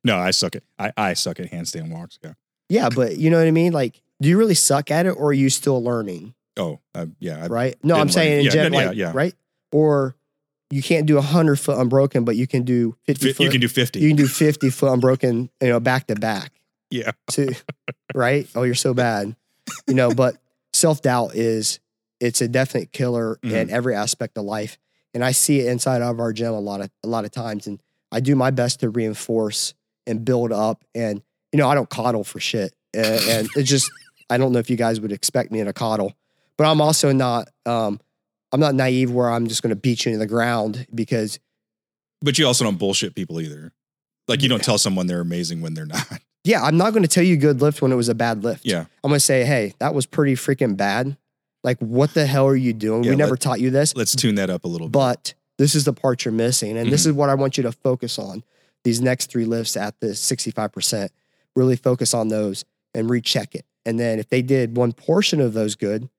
no, 0.03 0.17
I 0.17 0.31
suck 0.31 0.55
at 0.57 0.63
I, 0.79 0.91
I 0.97 1.13
suck 1.13 1.39
at 1.39 1.51
handstand 1.51 1.89
walks. 1.89 2.19
Yeah. 2.23 2.33
Yeah, 2.69 2.89
but 2.93 3.17
you 3.17 3.29
know 3.29 3.37
what 3.37 3.47
I 3.47 3.51
mean? 3.51 3.71
Like, 3.73 4.01
do 4.21 4.29
you 4.29 4.37
really 4.37 4.53
suck 4.55 4.91
at 4.91 5.05
it 5.05 5.09
or 5.11 5.29
are 5.29 5.33
you 5.33 5.49
still 5.49 5.83
learning? 5.83 6.33
Oh, 6.57 6.79
uh, 6.95 7.07
yeah. 7.19 7.43
I, 7.43 7.47
right? 7.47 7.75
No, 7.83 7.95
I'm 7.95 8.09
saying 8.09 8.39
in. 8.39 8.45
Yeah, 8.45 8.51
general, 8.51 8.81
yeah, 8.81 8.87
like, 8.87 8.97
yeah. 8.97 9.11
right? 9.13 9.33
Or 9.71 10.15
you 10.69 10.81
can't 10.83 11.05
do 11.05 11.15
100 11.15 11.55
foot 11.57 11.77
unbroken, 11.77 12.23
but 12.23 12.35
you 12.35 12.45
can 12.47 12.63
do 12.63 12.95
50 13.05 13.27
Fi- 13.27 13.33
foot. 13.33 13.43
you 13.43 13.49
can 13.49 13.61
do 13.61 13.67
50. 13.67 13.99
you 13.99 14.07
can 14.09 14.17
do 14.17 14.27
50 14.27 14.69
foot 14.69 14.91
unbroken, 14.93 15.49
you 15.61 15.69
know, 15.69 15.79
back 15.79 16.07
to 16.07 16.15
back. 16.15 16.51
yeah. 16.89 17.11
To, 17.31 17.53
right? 18.13 18.47
Oh, 18.55 18.63
you're 18.63 18.75
so 18.75 18.93
bad. 18.93 19.35
You 19.87 19.93
know, 19.95 20.11
but 20.13 20.35
self 20.73 21.01
doubt 21.01 21.35
is, 21.35 21.79
it's 22.19 22.41
a 22.41 22.47
definite 22.47 22.91
killer 22.91 23.39
Mm-hmm. 23.43 23.55
in 23.55 23.69
every 23.69 23.95
aspect 23.95 24.37
of 24.37 24.43
life. 24.45 24.77
And 25.13 25.25
I 25.25 25.31
see 25.31 25.59
it 25.61 25.67
inside 25.67 26.01
of 26.01 26.19
our 26.19 26.31
gym 26.31 26.53
a 26.53 26.59
lot 26.59 26.81
of, 26.81 26.89
a 27.03 27.07
lot 27.07 27.25
of 27.25 27.31
times. 27.31 27.65
And 27.67 27.81
I 28.11 28.19
do 28.19 28.35
my 28.35 28.51
best 28.51 28.79
to 28.81 28.89
reinforce 28.89 29.73
and 30.05 30.23
build 30.23 30.51
up. 30.51 30.83
And, 30.95 31.21
you 31.51 31.57
know, 31.57 31.67
I 31.67 31.75
don't 31.75 31.89
coddle 31.89 32.23
for 32.23 32.39
shit. 32.39 32.73
And, 32.93 33.05
and 33.27 33.49
it's 33.55 33.69
just, 33.69 33.89
I 34.31 34.37
don't 34.37 34.51
know 34.51 34.59
if 34.59 34.69
you 34.69 34.77
guys 34.77 34.99
would 35.01 35.11
expect 35.11 35.51
me 35.51 35.59
in 35.59 35.67
a 35.67 35.73
coddle, 35.73 36.13
but 36.57 36.65
I'm 36.65 36.81
also 36.81 37.11
not, 37.11 37.49
um, 37.65 37.99
I'm 38.51 38.59
not 38.59 38.73
naive 38.75 39.11
where 39.11 39.29
I'm 39.29 39.47
just 39.47 39.61
going 39.61 39.69
to 39.71 39.75
beat 39.75 40.05
you 40.05 40.11
into 40.13 40.19
the 40.19 40.27
ground 40.27 40.87
because 40.93 41.39
But 42.21 42.37
you 42.39 42.47
also 42.47 42.63
don't 42.63 42.77
bullshit 42.77 43.13
people 43.15 43.39
either. 43.41 43.71
Like 44.27 44.41
you 44.41 44.49
don't 44.49 44.63
tell 44.63 44.77
someone 44.77 45.07
they're 45.07 45.21
amazing 45.21 45.61
when 45.61 45.73
they're 45.73 45.85
not. 45.85 46.05
yeah, 46.43 46.63
I'm 46.63 46.77
not 46.77 46.91
going 46.91 47.03
to 47.03 47.07
tell 47.09 47.23
you 47.23 47.37
good 47.37 47.61
lift 47.61 47.81
when 47.81 47.91
it 47.91 47.95
was 47.95 48.09
a 48.09 48.15
bad 48.15 48.43
lift. 48.43 48.65
Yeah. 48.65 48.85
I'm 49.03 49.09
going 49.09 49.15
to 49.15 49.19
say, 49.19 49.43
hey, 49.45 49.73
that 49.79 49.93
was 49.93 50.05
pretty 50.05 50.33
freaking 50.35 50.77
bad. 50.77 51.17
Like, 51.63 51.77
what 51.79 52.13
the 52.13 52.25
hell 52.25 52.47
are 52.47 52.55
you 52.55 52.73
doing? 52.73 53.03
Yeah, 53.03 53.11
we 53.11 53.15
never 53.17 53.31
let- 53.31 53.39
taught 53.41 53.59
you 53.59 53.69
this, 53.69 53.95
Let's 53.95 54.15
tune 54.15 54.35
that 54.35 54.49
up 54.49 54.63
a 54.63 54.67
little 54.67 54.87
bit. 54.87 54.93
but 54.93 55.33
this 55.57 55.75
is 55.75 55.83
the 55.85 55.93
part 55.93 56.25
you're 56.25 56.31
missing. 56.31 56.71
And 56.71 56.85
Mm-hmm. 56.85 56.89
this 56.91 57.05
is 57.05 57.13
what 57.13 57.29
I 57.29 57.35
want 57.35 57.57
you 57.57 57.63
to 57.63 57.71
focus 57.71 58.17
on 58.17 58.43
these 58.83 58.99
next 59.01 59.29
three 59.29 59.45
lifts 59.45 59.77
at 59.77 59.99
the 59.99 60.07
65%. 60.07 61.09
Really 61.55 61.75
focus 61.75 62.13
on 62.13 62.29
those 62.29 62.65
and 62.95 63.09
recheck 63.09 63.53
it. 63.55 63.65
And 63.85 63.99
then 63.99 64.19
if 64.19 64.29
they 64.29 64.41
did 64.41 64.77
one 64.77 64.93
portion 64.93 65.41
of 65.41 65.53
those 65.53 65.75
good, 65.75 66.09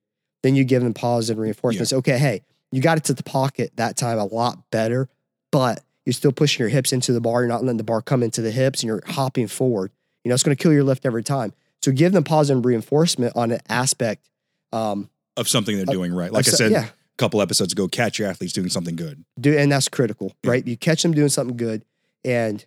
then 0.43 0.55
you 0.57 0.65
give 0.65 0.83
them 0.83 0.95
positive 0.95 1.39
reinforcements. 1.39 1.93
Okay, 1.93 2.19
hey, 2.19 2.43
you 2.73 2.81
got 2.83 2.99
it 2.99 3.05
to 3.05 3.15
the 3.15 3.23
pocket 3.23 3.73
that 3.77 3.97
time 3.97 4.19
a 4.19 4.25
lot 4.25 4.71
better, 4.71 5.09
but 5.53 5.83
you're 6.05 6.13
still 6.13 6.33
pushing 6.33 6.61
your 6.61 6.69
hips 6.69 6.93
into 6.93 7.13
the 7.13 7.21
bar. 7.21 7.43
You're 7.43 7.49
not 7.49 7.63
letting 7.63 7.77
the 7.77 7.85
bar 7.85 8.03
come 8.03 8.23
into 8.23 8.43
the 8.43 8.51
hips 8.51 8.83
and 8.83 8.89
you're 8.89 9.03
hopping 9.07 9.47
forward. 9.47 9.93
You 10.25 10.29
know, 10.31 10.35
it's 10.35 10.43
going 10.43 10.57
to 10.57 10.61
kill 10.63 10.73
your 10.73 10.83
lift 10.85 11.07
every 11.07 11.23
time. 11.23 11.53
So 11.83 11.93
give 11.93 12.13
them 12.13 12.25
positive 12.25 12.65
reinforcement 12.65 13.37
on 13.37 13.53
an 13.53 13.61
aspect. 13.69 14.29
Um, 14.73 15.11
of 15.37 15.49
something 15.49 15.77
they're 15.77 15.85
of- 15.85 15.91
doing 15.91 16.13
right. 16.13 16.33
Like 16.33 16.49
I 16.49 16.51
said, 16.51 16.73
yeah, 16.73 16.89
couple 17.19 17.41
episodes 17.41 17.73
ago, 17.73 17.87
catch 17.87 18.19
your 18.19 18.29
athletes 18.29 18.53
doing 18.53 18.69
something 18.69 18.97
good. 18.97 19.25
do 19.39 19.57
and 19.57 19.71
that's 19.71 19.89
critical 19.89 20.33
Yeah. 20.43 20.51
right 20.51 20.67
you 20.67 20.77
catch 20.77 21.03
them 21.03 21.13
doing 21.13 21.29
something 21.29 21.57
good 21.57 21.85
and 22.25 22.65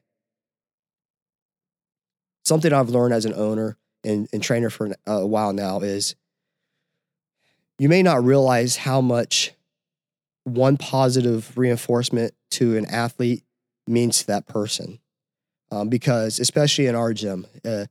something 2.45 2.71
i've 2.71 2.89
learned 2.89 3.13
as 3.13 3.25
an 3.25 3.33
owner 3.33 3.77
and, 4.05 4.27
and 4.31 4.41
trainer 4.41 4.69
for 4.69 4.95
a 5.05 5.25
while 5.25 5.53
now 5.53 5.79
is 5.79 6.15
you 7.77 7.89
may 7.89 8.01
not 8.01 8.23
realize 8.23 8.77
how 8.77 9.01
much 9.01 9.53
one 10.43 10.77
positive 10.77 11.57
reinforcement 11.57 12.33
to 12.51 12.77
an 12.77 12.85
athlete 12.85 13.43
means 13.87 14.19
to 14.19 14.27
that 14.27 14.47
person 14.47 14.99
um, 15.71 15.89
because 15.89 16.39
especially 16.39 16.87
in 16.87 16.95
our 16.95 17.13
gym 17.13 17.45
uh, 17.65 17.85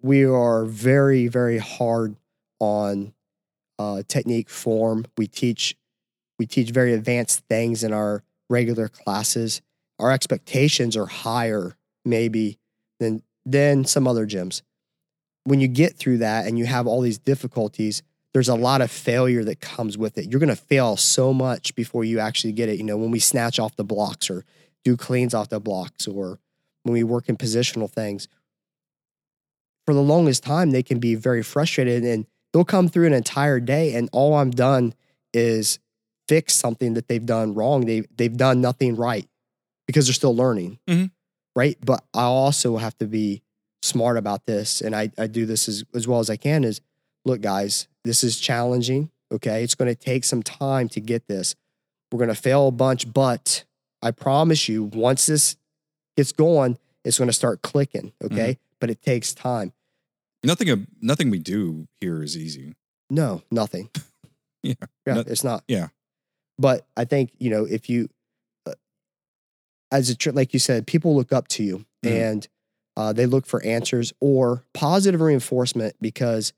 we 0.00 0.24
are 0.24 0.64
very 0.64 1.28
very 1.28 1.58
hard 1.58 2.16
on 2.58 3.12
uh, 3.78 4.02
technique 4.08 4.48
form 4.48 5.04
we 5.16 5.26
teach 5.26 5.76
we 6.38 6.46
teach 6.46 6.70
very 6.70 6.92
advanced 6.92 7.44
things 7.48 7.84
in 7.84 7.92
our 7.92 8.24
regular 8.48 8.88
classes. 8.88 9.62
Our 9.98 10.10
expectations 10.10 10.96
are 10.96 11.06
higher, 11.06 11.76
maybe, 12.04 12.58
than 12.98 13.22
than 13.44 13.84
some 13.84 14.06
other 14.06 14.26
gyms. 14.26 14.62
When 15.44 15.60
you 15.60 15.68
get 15.68 15.96
through 15.96 16.18
that 16.18 16.46
and 16.46 16.58
you 16.58 16.66
have 16.66 16.86
all 16.86 17.00
these 17.00 17.18
difficulties, 17.18 18.02
there's 18.32 18.48
a 18.48 18.54
lot 18.54 18.80
of 18.80 18.90
failure 18.90 19.44
that 19.44 19.60
comes 19.60 19.98
with 19.98 20.16
it. 20.16 20.30
You're 20.30 20.40
going 20.40 20.48
to 20.48 20.56
fail 20.56 20.96
so 20.96 21.32
much 21.34 21.74
before 21.74 22.04
you 22.04 22.18
actually 22.18 22.52
get 22.52 22.68
it. 22.68 22.78
You 22.78 22.84
know, 22.84 22.96
when 22.96 23.10
we 23.10 23.18
snatch 23.18 23.58
off 23.58 23.76
the 23.76 23.84
blocks 23.84 24.30
or 24.30 24.44
do 24.84 24.96
cleans 24.96 25.34
off 25.34 25.48
the 25.48 25.60
blocks 25.60 26.06
or 26.06 26.38
when 26.84 26.92
we 26.94 27.02
work 27.04 27.28
in 27.28 27.36
positional 27.36 27.90
things, 27.90 28.28
for 29.84 29.94
the 29.94 30.02
longest 30.02 30.44
time, 30.44 30.70
they 30.70 30.82
can 30.82 30.98
be 30.98 31.14
very 31.14 31.42
frustrated 31.42 32.04
and 32.04 32.26
they'll 32.52 32.64
come 32.64 32.88
through 32.88 33.06
an 33.06 33.12
entire 33.12 33.60
day 33.60 33.94
and 33.94 34.08
all 34.12 34.34
I'm 34.34 34.50
done 34.50 34.94
is 35.34 35.78
fix 36.28 36.54
something 36.54 36.94
that 36.94 37.08
they've 37.08 37.24
done 37.26 37.54
wrong. 37.54 37.86
They 37.86 38.02
they've 38.16 38.36
done 38.36 38.60
nothing 38.60 38.94
right 38.96 39.28
because 39.86 40.06
they're 40.06 40.14
still 40.14 40.36
learning. 40.36 40.78
Mhm. 40.88 41.10
Right. 41.56 41.76
But 41.84 42.04
I 42.14 42.22
also 42.22 42.76
have 42.76 42.96
to 42.98 43.06
be 43.06 43.42
smart 43.82 44.16
about 44.16 44.46
this. 44.46 44.80
And 44.80 44.94
I, 44.94 45.10
I 45.18 45.26
do 45.26 45.44
this 45.46 45.68
as, 45.68 45.84
as 45.94 46.06
well 46.08 46.20
as 46.20 46.30
I 46.30 46.36
can 46.36 46.64
is 46.64 46.80
look, 47.24 47.40
guys, 47.40 47.88
this 48.04 48.22
is 48.24 48.38
challenging. 48.40 49.10
Okay. 49.32 49.62
It's 49.64 49.74
going 49.74 49.88
to 49.92 49.94
take 50.00 50.24
some 50.24 50.42
time 50.42 50.88
to 50.90 51.00
get 51.00 51.26
this. 51.28 51.54
We're 52.10 52.18
going 52.18 52.28
to 52.28 52.34
fail 52.34 52.68
a 52.68 52.72
bunch, 52.72 53.12
but 53.12 53.64
I 54.02 54.10
promise 54.10 54.68
you, 54.68 54.84
once 54.84 55.26
this 55.26 55.56
gets 56.16 56.32
going, 56.32 56.78
it's 57.04 57.18
going 57.18 57.28
to 57.28 57.32
start 57.34 57.62
clicking. 57.62 58.12
Okay. 58.22 58.58
But 58.80 58.90
it 58.90 59.00
takes 59.02 59.32
time. 59.32 59.72
Nothing, 60.44 60.86
nothing 61.00 61.30
we 61.30 61.38
do 61.38 61.86
here 62.00 62.22
is 62.22 62.36
easy. 62.36 62.74
No, 63.10 63.42
nothing. 63.50 63.90
Yeah. 64.64 64.74
Yeah, 65.04 65.14
Not- 65.14 65.26
it's 65.26 65.42
not. 65.42 65.64
yeah. 65.66 65.88
But 66.56 66.86
I 66.96 67.04
think, 67.04 67.32
you 67.40 67.50
know, 67.50 67.64
if 67.64 67.90
you, 67.90 68.08
uh, 68.64 68.74
as 69.90 70.08
a, 70.10 70.30
like 70.32 70.52
you 70.52 70.60
said, 70.60 70.86
people 70.86 71.16
look 71.16 71.32
up 71.32 71.48
to 71.48 71.64
you 71.64 71.84
Mhm. 72.04 72.10
and 72.30 72.48
uh, 72.96 73.12
they 73.12 73.26
look 73.26 73.46
for 73.46 73.62
answers 73.64 74.12
or 74.20 74.64
positive 74.74 75.20
reinforcement 75.20 75.94
because 76.00 76.52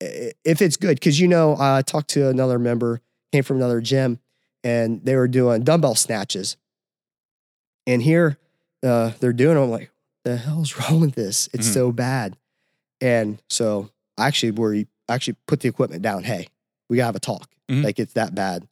if 0.00 0.60
it's 0.60 0.76
good, 0.76 0.96
because, 1.00 1.18
you 1.20 1.28
know, 1.28 1.56
I 1.58 1.82
talked 1.82 2.08
to 2.10 2.28
another 2.28 2.58
member, 2.58 3.00
came 3.32 3.42
from 3.44 3.56
another 3.56 3.80
gym, 3.80 4.18
and 4.64 5.02
they 5.04 5.16
were 5.16 5.28
doing 5.28 5.62
dumbbell 5.64 5.94
snatches. 5.94 6.56
And 7.86 8.02
here 8.02 8.36
uh, 8.82 9.12
they're 9.20 9.32
doing, 9.32 9.56
it, 9.56 9.60
I'm 9.60 9.70
like, 9.70 9.90
the 10.24 10.36
hell's 10.36 10.76
wrong 10.90 11.00
with 11.00 11.14
this? 11.14 11.48
It's 11.52 11.68
Mhm. 11.68 11.72
so 11.74 11.92
bad. 11.92 12.36
And 13.00 13.40
so 13.48 13.90
I 14.18 14.26
actually, 14.26 14.52
we 14.52 14.86
actually 15.08 15.36
put 15.46 15.60
the 15.60 15.68
equipment 15.68 16.02
down. 16.02 16.24
Hey, 16.24 16.48
we 16.88 16.96
gotta 16.96 17.06
have 17.06 17.16
a 17.16 17.20
talk. 17.20 17.48
Mhm. 17.70 17.84
Like 17.84 17.98
it's 17.98 18.14
that 18.14 18.34
bad. 18.34 18.66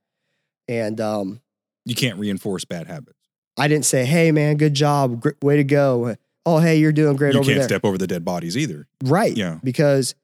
And 0.69 1.01
um, 1.01 1.41
You 1.85 1.95
can't 1.95 2.19
reinforce 2.19 2.65
bad 2.65 2.87
habits. 2.87 3.19
I 3.57 3.69
didn't 3.69 3.85
say, 3.85 4.05
"Hey, 4.05 4.33
man, 4.33 4.57
good 4.57 4.75
job, 4.75 5.25
way 5.43 5.57
to 5.57 5.65
go." 5.65 6.17
Oh, 6.47 6.59
hey, 6.59 6.77
you're 6.77 6.93
doing 6.93 7.17
great 7.17 7.33
you 7.35 7.41
over 7.41 7.47
can't 7.49 7.61
there. 7.61 7.69
step 7.69 7.85
over 7.85 7.97
the 7.99 8.07
dead 8.07 8.25
bodies 8.25 8.57
either. 8.57 8.87
Right. 9.03 9.35
Yeah. 9.37 9.59
Because 9.65 10.15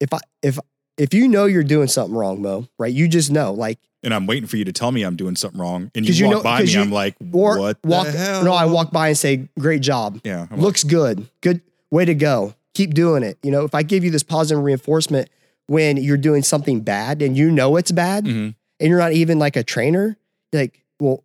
if 0.00 0.12
I 0.14 0.18
if 0.42 0.58
if 0.96 1.12
you 1.14 1.28
know 1.28 1.44
you're 1.46 1.62
doing 1.64 1.88
something 1.88 2.14
wrong, 2.16 2.40
Mo, 2.42 2.66
right? 2.78 2.92
You 2.92 3.08
just 3.08 3.30
know, 3.30 3.52
like, 3.52 3.78
And 4.02 4.12
I'm 4.14 4.26
waiting 4.26 4.46
for 4.46 4.56
you 4.56 4.64
to 4.66 4.72
tell 4.72 4.92
me 4.92 5.02
I'm 5.02 5.16
doing 5.16 5.36
something 5.36 5.60
wrong. 5.60 5.90
and 5.94 6.06
you 6.08 6.14
you 6.14 6.26
walk 6.26 6.34
know- 6.36 6.42
by 6.42 6.62
me, 6.62 6.70
you- 6.72 6.80
I'm 6.80 6.90
like, 6.92 7.14
or 7.32 7.58
what 7.58 7.78
walk. 7.84 8.06
the 8.06 8.12
hell? 8.12 8.44
No, 8.44 8.52
I 8.52 8.64
walk 8.66 8.90
by 8.90 9.08
and 9.08 9.16
say, 9.18 9.48
"Great 9.58 9.82
job, 9.82 10.20
Yeah. 10.24 10.42
I'm 10.50 10.56
like, 10.56 10.60
looks 10.60 10.84
good, 10.84 11.26
good, 11.42 11.60
way 11.90 12.04
to 12.04 12.14
go, 12.14 12.54
keep 12.74 12.94
doing 12.94 13.22
it." 13.22 13.38
You 13.42 13.50
know, 13.50 13.64
if 13.64 13.74
I 13.74 13.82
give 13.82 14.04
you 14.04 14.10
this 14.10 14.22
positive 14.22 14.62
reinforcement 14.62 15.28
when 15.66 15.96
you're 15.98 16.16
doing 16.16 16.42
something 16.42 16.80
bad 16.80 17.20
and 17.22 17.36
you 17.36 17.50
know 17.50 17.76
it's 17.76 17.92
bad, 17.92 18.24
mhm. 18.24 18.54
and 18.80 18.88
you're 18.88 18.98
not 18.98 19.12
even 19.12 19.38
like 19.38 19.56
a 19.56 19.62
trainer, 19.62 20.16
like, 20.52 20.82
well, 20.98 21.22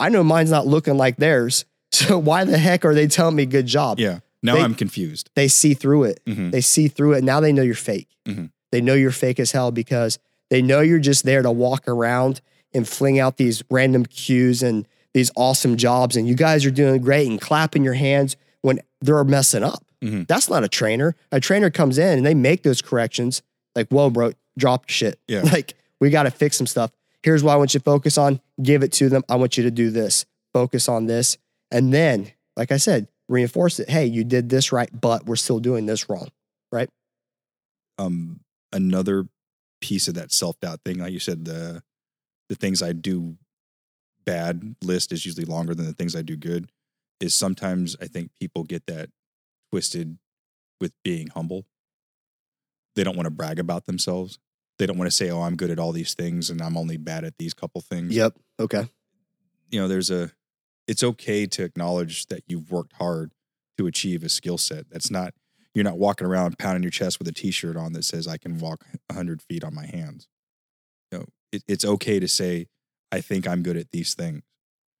I 0.00 0.08
know 0.08 0.22
mine's 0.24 0.50
not 0.50 0.66
looking 0.66 0.96
like 0.96 1.16
theirs. 1.18 1.64
So 1.94 2.18
why 2.18 2.44
the 2.44 2.58
heck 2.58 2.84
are 2.84 2.94
they 2.94 3.06
telling 3.06 3.36
me 3.36 3.46
good 3.46 3.66
job? 3.66 3.98
Yeah. 4.00 4.20
Now 4.42 4.54
They- 4.56 4.62
I'm 4.62 4.74
confused. 4.74 5.30
They 5.34 5.48
see 5.48 5.74
through 5.74 6.04
it. 6.04 6.20
Mhm. 6.26 6.50
They 6.52 6.60
see 6.60 6.88
through 6.88 7.12
it. 7.14 7.24
Now 7.24 7.40
they 7.40 7.52
know 7.52 7.62
you're 7.62 7.74
fake. 7.74 8.08
Mhm. 8.26 8.50
They 8.72 8.80
know 8.80 8.94
you're 8.94 9.10
fake 9.12 9.38
as 9.40 9.52
hell 9.52 9.70
because 9.70 10.18
they 10.50 10.60
know 10.60 10.80
you're 10.80 10.98
just 10.98 11.24
there 11.24 11.42
to 11.42 11.50
walk 11.50 11.84
around 11.88 12.40
and 12.74 12.86
fling 12.88 13.18
out 13.18 13.36
these 13.36 13.62
random 13.70 14.04
cues 14.04 14.62
and 14.62 14.86
these 15.14 15.30
awesome 15.36 15.76
jobs. 15.76 16.16
And 16.16 16.26
you 16.26 16.34
guys 16.34 16.66
are 16.66 16.70
doing 16.70 17.00
great 17.00 17.28
and 17.28 17.40
clapping 17.40 17.84
your 17.84 17.94
hands 17.94 18.36
when 18.62 18.80
they're 19.00 19.22
messing 19.24 19.62
up. 19.62 19.84
Mhm. 20.02 20.26
That's 20.26 20.50
not 20.50 20.64
a 20.64 20.68
trainer. 20.68 21.14
A 21.30 21.38
trainer 21.40 21.70
comes 21.70 21.96
in 21.98 22.18
and 22.18 22.26
they 22.26 22.34
make 22.34 22.62
those 22.64 22.82
corrections. 22.82 23.40
Like, 23.76 23.88
whoa, 23.88 24.10
bro, 24.10 24.32
drop 24.58 24.88
shit. 24.90 25.18
Yeah. 25.28 25.42
Like, 25.52 25.74
we 26.00 26.10
got 26.10 26.24
to 26.24 26.30
fix 26.30 26.56
some 26.56 26.66
stuff. 26.66 26.90
Here's 27.22 27.42
what 27.42 27.52
I 27.52 27.56
want 27.56 27.72
you 27.72 27.80
to 27.80 27.84
focus 27.84 28.18
on. 28.18 28.40
Give 28.62 28.82
it 28.82 28.92
to 28.94 29.08
them. 29.08 29.22
I 29.28 29.36
want 29.36 29.56
you 29.56 29.62
to 29.64 29.70
do 29.70 29.90
this. 29.90 30.26
Focus 30.52 30.88
on 30.88 31.06
this. 31.06 31.38
And 31.70 31.92
then, 31.92 32.32
like 32.56 32.72
I 32.72 32.76
said, 32.76 33.08
reinforce 33.28 33.80
it. 33.80 33.88
Hey, 33.90 34.06
you 34.06 34.24
did 34.24 34.48
this 34.48 34.72
right, 34.72 34.90
but 34.98 35.26
we're 35.26 35.36
still 35.36 35.58
doing 35.60 35.86
this 35.86 36.08
wrong. 36.08 36.28
Right. 36.70 36.90
Um 37.98 38.40
another 38.72 39.26
piece 39.80 40.08
of 40.08 40.14
that 40.14 40.32
self 40.32 40.58
doubt 40.60 40.80
thing, 40.84 40.98
like 40.98 41.12
you 41.12 41.20
said, 41.20 41.44
the 41.44 41.82
the 42.48 42.54
things 42.54 42.82
I 42.82 42.92
do 42.92 43.36
bad 44.24 44.76
list 44.82 45.12
is 45.12 45.24
usually 45.26 45.44
longer 45.44 45.74
than 45.74 45.86
the 45.86 45.92
things 45.92 46.16
I 46.16 46.22
do 46.22 46.36
good. 46.36 46.70
Is 47.20 47.34
sometimes 47.34 47.96
I 48.00 48.06
think 48.06 48.30
people 48.38 48.64
get 48.64 48.86
that 48.86 49.10
twisted 49.70 50.18
with 50.80 50.92
being 51.04 51.28
humble. 51.28 51.64
They 52.96 53.04
don't 53.04 53.16
want 53.16 53.26
to 53.26 53.30
brag 53.30 53.58
about 53.58 53.86
themselves. 53.86 54.38
They 54.78 54.86
don't 54.86 54.98
want 54.98 55.10
to 55.10 55.16
say, 55.16 55.30
"Oh, 55.30 55.42
I'm 55.42 55.56
good 55.56 55.70
at 55.70 55.78
all 55.78 55.92
these 55.92 56.14
things, 56.14 56.50
and 56.50 56.60
I'm 56.60 56.76
only 56.76 56.96
bad 56.96 57.24
at 57.24 57.38
these 57.38 57.54
couple 57.54 57.80
things." 57.80 58.14
Yep. 58.14 58.36
Okay. 58.60 58.88
you 59.70 59.80
know, 59.80 59.88
there's 59.88 60.10
a. 60.10 60.32
It's 60.86 61.02
okay 61.02 61.46
to 61.46 61.64
acknowledge 61.64 62.26
that 62.26 62.42
you've 62.46 62.70
worked 62.70 62.94
hard 62.94 63.32
to 63.78 63.86
achieve 63.86 64.22
a 64.22 64.28
skill 64.28 64.58
set. 64.58 64.90
That's 64.90 65.10
not 65.10 65.34
you're 65.74 65.84
not 65.84 65.98
walking 65.98 66.26
around 66.26 66.58
pounding 66.58 66.84
your 66.84 66.90
chest 66.90 67.18
with 67.18 67.26
a 67.26 67.32
t-shirt 67.32 67.76
on 67.76 67.94
that 67.94 68.04
says 68.04 68.28
I 68.28 68.36
can 68.36 68.58
walk 68.58 68.84
100 69.08 69.42
feet 69.42 69.64
on 69.64 69.74
my 69.74 69.86
hands. 69.86 70.28
You 71.10 71.18
know, 71.18 71.24
it, 71.50 71.64
it's 71.66 71.84
okay 71.84 72.20
to 72.20 72.28
say 72.28 72.68
I 73.10 73.20
think 73.20 73.46
I'm 73.46 73.62
good 73.62 73.76
at 73.76 73.90
these 73.90 74.14
things. 74.14 74.42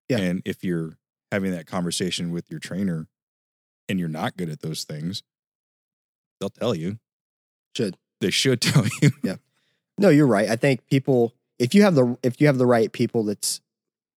Yeah. 0.08 0.18
And 0.18 0.42
if 0.44 0.62
you're 0.64 0.98
having 1.32 1.52
that 1.52 1.66
conversation 1.66 2.30
with 2.30 2.50
your 2.50 2.60
trainer 2.60 3.08
and 3.88 3.98
you're 3.98 4.08
not 4.08 4.36
good 4.36 4.48
at 4.48 4.60
those 4.60 4.84
things, 4.84 5.22
they'll 6.40 6.50
tell 6.50 6.74
you. 6.74 6.98
Should. 7.76 7.96
They 8.20 8.30
should 8.30 8.60
tell 8.60 8.86
you. 9.00 9.10
Yeah. 9.22 9.36
No, 9.98 10.08
you're 10.08 10.26
right. 10.26 10.48
I 10.48 10.56
think 10.56 10.86
people, 10.88 11.34
if 11.58 11.74
you 11.74 11.82
have 11.82 11.94
the 11.94 12.16
if 12.22 12.40
you 12.40 12.48
have 12.48 12.58
the 12.58 12.66
right 12.66 12.90
people 12.90 13.24
that's 13.24 13.60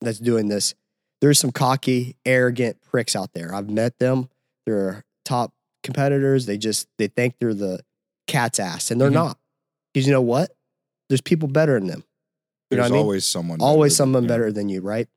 that's 0.02 0.20
doing 0.20 0.48
this, 0.48 0.74
there's 1.22 1.40
some 1.40 1.52
cocky, 1.52 2.16
arrogant 2.26 2.82
pricks 2.82 3.16
out 3.16 3.34
there. 3.34 3.54
I've 3.54 3.70
met 3.70 3.98
them. 4.00 4.30
They're 4.66 5.04
top 5.26 5.54
competitors. 5.84 6.46
They 6.46 6.58
just 6.58 6.88
they 6.98 7.08
think 7.08 7.36
they're 7.40 7.54
the 7.54 7.82
cat's 8.28 8.60
ass, 8.60 8.92
and 8.92 9.00
they're 9.00 9.10
Mhm. 9.10 9.14
not. 9.14 9.40
Because 9.94 10.06
you 10.08 10.14
know 10.14 10.22
what? 10.22 10.56
There's 11.10 11.22
people 11.22 11.48
better 11.48 11.80
than 11.80 11.88
them. 11.88 12.04
You 12.70 12.78
There's 12.78 12.82
what 12.84 12.92
I 12.92 12.94
mean? 12.96 13.02
always 13.04 13.26
someone. 13.26 13.62
Always 13.62 13.94
better 13.94 13.94
than- 13.94 13.96
someone 13.96 14.24
yeah. 14.24 14.28
better 14.28 14.52
than 14.52 14.70
you, 14.70 14.82
right? 14.82 15.08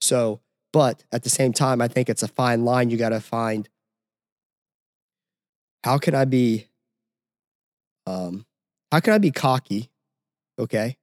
So, 0.00 0.40
but 0.72 1.02
at 1.12 1.24
the 1.24 1.30
same 1.30 1.52
time, 1.52 1.80
I 1.82 1.88
think 1.88 2.08
it's 2.08 2.22
a 2.22 2.28
fine 2.28 2.64
line. 2.64 2.88
You 2.90 2.96
got 2.96 3.08
to 3.10 3.20
find 3.20 3.68
how 5.84 5.98
can 5.98 6.14
I 6.14 6.24
be, 6.24 6.68
um, 8.06 8.46
how 8.92 9.00
can 9.00 9.12
I 9.12 9.18
be 9.18 9.30
cocky? 9.30 9.90
Okay. 10.58 10.96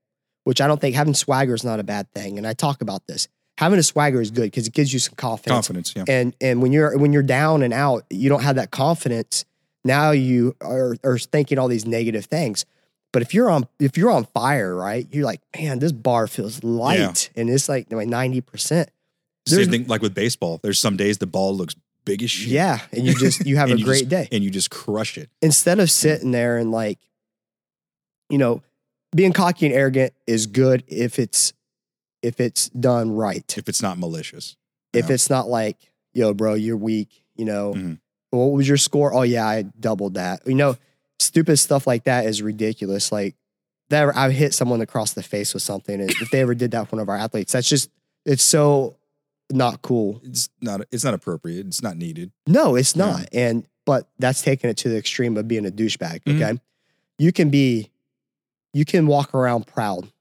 Which 0.46 0.62
I 0.62 0.68
don't 0.68 0.80
think 0.80 0.96
having 0.96 1.14
swagger 1.14 1.54
is 1.54 1.64
not 1.66 1.80
a 1.80 1.84
bad 1.84 2.12
thing. 2.14 2.38
And 2.38 2.48
I 2.48 2.54
talk 2.54 2.82
about 2.82 3.06
this. 3.08 3.28
Having 3.58 3.80
a 3.80 3.84
swagger 3.84 4.22
is 4.22 4.30
good 4.32 4.44
because 4.44 4.68
it 4.68 4.74
gives 4.74 4.94
you 4.94 5.00
some 5.00 5.16
confidence. 5.16 5.54
Confidence, 5.68 5.94
yeah. 5.96 6.04
And 6.08 6.36
and 6.40 6.62
when 6.62 6.72
you're 6.72 6.98
when 6.98 7.12
you're 7.14 7.24
down 7.24 7.64
and 7.64 7.74
out, 7.74 8.04
you 8.10 8.30
don't 8.30 8.44
have 8.44 8.56
that 8.58 8.72
confidence. 8.72 9.46
Now 9.84 10.12
you 10.12 10.56
are, 10.62 10.96
are 11.04 11.18
thinking 11.18 11.58
all 11.58 11.68
these 11.68 11.86
negative 11.86 12.26
things. 12.26 12.66
But 13.14 13.22
if 13.24 13.34
you're 13.34 13.50
on 13.50 13.68
if 13.80 13.98
you're 13.98 14.12
on 14.12 14.26
fire, 14.26 14.76
right? 14.76 15.08
You're 15.12 15.26
like, 15.26 15.42
man, 15.58 15.80
this 15.80 15.92
bar 15.92 16.28
feels 16.28 16.64
light, 16.64 17.30
and 17.36 17.50
it's 17.50 17.68
like 17.68 17.92
like 17.92 18.08
ninety 18.08 18.42
percent. 18.42 18.90
Same 19.48 19.72
thing 19.72 19.88
like 19.88 20.02
with 20.02 20.14
baseball. 20.14 20.60
There's 20.62 20.78
some 20.78 20.98
days 20.98 21.18
the 21.18 21.26
ball 21.26 21.56
looks 21.56 21.76
big 22.06 22.22
as 22.22 22.30
shit. 22.30 22.50
Yeah, 22.50 22.80
and 22.92 23.06
you 23.08 23.16
just 23.16 23.46
you 23.46 23.56
have 23.58 23.72
a 23.72 23.78
you 23.80 23.86
great 23.86 24.00
just- 24.02 24.10
day 24.10 24.28
And 24.32 24.44
you 24.44 24.52
just 24.52 24.70
crush 24.70 25.18
it. 25.18 25.30
instead 25.42 25.80
of 25.80 25.90
sitting 25.90 26.32
there 26.32 26.58
and 26.58 26.70
like, 26.72 27.00
you 28.30 28.38
know, 28.38 28.62
being 29.16 29.34
cocky 29.34 29.66
and 29.66 29.74
arrogant 29.74 30.14
is 30.28 30.46
good 30.46 30.84
if 30.88 31.18
it's 31.18 31.54
if 32.22 32.40
it's 32.40 32.70
done 32.70 33.12
right. 33.12 33.58
If 33.58 33.70
it's 33.70 33.82
not 33.82 33.98
malicious. 33.98 34.56
If 34.94 35.08
Yeah. 35.08 35.14
it's 35.14 35.30
not 35.30 35.48
like, 35.50 35.78
yo, 36.14 36.34
bro, 36.34 36.54
you're 36.56 36.78
weak, 36.78 37.24
you 37.36 37.46
know, 37.46 37.74
Mhm. 37.74 38.00
what 38.32 38.46
was 38.48 38.68
your 38.68 38.78
score? 38.78 39.14
Oh, 39.14 39.22
yeah, 39.22 39.46
I 39.48 39.64
doubled 39.64 40.16
that. 40.16 40.46
You 40.48 40.56
know, 40.56 40.78
stupid 41.20 41.58
stuff 41.58 41.86
like 41.88 42.06
that 42.06 42.26
is 42.26 42.42
ridiculous. 42.42 43.12
Like, 43.12 43.36
that 43.90 44.16
I 44.18 44.32
hit 44.32 44.54
someone 44.54 44.82
across 44.82 45.14
the 45.14 45.24
face 45.24 45.54
with 45.54 45.64
something. 45.64 46.02
And 46.02 46.10
if 46.12 46.30
they 46.32 46.42
ever 46.42 46.54
did 46.56 46.72
that 46.72 46.82
with 46.82 46.92
one 46.94 47.00
of 47.02 47.08
our 47.10 47.16
athletes, 47.16 47.54
that's 47.54 47.70
just, 47.70 47.90
it's 48.26 48.44
so 48.44 48.98
not 49.50 49.82
cool. 49.82 50.20
It's 50.26 50.50
not 50.62 50.82
it's 50.92 51.06
not 51.06 51.14
appropriate. 51.14 51.66
It's 51.68 51.82
not 51.82 51.96
needed. 51.96 52.32
No, 52.48 52.76
it's 52.76 52.96
Yeah. 52.96 53.06
not. 53.06 53.30
And, 53.32 53.66
but 53.86 54.10
that's 54.20 54.42
taking 54.42 54.70
it 54.70 54.76
to 54.78 54.90
the 54.90 54.98
extreme 54.98 55.38
of 55.38 55.48
being 55.48 55.66
a 55.66 55.72
douchebag. 55.72 56.24
Mhm. 56.26 56.36
Okay. 56.42 56.60
You 57.18 57.32
can 57.32 57.50
be, 57.50 57.90
you 58.74 58.84
can 58.84 59.08
walk 59.08 59.34
around 59.34 59.68
proud. 59.68 60.12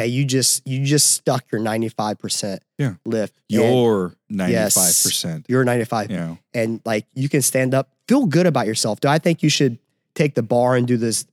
Okay. 0.00 0.08
You 0.08 0.24
just, 0.24 0.66
you 0.66 0.84
just 0.84 1.12
stuck 1.12 1.44
your 1.52 1.60
95% 1.60 2.58
Yeah. 2.78 2.94
lift. 3.04 3.34
and 3.50 3.60
Your 3.60 4.14
ninety 4.28 4.54
five 4.54 4.86
percent. 5.02 5.46
you're 5.48 5.64
95 5.64 6.10
Yeah. 6.10 6.36
and 6.54 6.80
like 6.84 7.06
you 7.14 7.28
can 7.28 7.42
stand 7.42 7.74
up, 7.74 7.90
feel 8.08 8.26
good 8.26 8.46
about 8.46 8.66
yourself. 8.66 9.00
Do 9.00 9.08
I 9.08 9.18
think 9.18 9.42
you 9.42 9.50
should 9.50 9.78
take 10.14 10.34
the 10.34 10.42
bar 10.42 10.76
and 10.76 10.86
do 10.86 10.96
this 10.96 11.26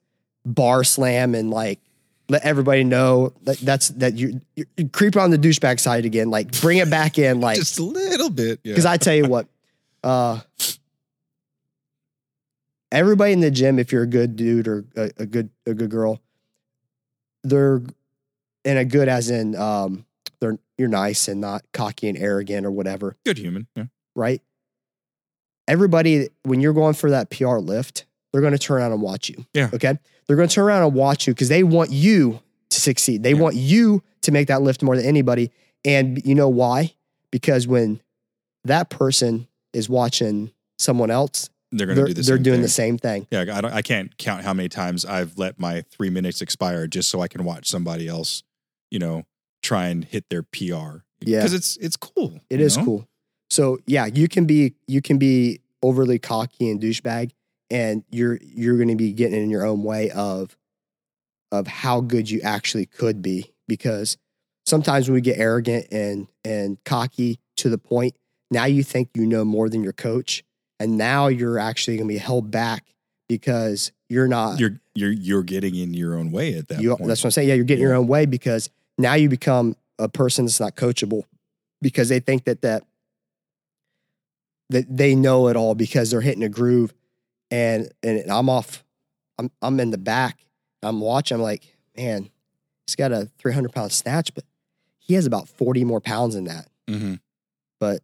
bar 0.45 0.83
slam 0.83 1.33
and 1.35 1.49
like 1.51 1.79
let 2.29 2.43
everybody 2.43 2.83
know 2.83 3.31
that 3.43 3.57
that's 3.59 3.89
that 3.89 4.15
you 4.15 4.41
you're 4.55 4.65
creeping 4.91 5.21
on 5.21 5.31
the 5.31 5.37
douchebag 5.37 5.79
side 5.79 6.03
again? 6.05 6.29
Like 6.29 6.59
bring 6.61 6.77
it 6.79 6.89
back 6.89 7.17
in, 7.17 7.39
like 7.39 7.57
Just 7.57 7.79
a 7.79 7.83
little 7.83 8.29
bit. 8.29 8.59
Yeah. 8.63 8.73
because 8.73 8.85
I 8.85 8.97
tell 8.97 9.15
you 9.15 9.25
what, 9.27 9.47
uh, 10.03 10.41
everybody 12.91 13.33
in 13.33 13.39
the 13.39 13.51
gym, 13.51 13.79
if 13.79 13.91
you're 13.91 14.03
a 14.03 14.07
good 14.07 14.35
dude 14.35 14.67
or 14.67 14.85
a, 14.95 15.09
a 15.17 15.25
good 15.25 15.49
a 15.65 15.73
good 15.73 15.89
girl, 15.89 16.19
they're 17.43 17.81
and 18.67 18.77
a 18.77 18.85
good 18.85 19.07
as 19.07 19.29
in 19.31 19.55
um, 19.55 20.05
they're 20.39 20.59
you're 20.77 20.87
nice 20.87 21.27
and 21.27 21.41
not 21.41 21.63
cocky 21.73 22.07
and 22.09 22.17
arrogant 22.17 22.65
or 22.65 22.71
whatever 22.71 23.15
good 23.25 23.39
human. 23.39 23.65
Yeah. 23.75 23.85
right? 24.15 24.41
Everybody, 25.67 26.29
when 26.43 26.61
you're 26.61 26.73
going 26.73 26.93
for 26.93 27.09
that 27.09 27.29
PR 27.29 27.57
lift, 27.57 28.05
they're 28.31 28.41
going 28.41 28.53
to 28.53 28.59
turn 28.59 28.77
around 28.77 28.93
and 28.93 29.01
watch 29.01 29.27
you. 29.29 29.45
Yeah. 29.53 29.69
Okay. 29.73 29.97
They're 30.27 30.37
going 30.37 30.47
to 30.47 30.53
turn 30.55 30.65
around 30.65 30.83
and 30.83 30.93
watch 30.93 31.27
you 31.27 31.33
because 31.33 31.49
they 31.49 31.63
want 31.63 31.91
you 31.91 32.39
to 32.69 32.79
succeed. 32.79 33.23
They 33.23 33.33
Yeah. 33.33 33.39
want 33.39 33.55
you 33.55 34.01
to 34.21 34.31
make 34.31 34.47
that 34.47 34.61
lift 34.61 34.81
more 34.81 34.95
than 34.95 35.05
anybody. 35.05 35.51
And 35.83 36.23
you 36.25 36.35
know 36.35 36.47
why? 36.49 36.93
Because 37.31 37.67
when 37.67 37.99
that 38.63 38.89
person 38.89 39.47
is 39.73 39.89
watching 39.89 40.51
someone 40.79 41.11
else, 41.11 41.49
They're 41.71 41.85
gonna 41.87 41.95
they're, 41.95 42.07
do 42.07 42.13
the 42.13 42.21
they're 42.21 42.35
same 42.37 42.43
doing 42.43 42.55
thing. 42.57 42.61
the 42.61 42.67
same 42.69 42.97
thing. 42.97 43.27
Yeah, 43.31 43.41
I, 43.41 43.61
don't, 43.61 43.73
I 43.73 43.81
can't 43.81 44.17
count 44.17 44.43
how 44.43 44.53
many 44.53 44.69
times 44.69 45.03
I've 45.05 45.37
let 45.37 45.59
my 45.59 45.81
three 45.91 46.09
minutes 46.09 46.41
expire 46.41 46.87
just 46.87 47.09
so 47.09 47.19
I 47.21 47.27
can 47.27 47.43
watch 47.43 47.67
somebody 47.67 48.07
else, 48.07 48.43
you 48.91 48.99
know, 48.99 49.23
try 49.61 49.87
and 49.87 50.05
hit 50.05 50.29
their 50.29 50.43
PR. 50.43 51.03
Yeah. 51.19 51.39
because 51.39 51.53
it's 51.53 51.77
it's 51.77 51.97
cool. 51.97 52.39
It 52.49 52.61
is 52.61 52.77
know? 52.77 52.85
cool. 52.85 53.07
So 53.49 53.79
yeah, 53.87 54.05
you 54.05 54.27
can 54.27 54.45
be 54.45 54.75
you 54.87 55.01
can 55.01 55.17
be 55.17 55.59
overly 55.81 56.19
cocky 56.19 56.69
and 56.69 56.81
douchebag, 56.81 57.31
and 57.69 58.03
you're 58.09 58.39
you're 58.41 58.75
going 58.77 58.89
to 58.89 58.95
be 58.95 59.13
getting 59.13 59.41
in 59.41 59.49
your 59.49 59.65
own 59.65 59.83
way 59.83 60.11
of 60.11 60.57
of 61.51 61.67
how 61.67 62.01
good 62.01 62.29
you 62.29 62.41
actually 62.41 62.85
could 62.85 63.21
be 63.21 63.53
because 63.67 64.17
sometimes 64.65 65.07
when 65.07 65.15
we 65.15 65.21
get 65.21 65.39
arrogant 65.39 65.87
and 65.91 66.27
and 66.43 66.77
cocky 66.83 67.39
to 67.55 67.69
the 67.69 67.77
point 67.77 68.15
now 68.51 68.65
you 68.65 68.83
think 68.83 69.09
you 69.13 69.25
know 69.25 69.45
more 69.45 69.69
than 69.69 69.81
your 69.81 69.93
coach 69.93 70.43
and 70.79 70.97
now 70.97 71.27
you're 71.27 71.57
actually 71.57 71.95
going 71.95 72.07
to 72.07 72.13
be 72.13 72.19
held 72.19 72.51
back 72.51 72.85
because 73.29 73.91
you're 74.09 74.27
not 74.27 74.59
You're 74.59 74.79
you're 74.95 75.11
you're 75.11 75.43
getting 75.43 75.75
in 75.75 75.93
your 75.93 76.15
own 76.17 76.31
way 76.31 76.57
at 76.57 76.67
that 76.69 76.81
you, 76.81 76.95
point. 76.95 77.07
that's 77.07 77.23
what 77.23 77.27
I'm 77.27 77.31
saying. 77.31 77.49
Yeah, 77.49 77.55
you're 77.55 77.65
getting 77.65 77.83
your 77.83 77.95
own 77.95 78.07
way 78.07 78.25
because 78.25 78.69
now 78.97 79.13
you 79.13 79.29
become 79.29 79.75
a 79.99 80.07
person 80.09 80.45
that's 80.45 80.59
not 80.59 80.75
coachable 80.75 81.23
because 81.81 82.09
they 82.09 82.19
think 82.19 82.45
that 82.45 82.61
that 82.61 82.83
that 84.69 84.85
they 84.95 85.15
know 85.15 85.47
it 85.47 85.55
all 85.55 85.75
because 85.75 86.11
they're 86.11 86.21
hitting 86.21 86.43
a 86.43 86.49
groove 86.49 86.93
and 87.51 87.89
and 88.03 88.29
I'm 88.31 88.49
off. 88.49 88.83
I'm 89.37 89.49
I'm 89.61 89.79
in 89.79 89.91
the 89.91 89.97
back. 89.97 90.39
I'm 90.83 90.99
watching. 90.99 91.35
I'm 91.35 91.41
like, 91.41 91.63
man, 91.95 92.29
he's 92.85 92.95
got 92.95 93.11
a 93.11 93.29
300 93.39 93.71
pound 93.71 93.91
snatch, 93.91 94.33
but 94.33 94.43
he 94.99 95.13
has 95.13 95.25
about 95.25 95.47
40 95.47 95.83
more 95.85 96.01
pounds 96.01 96.35
than 96.35 96.45
that. 96.45 96.67
Mhm. 96.87 97.19
But 97.79 98.01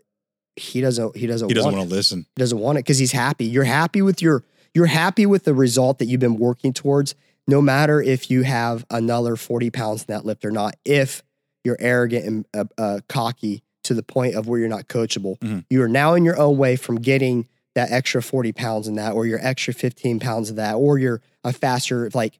he 0.55 0.81
doesn't. 0.81 1.15
He 1.17 1.27
doesn't. 1.27 1.49
He 1.49 1.53
doesn't 1.53 1.67
want 1.71 1.77
want 1.79 1.89
to 1.89 1.95
listen. 1.95 2.25
he 2.35 2.39
doesn't 2.39 2.59
want 2.59 2.77
it 2.77 2.85
because 2.85 2.99
he's 2.99 3.11
happy. 3.11 3.45
You're 3.45 3.63
happy 3.63 4.01
with 4.01 4.21
your 4.21 4.43
you're 4.73 4.85
happy 4.87 5.25
with 5.25 5.43
the 5.43 5.53
result 5.53 5.99
that 5.99 6.05
you've 6.05 6.19
been 6.21 6.37
working 6.37 6.73
towards, 6.73 7.13
no 7.47 7.61
matter 7.61 8.01
if 8.01 8.29
you 8.31 8.43
have 8.43 8.85
another 8.89 9.35
40 9.35 9.69
pounds 9.69 10.01
in 10.01 10.13
that 10.13 10.25
lift 10.25 10.45
or 10.45 10.51
not. 10.51 10.75
If 10.85 11.23
you're 11.63 11.77
arrogant 11.79 12.25
and 12.25 12.45
uh, 12.53 12.65
uh, 12.77 12.99
cocky 13.09 13.63
to 13.83 13.93
the 13.93 14.03
point 14.03 14.35
of 14.35 14.47
where 14.47 14.59
you're 14.59 14.69
not 14.69 14.87
coachable, 14.87 15.37
Mhm. 15.39 15.65
you 15.69 15.81
are 15.81 15.87
now 15.89 16.13
in 16.13 16.23
your 16.25 16.37
own 16.39 16.57
way 16.57 16.75
from 16.75 16.95
getting 16.97 17.47
that 17.75 17.91
extra 17.91 18.21
40 18.21 18.51
pounds 18.53 18.87
in 18.87 18.95
that, 18.95 19.13
or 19.13 19.25
your 19.25 19.39
extra 19.41 19.73
15 19.73 20.19
pounds 20.19 20.49
of 20.49 20.55
that, 20.57 20.75
or 20.75 20.97
you're 20.97 21.21
a 21.43 21.51
faster 21.51 22.09
like, 22.13 22.39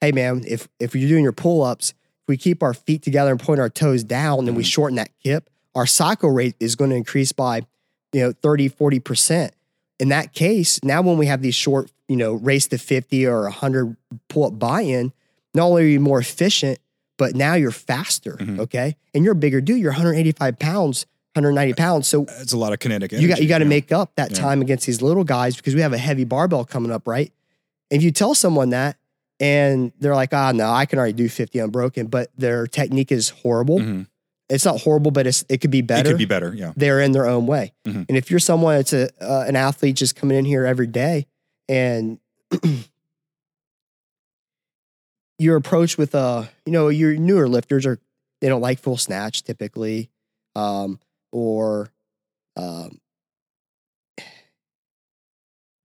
hey 0.00 0.12
man, 0.12 0.44
if 0.46 0.68
if 0.78 0.94
you're 0.94 1.08
doing 1.08 1.24
your 1.24 1.32
pull 1.32 1.62
ups, 1.62 1.90
if 1.90 2.28
we 2.28 2.36
keep 2.36 2.62
our 2.62 2.72
feet 2.74 3.02
together 3.02 3.30
and 3.30 3.40
point 3.40 3.60
our 3.60 3.68
toes 3.68 4.04
down, 4.04 4.46
and 4.48 4.56
we 4.56 4.62
Mhm. 4.62 4.66
shorten 4.66 4.96
that 4.96 5.10
kip, 5.22 5.50
our 5.74 5.86
cycle 5.86 6.30
rate 6.30 6.54
is 6.60 6.74
going 6.76 6.90
to 6.90 6.96
increase 6.96 7.32
by 7.32 7.62
you 8.12 8.20
know 8.20 8.32
30 8.32 8.68
40% 8.68 9.50
in 9.98 10.08
that 10.10 10.32
case 10.32 10.78
now 10.84 11.02
when 11.02 11.18
we 11.18 11.26
have 11.26 11.42
these 11.42 11.54
short 11.56 11.90
you 12.08 12.16
know 12.16 12.34
race 12.34 12.66
to 12.68 12.78
50 12.78 13.26
or 13.26 13.46
100 13.46 13.96
pull 14.28 14.44
up 14.46 14.58
buy-in 14.58 15.12
not 15.54 15.64
only 15.66 15.84
are 15.84 15.86
you 15.86 16.00
more 16.00 16.18
efficient 16.20 16.78
but 17.18 17.34
now 17.34 17.54
you're 17.54 17.70
faster 17.70 18.36
Mhm. 18.40 18.58
okay 18.60 18.96
and 19.14 19.24
you're 19.24 19.32
a 19.32 19.36
bigger 19.36 19.60
dude 19.60 19.78
you're 19.80 19.92
185 19.92 20.58
pounds 20.58 21.06
190 21.34 21.74
pounds 21.74 22.08
so 22.08 22.24
It's 22.40 22.52
a 22.52 22.58
lot 22.58 22.72
of 22.72 22.78
kinetic 22.78 23.12
energy. 23.12 23.22
you 23.22 23.28
got 23.28 23.40
you 23.42 23.48
got 23.48 23.58
to 23.58 23.64
know? 23.64 23.68
make 23.70 23.92
up 23.92 24.12
that 24.16 24.30
Yeah. 24.32 24.36
time 24.38 24.60
against 24.62 24.86
these 24.86 25.00
little 25.02 25.24
guys 25.24 25.56
because 25.56 25.74
we 25.74 25.80
have 25.82 25.92
a 25.92 25.98
heavy 25.98 26.24
barbell 26.24 26.64
coming 26.64 26.90
up 26.90 27.06
right 27.06 27.32
if 27.90 28.02
you 28.02 28.10
tell 28.10 28.34
someone 28.34 28.70
that 28.70 28.96
and 29.38 29.92
they're 30.00 30.14
like 30.14 30.32
ah 30.32 30.52
no 30.52 30.70
i 30.70 30.86
can 30.86 30.98
already 30.98 31.12
do 31.12 31.28
50 31.28 31.58
unbroken 31.58 32.06
but 32.06 32.30
their 32.36 32.66
technique 32.66 33.12
is 33.12 33.28
horrible 33.30 33.78
Mhm. 33.78 34.06
it's 34.48 34.64
not 34.64 34.80
horrible 34.80 35.10
but 35.10 35.26
it's 35.26 35.44
it 35.48 35.60
could 35.60 35.70
be 35.70 35.82
better. 35.82 36.08
It 36.08 36.12
could 36.12 36.18
be 36.18 36.24
better. 36.24 36.54
Yeah. 36.54 36.72
they're 36.76 37.00
in 37.00 37.12
their 37.12 37.26
own 37.26 37.46
way. 37.46 37.72
Mhm. 37.86 38.06
And 38.08 38.16
if 38.16 38.30
you're 38.30 38.40
someone 38.40 38.76
that's 38.76 38.92
a 38.92 39.08
uh, 39.20 39.44
an 39.48 39.56
athlete 39.56 39.96
just 39.96 40.14
coming 40.16 40.36
in 40.38 40.44
here 40.44 40.64
every 40.64 40.86
day 40.86 41.26
and 41.68 42.18
you're 45.38 45.56
approached 45.56 45.98
with 45.98 46.14
a, 46.14 46.48
you 46.64 46.72
know, 46.72 46.88
your 46.88 47.14
newer 47.16 47.48
lifters 47.48 47.86
are 47.86 47.98
they 48.40 48.48
don't 48.48 48.60
like 48.60 48.78
full 48.78 48.96
snatch 48.96 49.42
typically, 49.42 50.10
um, 50.54 50.98
or 51.32 51.90
um, 52.56 53.00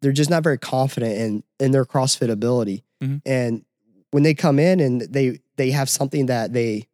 they're 0.02 0.12
just 0.12 0.30
not 0.30 0.44
very 0.44 0.58
confident 0.58 1.18
in 1.18 1.44
in 1.60 1.72
their 1.72 1.86
CrossFit 1.86 2.30
ability. 2.30 2.84
Mhm. 3.04 3.22
And 3.26 3.66
when 4.12 4.24
they 4.24 4.34
come 4.34 4.60
in 4.60 4.80
and 4.80 5.02
they 5.02 5.40
they 5.58 5.72
have 5.72 5.90
something 5.90 6.28
that 6.28 6.54
they 6.54 6.88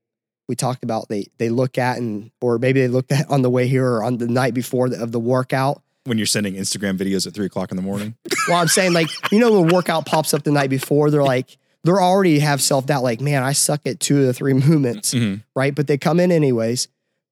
we 0.47 0.55
talked 0.55 0.83
about 0.83 1.09
they 1.09 1.27
they 1.37 1.49
look 1.49 1.77
at 1.77 1.97
and 1.97 2.31
or 2.41 2.57
maybe 2.59 2.81
they 2.81 2.87
looked 2.87 3.11
at 3.11 3.29
on 3.29 3.41
the 3.41 3.49
way 3.49 3.67
here 3.67 3.85
or 3.85 4.03
on 4.03 4.17
the 4.17 4.27
night 4.27 4.53
before 4.53 4.89
the, 4.89 5.01
of 5.01 5.11
the 5.11 5.19
workout. 5.19 5.81
When 6.05 6.17
you're 6.17 6.25
sending 6.25 6.55
Instagram 6.55 6.97
videos 6.97 7.27
at 7.27 7.33
three 7.33 7.47
o'clock 7.47 7.69
in 7.71 7.77
the 7.77 7.83
morning. 7.83 8.15
Well, 8.47 8.57
I'm 8.57 8.69
saying 8.69 8.93
like 8.93 9.07
you 9.31 9.39
know 9.39 9.59
when 9.61 9.73
workout 9.73 10.05
pops 10.05 10.33
up 10.33 10.43
the 10.43 10.51
night 10.51 10.69
before, 10.69 11.11
they're 11.11 11.23
like 11.23 11.57
they're 11.87 12.01
already 12.01 12.39
have 12.39 12.61
self 12.61 12.85
doubt. 12.85 13.01
Like 13.03 13.21
man, 13.21 13.41
I 13.43 13.53
suck 13.53 13.87
at 13.87 13.99
two 13.99 14.19
of 14.19 14.25
the 14.27 14.33
three 14.33 14.53
movements, 14.67 15.13
Mhm. 15.13 15.43
right? 15.55 15.73
But 15.73 15.87
they 15.87 15.97
come 15.97 16.19
in 16.19 16.31
anyways. 16.31 16.87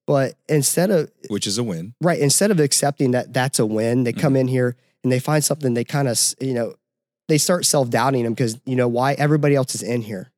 But 0.06 0.34
instead 0.48 0.90
of 0.90 1.10
Which 1.28 1.46
is 1.46 1.58
a 1.58 1.64
win. 1.64 1.94
right 2.00 2.18
instead 2.18 2.50
of 2.50 2.60
accepting 2.60 3.10
that 3.10 3.32
that's 3.32 3.58
a 3.58 3.66
win, 3.66 4.04
they 4.04 4.12
come 4.12 4.36
in 4.36 4.46
here 4.48 4.76
and 5.02 5.12
they 5.12 5.18
find 5.18 5.44
something 5.44 5.74
they 5.74 5.84
kind 5.84 6.08
of 6.08 6.18
you 6.40 6.54
know 6.54 6.74
they 7.28 7.38
start 7.38 7.66
self 7.66 7.90
doubting 7.90 8.22
them 8.24 8.32
because 8.32 8.58
you 8.64 8.76
know 8.76 8.86
why 8.88 9.14
everybody 9.14 9.54
else 9.56 9.74
is 9.74 9.82
in 9.82 10.02
here. 10.02 10.30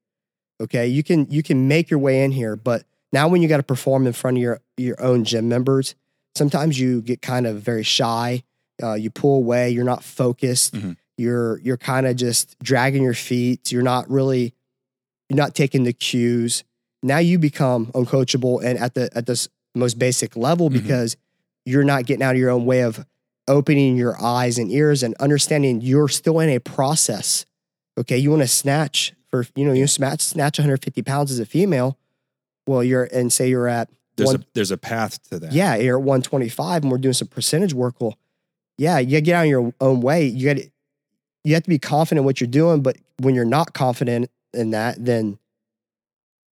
Okay, 0.60 0.86
you 0.88 1.02
can 1.02 1.26
you 1.30 1.42
can 1.42 1.68
make 1.68 1.90
your 1.90 2.00
way 2.00 2.24
in 2.24 2.32
here, 2.32 2.56
but 2.56 2.84
now 3.12 3.28
when 3.28 3.42
you 3.42 3.48
got 3.48 3.58
to 3.58 3.62
perform 3.62 4.06
in 4.06 4.12
front 4.14 4.38
of 4.38 4.42
your 4.42 4.60
your 4.78 5.00
own 5.02 5.24
gym 5.24 5.48
members, 5.48 5.94
sometimes 6.34 6.80
you 6.80 7.00
get 7.02 7.20
kind 7.22 7.46
of 7.46 7.60
very 7.62 7.82
shy. 7.84 8.42
Uh, 8.82 8.94
you 8.94 9.10
pull 9.10 9.36
away. 9.36 9.68
You're 9.70 9.84
not 9.84 10.02
focused. 10.02 10.74
Mhm. 10.74 10.96
You're 11.18 11.58
you're 11.60 11.76
kind 11.76 12.06
of 12.06 12.16
just 12.16 12.58
dragging 12.60 13.02
your 13.02 13.14
feet. 13.14 13.70
You're 13.72 13.82
not 13.82 14.08
really 14.10 14.54
you're 15.28 15.36
not 15.36 15.54
taking 15.54 15.84
the 15.84 15.92
cues. 15.92 16.64
Now 17.02 17.18
you 17.18 17.38
become 17.38 17.86
uncoachable 17.88 18.62
and 18.64 18.78
at 18.78 18.94
the 18.94 19.10
at 19.16 19.26
this 19.26 19.48
most 19.74 19.98
basic 19.98 20.36
level 20.36 20.70
Mhm. 20.70 20.74
because 20.74 21.16
you're 21.66 21.84
not 21.84 22.06
getting 22.06 22.22
out 22.22 22.34
of 22.34 22.38
your 22.40 22.50
own 22.50 22.64
way 22.64 22.80
of 22.82 23.04
opening 23.46 23.96
your 23.96 24.20
eyes 24.22 24.58
and 24.58 24.70
ears 24.70 25.02
and 25.02 25.14
understanding 25.16 25.80
you're 25.80 26.08
still 26.08 26.38
in 26.40 26.48
a 26.48 26.58
process. 26.60 27.44
Okay, 27.98 28.16
you 28.18 28.30
want 28.30 28.42
to 28.42 28.48
snatch 28.48 29.12
for 29.28 29.44
you 29.56 29.64
know 29.64 29.72
you 29.72 29.86
snatch 29.86 30.20
snatch 30.22 30.58
150 30.58 31.02
pounds 31.02 31.30
as 31.30 31.38
a 31.40 31.46
female. 31.46 31.98
Well, 32.66 32.84
you're 32.84 33.04
and 33.12 33.32
say 33.32 33.48
you're 33.48 33.68
at 33.68 33.90
There's 34.16 34.28
one, 34.28 34.36
a 34.36 34.44
there's 34.54 34.70
a 34.70 34.76
path 34.78 35.22
to 35.30 35.38
that. 35.40 35.52
yeah 35.52 35.74
you're 35.76 35.98
at 35.98 36.04
125 36.04 36.82
and 36.82 36.92
we're 36.92 36.98
doing 36.98 37.14
some 37.14 37.28
percentage 37.28 37.74
work. 37.74 38.00
Well, 38.00 38.16
yeah, 38.76 38.98
you 38.98 39.10
gotta 39.12 39.20
get 39.22 39.34
out 39.34 39.44
of 39.44 39.50
your 39.50 39.72
own 39.80 40.00
way. 40.00 40.26
You 40.26 40.46
got 40.54 40.56
to 40.62 40.70
you 41.44 41.54
have 41.54 41.62
to 41.62 41.70
be 41.70 41.78
confident 41.78 42.20
in 42.20 42.24
what 42.24 42.40
you're 42.40 42.48
doing, 42.48 42.82
but 42.82 42.96
when 43.18 43.34
you're 43.34 43.44
not 43.44 43.72
confident 43.72 44.30
in 44.52 44.70
that, 44.70 45.04
then 45.04 45.38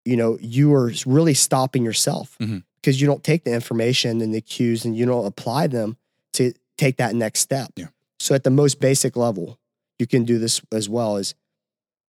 you 0.06 0.18
know, 0.18 0.38
you 0.42 0.74
are 0.74 0.92
really 1.06 1.34
stopping 1.34 1.86
yourself 1.86 2.36
mm-hmm. 2.40 2.60
because 2.82 3.00
you 3.00 3.08
don't 3.08 3.24
take 3.24 3.44
the 3.44 3.54
information 3.54 4.22
and 4.22 4.34
the 4.34 4.42
cues 4.42 4.84
and 4.86 4.96
you 4.96 5.06
don't 5.06 5.26
apply 5.26 5.68
them 5.68 5.98
to 6.34 6.54
take 6.78 6.98
that 6.98 7.14
next 7.14 7.40
step. 7.40 7.72
Yeah. 7.76 7.88
So 8.20 8.36
at 8.36 8.44
the 8.44 8.50
most 8.50 8.80
basic 8.80 9.16
level, 9.16 9.60
you 10.00 10.08
can 10.08 10.24
do 10.24 10.40
this 10.40 10.62
as 10.72 10.90
well 10.90 11.18
as 11.18 11.36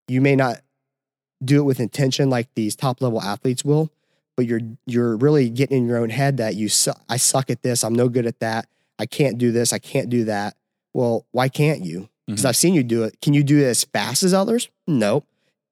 you 0.08 0.22
may 0.22 0.36
not 0.36 0.62
do 1.44 1.60
it 1.60 1.64
with 1.64 1.80
intention 1.80 2.30
like 2.30 2.54
these 2.56 2.76
top 2.76 3.02
level 3.02 3.22
athletes 3.22 3.66
will, 3.66 3.92
but 4.38 4.46
you're 4.46 4.62
you're 4.86 5.18
really 5.18 5.50
getting 5.50 5.78
in 5.78 5.88
your 5.88 5.98
own 5.98 6.10
head 6.10 6.38
that 6.38 6.56
you 6.56 6.70
su- 6.70 6.94
I 7.10 7.18
suck 7.18 7.50
at 7.50 7.64
this, 7.64 7.84
I'm 7.84 7.94
no 7.94 8.08
good 8.08 8.26
at 8.26 8.40
that, 8.40 8.68
I 9.00 9.06
can't 9.06 9.38
do 9.38 9.52
this, 9.52 9.74
I 9.74 9.80
can't 9.80 10.10
do 10.10 10.26
that. 10.26 10.56
Well, 10.94 11.26
why 11.32 11.50
can't 11.50 11.82
you? 11.82 12.10
Because 12.28 12.44
Mhm. 12.44 12.50
I've 12.50 12.56
seen 12.58 12.74
you 12.74 12.84
do 12.84 13.04
it. 13.04 13.20
Can 13.22 13.34
you 13.34 13.44
do 13.44 13.58
it 13.60 13.66
as 13.66 13.84
fast 13.84 14.24
as 14.24 14.34
others? 14.34 14.70
No. 14.88 15.26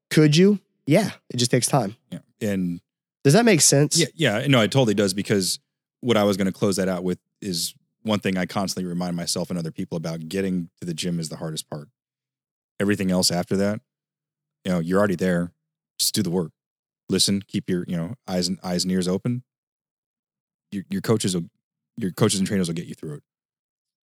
Could 0.09 0.35
you? 0.35 0.59
Yeah. 0.87 1.11
It 1.29 1.37
just 1.37 1.51
takes 1.51 1.67
time. 1.67 1.95
Yeah. 2.11 2.19
And 2.41 2.81
Does 3.23 3.33
that 3.33 3.45
make 3.45 3.61
sense? 3.61 3.97
yeah, 3.97 4.07
yeah, 4.15 4.47
no, 4.47 4.61
it 4.61 4.71
totally 4.71 4.93
does 4.93 5.13
because 5.13 5.59
what 6.01 6.17
I 6.17 6.23
was 6.23 6.37
going 6.37 6.47
to 6.47 6.51
close 6.53 6.77
that 6.77 6.87
out 6.89 7.03
with 7.03 7.19
is 7.41 7.73
one 8.03 8.19
thing 8.19 8.37
I 8.37 8.45
constantly 8.45 8.89
remind 8.89 9.15
myself 9.15 9.49
and 9.49 9.59
other 9.59 9.71
people 9.71 9.97
about 9.97 10.27
getting 10.29 10.69
to 10.79 10.85
the 10.85 10.93
gym 10.93 11.19
is 11.19 11.29
the 11.29 11.35
hardest 11.37 11.69
part. 11.69 11.89
Everything 12.79 13.11
else 13.11 13.29
after 13.29 13.55
that, 13.57 13.81
you 14.65 14.71
know, 14.71 14.79
you're 14.79 14.97
already 14.97 15.15
there. 15.15 15.51
Just 15.99 16.15
do 16.15 16.23
the 16.23 16.29
work. 16.31 16.51
Listen, 17.09 17.43
keep 17.47 17.69
your, 17.69 17.83
you 17.87 17.97
know, 17.97 18.15
eyes 18.27 18.47
and 18.47 18.57
eyes 18.63 18.83
and 18.83 18.91
ears 18.91 19.07
open. 19.07 19.43
Your 20.71 20.83
your 20.89 21.01
coaches 21.01 21.35
will 21.35 21.49
your 21.97 22.11
coaches 22.11 22.39
and 22.39 22.47
trainers 22.47 22.67
will 22.69 22.75
get 22.75 22.85
you 22.87 22.95
through 22.95 23.15
it. 23.15 23.23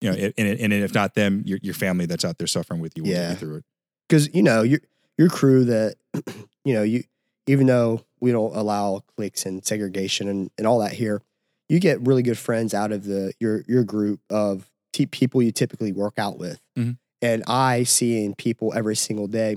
You 0.00 0.10
know, 0.12 0.30
and, 0.36 0.60
and 0.60 0.72
if 0.72 0.94
not 0.94 1.14
them, 1.14 1.42
your 1.46 1.58
your 1.62 1.74
family 1.74 2.06
that's 2.06 2.24
out 2.24 2.38
there 2.38 2.46
suffering 2.46 2.80
with 2.80 2.92
you 2.96 3.02
will 3.04 3.10
Yeah. 3.10 3.30
you 3.30 3.36
through 3.36 3.56
it. 3.56 3.64
because 4.08 4.32
you 4.34 4.42
know 4.42 4.62
your 4.62 4.80
your 5.18 5.28
crew 5.28 5.64
that 5.64 5.96
you 6.64 6.74
know 6.74 6.82
you 6.82 7.04
even 7.46 7.66
though 7.66 8.04
we 8.20 8.30
don't 8.32 8.54
allow 8.56 9.02
cliques 9.16 9.46
and 9.46 9.64
segregation 9.64 10.28
and, 10.28 10.50
and 10.58 10.66
all 10.66 10.78
that 10.80 10.92
here 10.92 11.22
you 11.68 11.80
get 11.80 12.00
really 12.06 12.22
good 12.22 12.36
friends 12.38 12.74
out 12.74 12.92
of 12.92 13.04
the 13.04 13.32
your 13.40 13.62
your 13.66 13.84
group 13.84 14.20
of 14.30 14.70
t- 14.92 15.06
people 15.06 15.42
you 15.42 15.50
typically 15.52 15.92
work 15.92 16.18
out 16.18 16.38
with 16.38 16.60
Mhm. 16.76 16.98
and 17.22 17.42
i 17.46 17.82
seeing 17.82 18.34
people 18.34 18.72
every 18.76 18.96
single 18.96 19.26
day 19.28 19.56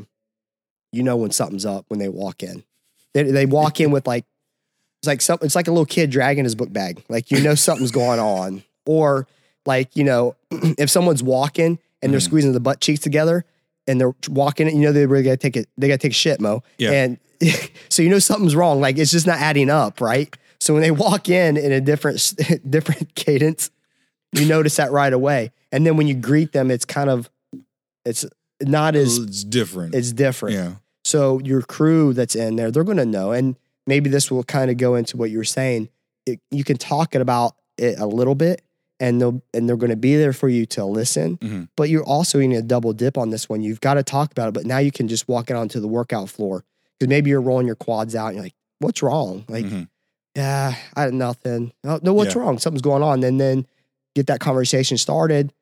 you 0.93 1.03
know 1.03 1.17
when 1.17 1.31
something's 1.31 1.65
up 1.65 1.85
when 1.89 1.99
they 1.99 2.09
walk 2.09 2.41
in 2.43 2.63
they, 3.13 3.23
they 3.23 3.45
walk 3.45 3.79
in 3.81 3.91
with 3.91 4.07
like 4.07 4.25
it's 5.01 5.07
like 5.07 5.21
some, 5.21 5.37
it's 5.41 5.55
like 5.55 5.67
a 5.67 5.71
little 5.71 5.85
kid 5.85 6.09
dragging 6.09 6.43
his 6.45 6.55
book 6.55 6.71
bag 6.71 7.03
like 7.09 7.29
you 7.31 7.41
know 7.41 7.55
something's 7.55 7.91
going 7.91 8.19
on 8.19 8.63
or 8.85 9.27
like 9.65 9.95
you 9.95 10.03
know 10.03 10.35
if 10.51 10.89
someone's 10.89 11.23
walking 11.23 11.79
and 12.01 12.11
they're 12.13 12.19
Mhm. 12.19 12.23
squeezing 12.23 12.53
the 12.53 12.59
butt 12.59 12.79
cheeks 12.81 12.99
together 13.01 13.45
and 13.87 13.99
they're 13.99 14.13
walking 14.29 14.67
it, 14.67 14.73
you 14.73 14.81
know 14.81 14.91
they 14.91 15.05
really 15.05 15.23
gotta 15.23 15.37
take 15.37 15.57
it. 15.57 15.67
They 15.77 15.87
gotta 15.87 15.97
take 15.97 16.11
a 16.11 16.15
shit, 16.15 16.39
Mo. 16.39 16.63
Yeah. 16.77 16.91
And 16.91 17.17
so 17.89 18.01
you 18.01 18.09
know 18.09 18.19
something's 18.19 18.55
wrong. 18.55 18.79
Like 18.81 18.97
it's 18.97 19.11
just 19.11 19.27
not 19.27 19.39
adding 19.39 19.69
up, 19.69 20.01
right? 20.01 20.33
So 20.61 20.73
when 20.73 20.81
they 20.83 20.91
walk 20.91 21.29
in 21.29 21.55
in 21.57 21.71
a 21.71 21.81
different 21.81 22.33
different 22.69 23.15
cadence, 23.15 23.69
you 24.33 24.45
notice 24.45 24.75
that 24.77 24.91
right 24.91 25.11
away. 25.13 25.51
And 25.71 25.85
then 25.85 25.97
when 25.97 26.07
you 26.07 26.15
greet 26.15 26.51
them, 26.51 26.69
it's 26.71 26.85
kind 26.85 27.09
of 27.09 27.29
it's 28.05 28.25
not 28.61 28.95
as 28.95 29.17
It's 29.17 29.43
different. 29.43 29.95
it's 29.95 30.11
different. 30.11 30.55
yeah. 30.55 30.71
So 31.05 31.39
your 31.39 31.61
crew 31.61 32.13
that's 32.13 32.35
in 32.35 32.55
there, 32.57 32.71
they're 32.71 32.83
to 32.83 33.05
know. 33.05 33.31
And 33.31 33.55
maybe 33.87 34.09
this 34.09 34.29
will 34.29 34.43
kind 34.43 34.69
of 34.69 34.77
go 34.77 34.95
into 34.95 35.15
what 35.17 35.31
you 35.31 35.37
were 35.37 35.43
saying. 35.45 35.89
It, 36.25 36.39
you 36.51 36.63
can 36.63 36.77
talk 36.77 37.15
it 37.15 37.21
about 37.21 37.55
it 37.77 37.97
a 37.99 38.05
little 38.05 38.35
bit, 38.35 38.61
and 38.99 39.21
they'll 39.21 39.41
and 39.53 39.67
they're 39.69 39.77
going 39.77 39.89
to 39.91 39.95
be 39.95 40.15
there 40.15 40.33
for 40.33 40.49
you 40.49 40.65
to 40.67 40.85
listen. 40.85 41.37
Mhm. 41.37 41.69
But 41.77 41.89
you're 41.89 42.03
also 42.03 42.37
going 42.39 42.51
to 42.51 42.61
double 42.61 42.93
dip 42.93 43.17
on 43.17 43.29
this 43.29 43.47
one. 43.49 43.61
You've 43.61 43.81
got 43.81 43.95
to 43.95 44.03
talk 44.03 44.31
about 44.31 44.49
it, 44.49 44.53
but 44.53 44.65
now 44.65 44.77
you 44.79 44.91
can 44.91 45.07
just 45.07 45.27
walk 45.27 45.49
it 45.49 45.55
onto 45.55 45.79
the 45.79 45.87
workout 45.87 46.29
floor 46.29 46.63
because 46.99 47.09
maybe 47.09 47.29
you're 47.29 47.41
rolling 47.41 47.65
your 47.67 47.75
quads 47.75 48.15
out 48.15 48.27
and 48.27 48.35
you're 48.35 48.43
like, 48.45 48.55
"What's 48.79 49.01
wrong?" 49.01 49.45
Like, 49.47 49.65
Mhm. 49.65 49.87
yeah, 50.35 50.75
I 50.95 51.01
had 51.03 51.13
nothing. 51.13 51.71
Oh, 51.85 51.99
no, 52.03 52.13
what's 52.13 52.35
Yeah. 52.35 52.41
wrong? 52.41 52.57
Something's 52.59 52.81
going 52.81 53.03
on. 53.03 53.23
And 53.23 53.39
then 53.39 53.65
get 54.15 54.27
that 54.27 54.39
conversation 54.39 54.97
started, 54.97 55.53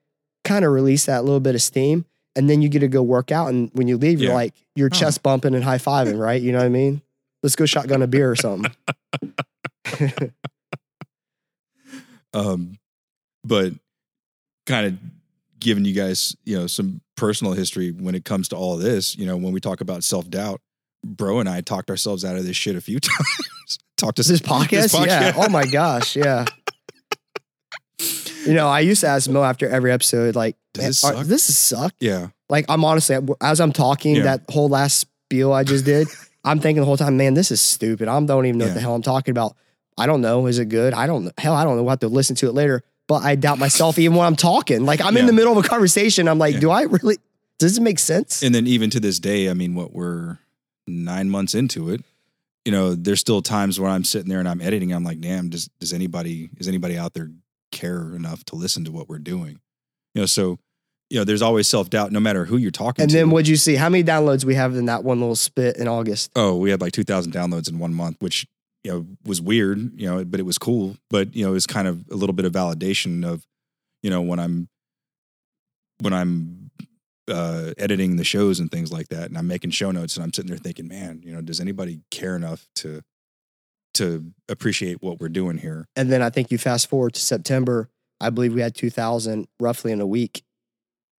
kind 0.43 0.65
of 0.65 0.71
release 0.71 1.05
that 1.05 1.23
little 1.25 1.39
bit 1.39 1.53
of 1.55 1.61
steam. 1.61 2.05
And 2.35 2.49
then 2.49 2.61
you 2.61 2.69
get 2.69 2.79
to 2.79 2.87
go 2.87 3.01
work 3.01 3.31
out. 3.31 3.47
And 3.49 3.69
when 3.73 3.87
you 3.87 3.97
leave, 3.97 4.21
you're 4.21 4.33
like, 4.33 4.53
you're 4.75 4.87
Oh. 4.93 4.95
chest 4.95 5.23
bumping 5.23 5.55
and 5.55 5.63
high 5.63 5.79
fiving, 5.79 6.19
right? 6.19 6.39
You 6.41 6.51
know 6.51 6.59
what 6.59 6.65
I 6.65 6.69
mean? 6.69 7.01
Let's 7.43 7.55
go 7.55 7.65
shotgun 7.65 8.01
a 8.03 8.07
beer 8.07 8.29
or 8.31 8.35
something. 8.35 8.71
um, 12.33 12.77
but 13.47 13.73
kind 14.65 14.85
of 14.87 14.93
giving 15.59 15.85
you 15.85 15.93
guys, 15.93 16.35
you 16.43 16.57
know, 16.57 16.67
some 16.67 17.01
personal 17.15 17.53
history 17.53 17.91
when 17.91 18.13
it 18.15 18.25
comes 18.25 18.47
to 18.49 18.55
all 18.55 18.77
this. 18.77 19.15
You 19.17 19.25
know, 19.25 19.37
when 19.37 19.53
we 19.53 19.59
talk 19.59 19.81
about 19.81 20.03
self 20.03 20.29
doubt, 20.29 20.59
bro 21.03 21.39
and 21.39 21.47
I 21.49 21.61
talked 21.61 21.89
ourselves 21.89 22.25
out 22.25 22.35
of 22.35 22.45
this 22.45 22.57
shit 22.57 22.75
a 22.75 22.81
few 22.81 22.99
times. 23.01 23.79
Talked 23.97 24.17
to 24.17 24.23
This 24.27 24.41
podcast? 24.41 25.05
Yeah. 25.05 25.33
Oh 25.35 25.49
my 25.49 25.65
gosh. 25.65 26.15
Yeah. 26.15 26.45
You 28.45 28.53
know, 28.53 28.67
I 28.69 28.79
used 28.81 29.01
to 29.01 29.07
ask 29.07 29.29
Mo 29.29 29.43
after 29.43 29.67
every 29.67 29.91
episode, 29.91 30.35
like, 30.35 30.55
Does 30.73 30.81
"Man, 30.83 30.89
this 30.89 31.03
are- 31.03 31.13
suck?" 31.15 31.25
this 31.25 31.57
suck. 31.57 31.93
yeah, 31.99 32.27
Like, 32.49 32.65
I'm 32.69 32.85
honestly, 32.85 33.17
as 33.41 33.59
I'm 33.59 33.73
talking, 33.73 34.15
Yeah. 34.17 34.23
that 34.23 34.41
whole 34.49 34.69
last 34.69 34.99
spiel 35.25 35.51
I 35.51 35.63
just 35.65 35.83
did, 35.83 36.07
I'm 36.45 36.59
thinking 36.61 36.79
the 36.81 36.85
whole 36.85 36.95
time, 36.95 37.17
man, 37.17 37.33
this 37.33 37.51
is 37.51 37.59
stupid. 37.59 38.07
I 38.07 38.17
don't 38.23 38.45
even 38.45 38.57
know 38.57 38.65
what 38.67 38.73
the 38.75 38.79
hell 38.79 38.95
I'm 38.95 39.01
talking 39.01 39.31
about. 39.31 39.55
I 39.97 40.05
don't 40.05 40.21
know. 40.21 40.45
Is 40.47 40.59
it 40.59 40.69
good? 40.69 40.93
I 40.93 41.07
don't 41.07 41.25
know. 41.25 41.31
Hell, 41.37 41.55
I 41.55 41.65
don't 41.65 41.75
know. 41.75 41.83
We'll 41.83 41.89
have 41.89 41.99
to 42.01 42.07
listen 42.07 42.35
to 42.37 42.47
it 42.47 42.53
later. 42.53 42.83
But 43.07 43.23
I 43.23 43.35
doubt 43.35 43.57
myself 43.57 43.97
even 43.97 44.17
when 44.17 44.25
I'm 44.27 44.35
talking. 44.35 44.85
Like, 44.85 45.01
I'm 45.01 45.15
in 45.17 45.25
the 45.27 45.33
middle 45.33 45.57
of 45.57 45.63
a 45.63 45.67
conversation. 45.67 46.27
I'm 46.27 46.37
like, 46.39 46.55
Yeah. 46.55 46.59
do 46.59 46.69
I 46.71 46.81
really, 46.83 47.17
does 47.57 47.77
it 47.77 47.81
make 47.81 47.99
sense? 47.99 48.43
and 48.43 48.53
then 48.53 48.67
even 48.67 48.89
to 48.91 48.99
this 48.99 49.19
day, 49.19 49.49
I 49.49 49.53
mean, 49.53 49.75
what 49.75 49.93
we're 49.93 50.39
nine 50.87 51.29
months 51.29 51.53
into 51.55 51.89
it. 51.89 52.03
You 52.65 52.71
know, 52.73 52.95
there's 52.95 53.21
still 53.21 53.41
times 53.41 53.79
where 53.79 53.89
I'm 53.89 54.03
sitting 54.03 54.27
there 54.29 54.39
and 54.39 54.47
I'm 54.47 54.59
editing. 54.61 54.91
I'm 54.91 55.03
like, 55.05 55.21
damn, 55.21 55.49
does 55.49 55.69
does 55.79 55.93
anybody 55.93 56.49
is 56.57 56.67
anybody 56.67 56.97
out 56.97 57.13
there 57.13 57.31
care 57.71 58.13
enough 58.13 58.43
to 58.45 58.55
listen 58.55 58.83
to 58.85 58.91
what 58.91 59.07
we're 59.07 59.19
doing? 59.19 59.59
You 60.13 60.21
know, 60.23 60.25
so 60.25 60.59
you 61.09 61.17
know, 61.17 61.23
there's 61.23 61.41
always 61.41 61.69
self 61.69 61.89
doubt, 61.89 62.11
no 62.11 62.19
matter 62.19 62.43
who 62.43 62.57
you're 62.57 62.71
talking 62.71 63.03
and 63.03 63.09
to. 63.09 63.15
then 63.17 63.29
what'd 63.29 63.47
you 63.47 63.55
see? 63.55 63.75
How 63.75 63.87
many 63.87 64.03
downloads 64.03 64.43
we 64.43 64.55
have 64.55 64.75
in 64.75 64.87
that 64.87 65.05
one 65.05 65.21
little 65.21 65.37
spit 65.37 65.77
in 65.77 65.87
August? 65.87 66.31
oh, 66.35 66.57
we 66.57 66.69
had 66.69 66.81
like 66.81 66.91
2,000 66.91 67.31
downloads 67.31 67.69
in 67.69 67.79
one 67.79 67.93
month, 67.93 68.17
which, 68.19 68.45
you 68.87 68.93
know, 68.93 69.05
was 69.25 69.41
weird, 69.41 69.99
you 69.99 70.09
know, 70.09 70.23
but 70.23 70.39
it 70.39 70.43
was 70.43 70.57
cool. 70.57 70.95
But, 71.09 71.35
you 71.35 71.43
know, 71.43 71.51
it 71.51 71.55
was 71.55 71.67
kind 71.67 71.89
of 71.89 72.05
a 72.09 72.15
little 72.15 72.33
bit 72.33 72.45
of 72.45 72.53
validation 72.53 73.25
of, 73.25 73.45
you 74.01 74.09
know, 74.09 74.21
when 74.21 74.39
I'm, 74.39 74.69
when 75.99 76.13
I'm 76.13 76.71
uh, 77.29 77.73
editing 77.77 78.15
the 78.15 78.23
shows 78.23 78.61
and 78.61 78.71
things 78.71 78.89
like 78.89 79.09
that, 79.09 79.25
and 79.25 79.37
I'm 79.37 79.45
making 79.45 79.71
show 79.71 79.91
notes 79.91 80.15
and 80.15 80.23
I'm 80.23 80.31
sitting 80.31 80.49
there 80.49 80.57
thinking, 80.57 80.87
man, 80.87 81.21
you 81.21 81.33
know, 81.33 81.41
does 81.41 81.59
anybody 81.59 81.99
care 82.11 82.33
enough 82.37 82.65
to, 82.75 83.01
to 83.95 84.31
appreciate 84.47 85.03
what 85.03 85.19
we're 85.19 85.27
doing 85.27 85.57
here? 85.57 85.85
And 85.97 86.09
then 86.09 86.21
I 86.21 86.29
think 86.29 86.49
you 86.49 86.57
fast 86.57 86.87
forward 86.89 87.13
to 87.15 87.19
September. 87.19 87.89
I 88.21 88.29
believe 88.29 88.53
we 88.53 88.61
had 88.61 88.73
2,000 88.73 89.49
roughly 89.59 89.91
in 89.91 89.99
a 89.99 90.07
week. 90.07 90.45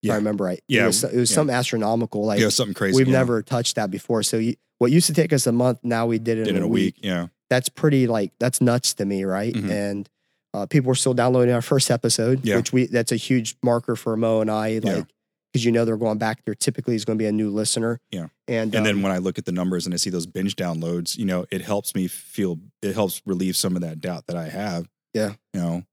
If 0.03 0.07
Yeah. 0.07 0.13
I 0.13 0.15
remember 0.15 0.45
right. 0.45 0.63
Yeah, 0.70 0.86
It 0.86 0.88
was, 0.88 1.03
it 1.03 1.18
was 1.18 1.30
yeah. 1.32 1.36
something 1.36 1.53
astronomical. 1.53 2.24
Like, 2.26 2.39
know, 2.39 2.47
something 2.47 2.74
crazy. 2.74 2.95
we've 2.95 3.07
yeah. 3.07 3.18
never 3.18 3.41
touched 3.41 3.76
that 3.76 3.91
before. 3.91 4.24
So 4.24 4.38
you, 4.38 4.55
what 4.78 4.89
used 4.89 5.07
to 5.07 5.13
take 5.13 5.34
us 5.34 5.47
a 5.47 5.51
month, 5.51 5.80
now 5.84 6.05
we 6.05 6.18
did 6.18 6.38
it 6.38 6.45
did 6.45 6.51
in, 6.51 6.57
in 6.57 6.63
a 6.63 6.68
week. 6.68 6.95
Yeah. 7.01 7.28
That's 7.50 7.70
pretty 7.70 8.08
like 8.08 8.32
that's 8.39 8.60
nuts 8.62 8.93
to 8.95 9.06
me, 9.06 9.24
right? 9.24 9.54
Mhm. 9.54 9.70
And 9.72 10.10
uh, 10.54 10.66
people 10.66 10.88
were 10.89 10.95
still 10.95 11.14
downloading 11.14 11.54
our 11.54 11.62
first 11.62 11.91
episode, 11.91 12.43
Yeah. 12.43 12.56
which 12.58 12.74
we 12.74 12.88
that's 12.88 13.12
a 13.12 13.16
huge 13.18 13.56
marker 13.64 13.95
for 13.95 14.16
Mo 14.18 14.41
and 14.41 14.50
I, 14.52 14.80
like 14.80 15.06
because 15.54 15.64
you 15.64 15.72
know 15.72 15.86
they're 15.86 15.98
going 15.98 16.18
back. 16.18 16.43
There 16.45 16.56
typically 16.56 16.95
is 16.95 17.06
going 17.06 17.18
to 17.18 17.22
be 17.22 17.28
a 17.28 17.32
new 17.32 17.50
listener. 17.50 18.00
Yeah. 18.12 18.28
and 18.48 18.74
And 18.76 18.86
then 18.86 18.95
um, 18.95 19.02
when 19.02 19.12
I 19.12 19.18
look 19.20 19.38
at 19.38 19.45
the 19.45 19.52
numbers 19.52 19.86
and 19.86 19.93
I 19.93 19.98
see 19.98 20.10
those 20.10 20.26
binge 20.26 20.56
downloads, 20.56 21.18
you 21.18 21.26
know, 21.26 21.45
it 21.52 21.62
helps 21.62 21.95
me 21.95 22.08
feel, 22.08 22.60
it 22.82 22.93
helps 22.95 23.22
relieve 23.26 23.56
some 23.56 23.76
of 23.76 23.82
that 23.82 24.02
doubt 24.02 24.28
that 24.28 24.36
I 24.36 24.50
have. 24.50 24.89
Yeah. 25.14 25.34
You 25.54 25.60
know, 25.62 25.84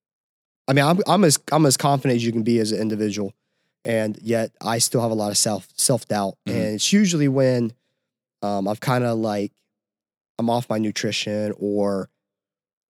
I 0.66 0.72
mean, 0.72 0.84
I'm 0.84 0.98
I'm 1.06 1.22
as 1.24 1.38
I'm 1.52 1.66
as 1.66 1.76
confident 1.76 2.16
as 2.16 2.24
you 2.24 2.32
can 2.32 2.42
be 2.42 2.58
as 2.58 2.72
an 2.72 2.80
individual, 2.80 3.32
and 3.84 4.18
yet 4.22 4.50
I 4.60 4.78
still 4.78 5.02
have 5.02 5.10
a 5.10 5.14
lot 5.14 5.30
of 5.30 5.36
self 5.38 5.68
self 5.76 6.06
doubt, 6.08 6.36
Mhm. 6.48 6.52
and 6.54 6.74
it's 6.74 6.92
usually 6.92 7.28
when 7.28 7.72
um, 8.42 8.66
I've 8.66 8.80
kind 8.80 9.04
of 9.04 9.18
like 9.18 9.52
I'm 10.38 10.50
off 10.50 10.68
my 10.68 10.78
nutrition 10.78 11.52
or 11.58 12.08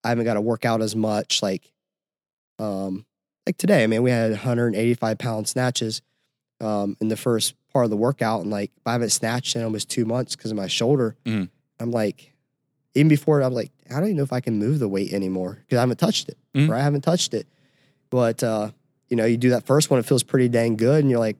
I 0.03 0.09
haven't 0.11 0.25
got 0.25 0.35
to 0.35 0.41
work 0.41 0.65
out 0.65 0.83
as 0.83 0.95
much. 0.97 1.43
Like, 1.43 1.71
um, 2.59 3.05
like 3.47 3.57
today, 3.57 3.83
I 3.85 3.87
mean, 3.87 4.03
we 4.03 4.11
had 4.11 4.31
185 4.31 5.19
pound 5.19 5.49
snatches 5.49 6.03
um, 6.61 6.97
in 7.01 7.09
the 7.09 7.17
first 7.17 7.55
part 7.73 7.85
of 7.85 7.91
the 7.91 7.97
workout, 7.97 8.43
and 8.43 8.51
like 8.51 8.71
I 8.87 8.93
haven't 8.93 9.11
snatched 9.11 9.57
in 9.57 9.63
almost 9.65 9.89
two 9.91 10.05
months 10.05 10.37
because 10.37 10.51
of 10.51 10.57
my 10.57 10.67
shoulder. 10.69 11.17
Mhm. 11.25 11.51
I'm 11.81 11.91
like, 11.91 12.33
even 12.95 13.09
before 13.09 13.43
I'm 13.43 13.53
like, 13.53 13.73
I 13.91 13.95
don't 13.95 14.05
even 14.05 14.17
know 14.17 14.23
if 14.23 14.33
I 14.33 14.41
can 14.41 14.59
move 14.59 14.79
the 14.79 14.89
weight 14.89 15.13
anymore 15.13 15.59
because 15.61 15.79
I 15.79 15.81
haven't 15.81 15.99
touched 15.99 16.29
it. 16.29 16.39
Mhm. 16.55 16.71
Right, 16.71 16.81
I 16.81 16.85
haven't 16.85 17.03
touched 17.03 17.35
it. 17.35 17.47
But 18.11 18.43
uh, 18.43 18.71
you 19.09 19.17
know, 19.17 19.25
you 19.27 19.37
do 19.37 19.51
that 19.51 19.67
first 19.67 19.91
one, 19.91 19.99
it 20.01 20.07
feels 20.07 20.23
pretty 20.23 20.49
dang 20.49 20.77
good, 20.77 21.01
and 21.01 21.11
you're 21.11 21.19
like, 21.19 21.37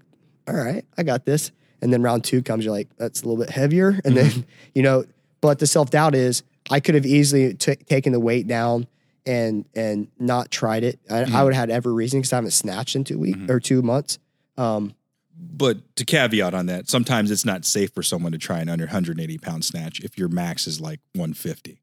all 0.49 0.55
right, 0.55 0.85
I 0.99 1.05
got 1.05 1.25
this. 1.25 1.53
And 1.81 1.93
then 1.93 2.03
round 2.03 2.25
two 2.25 2.43
comes, 2.43 2.65
you're 2.65 2.75
like, 2.75 2.89
that's 2.97 3.23
a 3.23 3.27
little 3.29 3.43
bit 3.43 3.51
heavier. 3.51 4.01
And 4.05 4.17
then, 4.17 4.47
you 4.75 4.83
know, 4.83 5.05
but 5.45 5.59
the 5.59 5.67
self 5.67 5.91
doubt 5.91 6.15
is, 6.15 6.43
I 6.71 6.81
could 6.81 6.95
have 6.95 7.05
easily 7.05 7.53
t- 7.53 7.75
taken 7.77 8.13
the 8.15 8.19
weight 8.21 8.47
down 8.49 8.87
and 9.27 9.67
and 9.75 10.09
not 10.19 10.51
tried 10.51 10.85
it. 10.85 10.99
I, 11.11 11.21
I 11.21 11.25
Mhm. 11.27 11.45
would 11.45 11.53
have 11.55 11.69
had 11.69 11.71
every 11.71 11.93
reason 11.93 12.21
because 12.21 12.33
I 12.33 12.37
haven't 12.37 12.53
snatched 12.53 12.97
in 12.97 13.05
two 13.05 13.19
weeks 13.19 13.39
Mhm. 13.39 13.51
or 13.51 13.61
two 13.61 13.83
months. 13.83 14.19
Um, 14.57 14.95
But 15.39 15.97
to 15.97 16.05
caveat 16.07 16.55
on 16.55 16.65
that, 16.67 16.89
sometimes 16.89 17.31
it's 17.31 17.45
not 17.45 17.67
safe 17.67 17.91
for 17.93 18.03
someone 18.03 18.33
to 18.33 18.39
try 18.39 18.61
an 18.61 18.71
under 18.71 18.87
180 18.87 19.37
pound 19.37 19.67
snatch 19.67 20.01
if 20.01 20.17
your 20.17 20.29
max 20.29 20.67
is 20.67 20.81
like 20.81 21.01
150. 21.13 21.79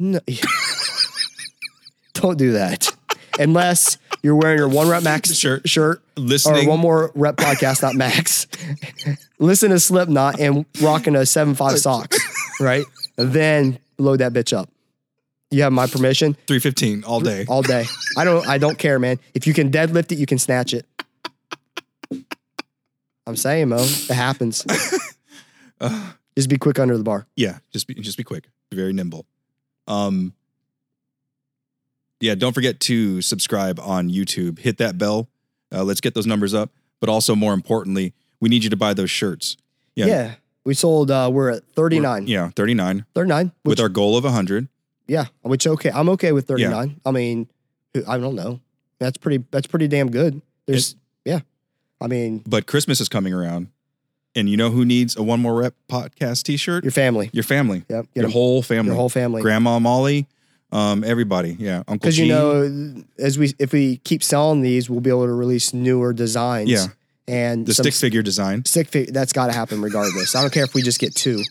No. 0.00 0.18
Don't 2.14 2.36
do 2.38 2.52
that. 2.52 2.90
Unless 3.38 3.98
you're 4.22 4.34
wearing 4.34 4.58
your 4.58 4.68
one 4.68 4.88
rep 4.88 5.02
max 5.04 5.32
Shirt. 5.36 5.68
shirt 5.68 6.02
Listening, 6.16 6.66
or 6.66 6.70
one 6.70 6.80
more 6.80 7.12
rep 7.14 7.36
podcast, 7.36 7.82
not 7.82 7.94
max. 7.94 8.46
Listen 9.38 9.70
to 9.70 9.80
Slipknot 9.80 10.38
and 10.40 10.66
rocking 10.82 11.16
a 11.16 11.24
seven 11.24 11.54
five 11.54 11.78
socks, 11.78 12.18
right? 12.60 12.84
And 13.18 13.32
then 13.32 13.78
load 13.98 14.20
that 14.20 14.32
bitch 14.32 14.56
up. 14.56 14.68
You 15.50 15.62
have 15.62 15.72
my 15.72 15.86
permission 15.88 16.34
315 16.46 17.02
all 17.04 17.20
day. 17.20 17.44
all 17.48 17.62
day. 17.62 17.84
I 18.16 18.24
don't 18.24 18.46
I 18.46 18.58
don't 18.58 18.78
care, 18.78 18.98
man. 19.00 19.18
If 19.34 19.46
you 19.46 19.54
can 19.54 19.70
deadlift 19.70 20.12
it, 20.12 20.18
you 20.18 20.26
can 20.26 20.38
snatch 20.38 20.72
it. 20.74 20.86
I'm 23.26 23.36
saying, 23.36 23.68
Mo, 23.68 23.78
it 23.80 24.10
happens. 24.10 24.64
Just 26.36 26.48
be 26.48 26.58
quick 26.58 26.78
under 26.78 26.96
the 26.96 27.02
bar. 27.02 27.26
Yeah, 27.36 27.58
just 27.72 27.86
be 27.86 27.94
just 27.94 28.16
be 28.16 28.24
quick, 28.24 28.48
be 28.70 28.76
very 28.76 28.92
nimble. 28.92 29.26
Um, 29.88 30.32
yeah, 32.20 32.34
don't 32.34 32.52
forget 32.52 32.80
to 32.80 33.20
subscribe 33.22 33.80
on 33.80 34.08
YouTube. 34.10 34.58
Hit 34.58 34.78
that 34.78 34.96
bell. 34.96 35.28
Uh, 35.72 35.82
let's 35.82 36.00
get 36.00 36.14
those 36.14 36.26
numbers 36.26 36.54
up. 36.54 36.70
But 37.00 37.08
also, 37.08 37.34
more 37.34 37.52
importantly, 37.52 38.14
we 38.40 38.48
need 38.48 38.62
you 38.62 38.70
to 38.70 38.76
buy 38.76 38.94
those 38.94 39.10
shirts. 39.10 39.56
Yeah. 39.96 40.06
Yeah. 40.06 40.34
We 40.64 40.74
sold 40.74 41.10
uh 41.10 41.30
we're 41.32 41.50
at 41.50 41.64
39. 41.74 42.26
Yeah, 42.26 42.50
39 42.54 43.06
39. 43.14 43.52
With 43.64 43.80
our 43.80 43.88
goal 43.88 44.16
of 44.16 44.24
100. 44.24 44.68
yeah, 45.08 45.26
which 45.42 45.66
okay. 45.66 45.90
I'm 45.90 46.08
okay 46.10 46.32
with 46.32 46.46
39. 46.46 47.00
I 47.04 47.10
mean, 47.10 47.48
I 48.06 48.18
don't 48.18 48.34
know. 48.34 48.60
That's 48.98 49.16
pretty 49.16 49.44
that's 49.50 49.66
pretty 49.66 49.88
damn 49.88 50.10
good. 50.10 50.42
There's 50.66 50.96
yeah. 51.24 51.40
I 52.00 52.06
mean, 52.06 52.42
But 52.46 52.66
Christmas 52.66 53.00
is 53.00 53.08
coming 53.08 53.32
around, 53.34 53.68
and 54.34 54.48
you 54.48 54.56
know 54.56 54.70
who 54.70 54.84
needs 54.84 55.16
a 55.16 55.22
One 55.22 55.40
More 55.40 55.54
Rep 55.54 55.74
podcast 55.88 56.44
T-shirt? 56.44 56.84
your 56.84 56.92
family. 56.92 57.28
Your 57.32 57.42
family, 57.44 57.84
Yep. 57.88 58.06
Your 58.14 58.24
'em- 58.26 58.30
whole 58.30 58.62
family, 58.62 58.86
your 58.88 58.96
whole 58.96 59.08
family. 59.10 59.42
Grandma 59.42 59.78
Molly, 59.78 60.26
um, 60.72 61.02
everybody. 61.04 61.56
Yeah, 61.58 61.78
Uncle 61.88 61.96
Because 61.96 62.18
you 62.18 62.28
know, 62.28 63.02
as 63.18 63.38
we 63.38 63.54
if 63.58 63.72
we 63.72 63.96
keep 63.98 64.22
selling 64.22 64.60
these, 64.62 64.88
we'll 64.88 65.00
be 65.00 65.10
able 65.10 65.26
to 65.26 65.32
release 65.32 65.74
newer 65.74 66.12
designs. 66.12 66.70
Yeah. 66.70 66.86
And 67.30 67.64
the 67.64 67.74
stick 67.74 67.94
figure 67.94 68.22
design. 68.22 68.64
stick 68.64 68.88
figure 68.88 69.12
that's 69.12 69.32
got 69.32 69.46
to 69.46 69.52
happen 69.52 69.80
regardless. 69.80 70.34
I 70.34 70.40
don't 70.40 70.52
care 70.52 70.64
if 70.64 70.74
we 70.74 70.82
just 70.82 70.98
get 70.98 71.14
two, 71.14 71.42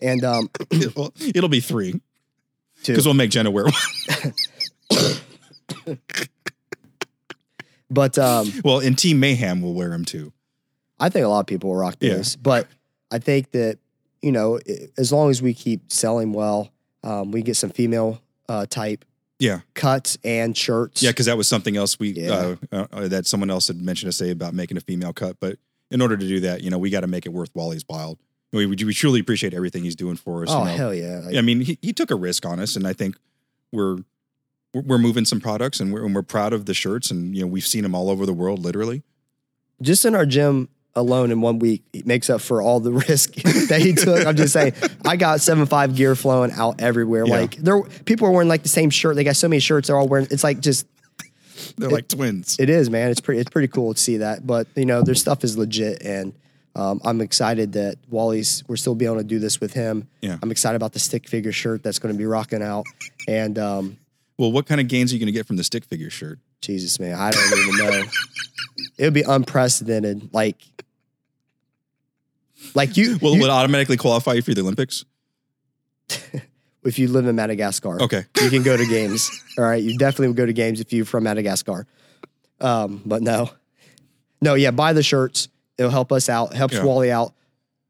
and 0.00 0.22
um, 0.24 0.48
It'll, 0.70 1.12
it'll 1.18 1.48
be 1.48 1.60
three 1.60 2.00
because 2.86 3.04
we'll 3.04 3.14
make 3.14 3.30
Jenna 3.30 3.50
wear 3.50 3.64
one. 3.64 5.12
But 7.90 8.18
um, 8.18 8.52
well, 8.64 8.80
and 8.80 8.98
Team 8.98 9.20
Mayhem 9.20 9.60
will 9.62 9.74
wear 9.74 9.90
them 9.90 10.04
too. 10.04 10.32
I 10.98 11.10
think 11.10 11.24
a 11.24 11.28
lot 11.28 11.40
of 11.40 11.46
people 11.46 11.70
will 11.70 11.76
rock 11.76 11.96
Yeah. 12.00 12.14
this. 12.14 12.34
But 12.34 12.66
I 13.10 13.18
think 13.18 13.52
that 13.52 13.78
you 14.22 14.32
know, 14.32 14.58
as 14.96 15.12
long 15.12 15.30
as 15.30 15.42
we 15.42 15.52
keep 15.54 15.92
selling 15.92 16.32
well, 16.32 16.70
um, 17.02 17.30
we 17.30 17.42
get 17.42 17.56
some 17.56 17.70
female 17.70 18.20
uh, 18.48 18.66
type 18.66 19.04
Yeah, 19.38 19.60
cuts 19.74 20.16
and 20.24 20.56
shirts. 20.56 21.02
yeah, 21.02 21.10
because 21.10 21.26
that 21.26 21.36
was 21.36 21.48
something 21.48 21.76
else 21.76 21.98
we 21.98 22.10
Yeah. 22.10 22.54
uh, 22.72 22.86
uh, 22.92 23.08
that 23.08 23.26
someone 23.26 23.50
else 23.50 23.66
had 23.68 23.80
mentioned 23.82 24.10
to 24.10 24.16
say 24.16 24.30
about 24.30 24.54
making 24.54 24.76
a 24.76 24.80
female 24.80 25.12
cut. 25.12 25.36
But 25.40 25.58
in 25.90 26.00
order 26.00 26.16
to 26.16 26.26
do 26.28 26.40
that, 26.40 26.62
you 26.62 26.70
know, 26.70 26.78
we 26.78 26.88
got 26.90 27.00
to 27.00 27.06
make 27.08 27.26
it 27.26 27.30
worth 27.30 27.50
Wally's 27.54 27.82
while. 27.86 28.18
We, 28.52 28.66
we 28.66 28.76
we 28.84 28.94
truly 28.94 29.18
appreciate 29.20 29.52
everything 29.52 29.82
he's 29.82 29.96
doing 29.96 30.14
for 30.16 30.44
us. 30.44 30.48
Oh 30.50 30.60
you 30.60 30.64
know. 30.66 30.76
hell 30.76 30.94
yeah! 30.94 31.18
Like, 31.24 31.36
I 31.36 31.40
mean, 31.40 31.60
he, 31.62 31.76
he 31.82 31.92
took 31.92 32.12
a 32.12 32.14
risk 32.14 32.46
on 32.46 32.60
us, 32.60 32.76
and 32.76 32.86
I 32.86 32.92
think 32.92 33.16
we're 33.72 33.96
we're, 34.72 34.82
we're 34.82 34.98
moving 34.98 35.24
some 35.24 35.40
products, 35.40 35.80
and 35.80 35.92
we're 35.92 36.04
and 36.04 36.14
we're 36.14 36.22
proud 36.22 36.52
of 36.52 36.66
the 36.66 36.74
shirts, 36.74 37.10
and 37.10 37.34
you 37.34 37.42
know, 37.42 37.48
we've 37.48 37.66
seen 37.66 37.82
them 37.82 37.94
all 37.96 38.08
over 38.10 38.24
the 38.24 38.32
world, 38.32 38.60
literally. 38.60 39.02
just 39.82 40.04
in 40.04 40.14
our 40.14 40.24
gym 40.24 40.68
alone 40.96 41.30
in 41.30 41.40
one 41.40 41.58
week 41.58 41.82
it 41.92 42.06
makes 42.06 42.30
up 42.30 42.40
for 42.40 42.62
all 42.62 42.80
the 42.80 42.92
risk 43.08 43.34
that 43.68 43.80
he 43.80 43.92
took. 43.94 44.26
I'm 44.26 44.36
just 44.36 44.52
saying, 44.52 44.74
I 45.04 45.16
got 45.16 45.40
seven 45.40 45.66
five 45.66 45.94
gear 45.94 46.14
flowing 46.14 46.52
out 46.52 46.80
everywhere. 46.80 47.26
Yeah. 47.26 47.40
Like 47.40 47.56
there, 47.56 47.82
people 47.82 48.26
are 48.28 48.30
wearing 48.30 48.48
like 48.48 48.62
the 48.62 48.68
same 48.68 48.90
shirt. 48.90 49.16
They 49.16 49.24
got 49.24 49.36
so 49.36 49.48
many 49.48 49.60
shirts. 49.60 49.88
They're 49.88 49.98
all 49.98 50.08
wearing. 50.08 50.28
It's 50.30 50.44
like 50.44 50.60
just 50.60 50.86
They're 51.76 51.90
like 51.90 52.08
twins. 52.08 52.56
it 52.58 52.68
is, 52.70 52.90
man. 52.90 53.10
It's 53.10 53.20
pretty. 53.20 53.40
It's 53.40 53.50
pretty 53.50 53.68
cool 53.68 53.94
to 53.94 54.00
see 54.00 54.18
that. 54.18 54.46
But 54.46 54.66
you 54.76 54.86
know, 54.86 55.02
their 55.02 55.14
stuff 55.14 55.44
is 55.44 55.56
legit, 55.58 56.02
and 56.02 56.34
um, 56.76 57.00
I'm 57.04 57.20
excited 57.20 57.72
that 57.72 57.96
Wally's. 58.08 58.64
We're 58.68 58.76
still 58.76 58.94
be 58.94 59.04
able 59.06 59.18
to 59.18 59.24
do 59.24 59.38
this 59.38 59.60
with 59.60 59.72
him. 59.72 60.08
Yeah. 60.20 60.38
I'm 60.42 60.50
excited 60.50 60.76
about 60.76 60.92
the 60.92 60.98
stick 60.98 61.28
figure 61.28 61.52
shirt 61.52 61.82
that's 61.82 61.98
going 61.98 62.14
to 62.14 62.18
be 62.18 62.26
rocking 62.26 62.62
out. 62.62 62.84
And 63.28 63.58
um, 63.58 63.98
well, 64.38 64.50
what 64.52 64.66
kind 64.66 64.80
of 64.80 64.88
gains 64.88 65.12
are 65.12 65.16
you 65.16 65.20
going 65.20 65.26
to 65.26 65.32
get 65.32 65.46
from 65.46 65.56
the 65.56 65.64
stick 65.64 65.84
figure 65.84 66.10
shirt? 66.10 66.38
Jesus, 66.60 66.98
man, 66.98 67.14
I 67.14 67.30
don't 67.30 67.58
even 67.58 67.76
know. 67.76 68.04
it 68.98 69.04
would 69.04 69.14
be 69.14 69.22
unprecedented. 69.22 70.32
Like, 70.32 70.56
like 72.74 72.96
you. 72.96 73.18
Will 73.20 73.36
you- 73.36 73.44
it 73.44 73.50
automatically 73.50 73.96
qualify 73.96 74.34
you 74.34 74.42
for 74.42 74.54
the 74.54 74.60
Olympics? 74.62 75.04
if 76.84 76.98
you 76.98 77.08
live 77.08 77.26
in 77.26 77.34
Madagascar. 77.36 78.00
Okay. 78.02 78.24
You 78.42 78.50
can 78.50 78.62
go 78.62 78.76
to 78.76 78.86
games. 78.86 79.30
All 79.58 79.64
right. 79.64 79.82
You 79.82 79.96
definitely 79.98 80.28
would 80.28 80.36
go 80.36 80.46
to 80.46 80.52
games 80.52 80.80
if 80.80 80.92
you're 80.92 81.04
from 81.06 81.24
Madagascar. 81.24 81.86
Um, 82.60 83.00
but 83.06 83.22
no. 83.22 83.50
No, 84.42 84.54
yeah, 84.54 84.70
buy 84.70 84.92
the 84.92 85.02
shirts. 85.02 85.48
It'll 85.78 85.90
help 85.90 86.12
us 86.12 86.28
out, 86.28 86.52
helps 86.54 86.74
Yeah. 86.74 86.84
Wally 86.84 87.10
out. 87.10 87.32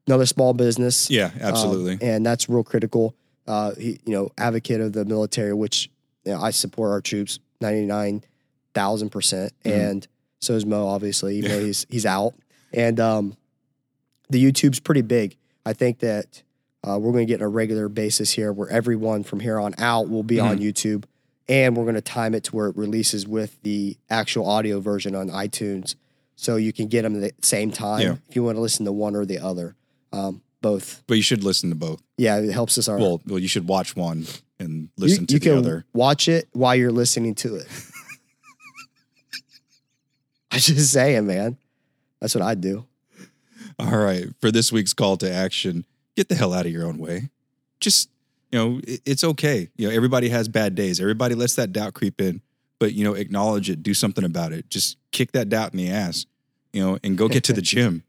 Another 0.06 0.26
small 0.26 0.52
business. 0.54 1.10
Yeah, 1.10 1.26
Um, 1.34 1.40
absolutely. 1.40 1.98
and 2.06 2.24
that's 2.24 2.48
real 2.48 2.62
critical. 2.62 3.14
Uh, 3.46 3.72
he, 3.74 3.98
you 4.04 4.12
know, 4.12 4.30
advocate 4.38 4.80
of 4.80 4.92
the 4.92 5.04
military, 5.04 5.52
which 5.54 5.90
you 6.24 6.32
know, 6.32 6.40
I 6.40 6.50
support 6.50 6.92
our 6.92 7.00
troops 7.00 7.40
99,000%. 7.62 9.10
percent 9.10 9.52
And 9.64 10.06
so 10.40 10.54
is 10.54 10.64
Mo, 10.64 10.86
obviously, 10.86 11.36
even 11.38 11.50
Mm-hmm. 11.50 11.54
Yeah. 11.54 11.60
though 11.60 11.66
he's, 11.66 11.86
he's 11.90 12.06
out. 12.06 12.34
And 12.72 13.00
um, 13.00 13.36
the 14.30 14.42
YouTube's 14.44 14.80
pretty 14.80 15.02
big. 15.02 15.36
I 15.66 15.72
think 15.72 16.00
that 16.00 16.42
uh, 16.86 16.98
we're 16.98 17.12
going 17.12 17.26
to 17.26 17.32
get 17.32 17.40
on 17.40 17.46
a 17.46 17.48
regular 17.48 17.88
basis 17.88 18.32
here 18.32 18.52
where 18.52 18.68
everyone 18.68 19.22
from 19.24 19.40
here 19.40 19.58
on 19.58 19.74
out 19.78 20.08
will 20.10 20.22
be 20.22 20.38
on 20.40 20.58
Mm-hmm. 20.58 20.64
YouTube. 20.64 21.04
And 21.46 21.76
we're 21.76 21.84
going 21.84 21.94
to 21.94 22.00
time 22.00 22.34
it 22.34 22.44
to 22.44 22.56
where 22.56 22.68
it 22.68 22.76
releases 22.76 23.28
with 23.28 23.60
the 23.62 23.98
actual 24.08 24.48
audio 24.48 24.80
version 24.80 25.14
on 25.14 25.28
iTunes. 25.28 25.94
So 26.36 26.56
you 26.56 26.72
can 26.72 26.86
get 26.88 27.02
them 27.02 27.22
at 27.22 27.36
the 27.38 27.46
same 27.46 27.70
time 27.70 28.00
Yeah. 28.00 28.16
if 28.28 28.34
you 28.34 28.42
want 28.42 28.56
to 28.56 28.60
listen 28.62 28.86
to 28.86 28.92
one 28.92 29.14
or 29.14 29.26
the 29.26 29.38
other. 29.38 29.76
Um, 30.12 30.40
both. 30.62 31.02
but 31.06 31.14
you 31.18 31.22
should 31.22 31.44
listen 31.44 31.68
to 31.68 31.76
both. 31.76 32.02
Yeah, 32.16 32.38
it 32.38 32.50
helps 32.50 32.78
us. 32.78 32.88
Our, 32.88 32.96
Well, 32.96 33.20
well, 33.26 33.38
you 33.38 33.48
should 33.48 33.68
watch 33.68 33.94
one 33.94 34.26
and 34.58 34.84
you, 34.84 34.88
listen 34.96 35.26
to 35.26 35.34
you 35.34 35.38
the 35.38 35.56
other. 35.58 35.84
watch 35.92 36.26
it 36.28 36.48
while 36.52 36.74
you're 36.74 36.90
listening 36.92 37.34
to 37.36 37.56
it. 37.56 37.66
I'm 40.50 40.60
just 40.60 40.92
saying, 40.92 41.26
man. 41.26 41.58
That's 42.20 42.34
what 42.34 42.42
I 42.42 42.54
do. 42.54 42.86
All 43.78 43.98
right. 43.98 44.26
For 44.40 44.50
this 44.50 44.72
week's 44.72 44.92
call 44.92 45.16
to 45.18 45.30
action, 45.30 45.84
get 46.16 46.28
the 46.28 46.34
hell 46.34 46.52
out 46.52 46.66
of 46.66 46.72
your 46.72 46.86
own 46.86 46.98
way. 46.98 47.30
Just, 47.80 48.08
you 48.52 48.58
know, 48.58 48.80
it's 48.84 49.24
okay. 49.24 49.68
You 49.76 49.88
know, 49.88 49.94
everybody 49.94 50.28
has 50.28 50.48
bad 50.48 50.74
days. 50.74 51.00
Everybody 51.00 51.34
lets 51.34 51.54
that 51.56 51.72
doubt 51.72 51.94
creep 51.94 52.20
in, 52.20 52.40
but, 52.78 52.92
you 52.94 53.04
know, 53.04 53.14
acknowledge 53.14 53.68
it, 53.68 53.82
do 53.82 53.94
something 53.94 54.24
about 54.24 54.52
it. 54.52 54.68
Just 54.68 54.96
kick 55.10 55.32
that 55.32 55.48
doubt 55.48 55.72
in 55.72 55.78
the 55.78 55.90
ass, 55.90 56.26
you 56.72 56.84
know, 56.84 56.98
and 57.02 57.18
go 57.18 57.28
get 57.28 57.44
to 57.44 57.52
the 57.52 57.62
gym 57.74 58.04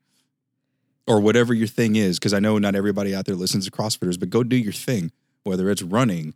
or 1.07 1.20
whatever 1.20 1.53
your 1.53 1.68
thing 1.68 1.95
is. 1.95 2.20
Cause 2.20 2.34
I 2.34 2.39
know 2.39 2.57
not 2.57 2.76
everybody 2.76 3.16
out 3.16 3.26
there 3.26 3.36
listens 3.36 3.66
to 3.66 3.72
CrossFitters, 3.72 4.20
but 4.20 4.30
go 4.30 4.43
do 4.43 4.55
your 4.55 4.74
thing, 4.74 5.11
whether 5.43 5.70
it's 5.70 5.82
running, 5.82 6.34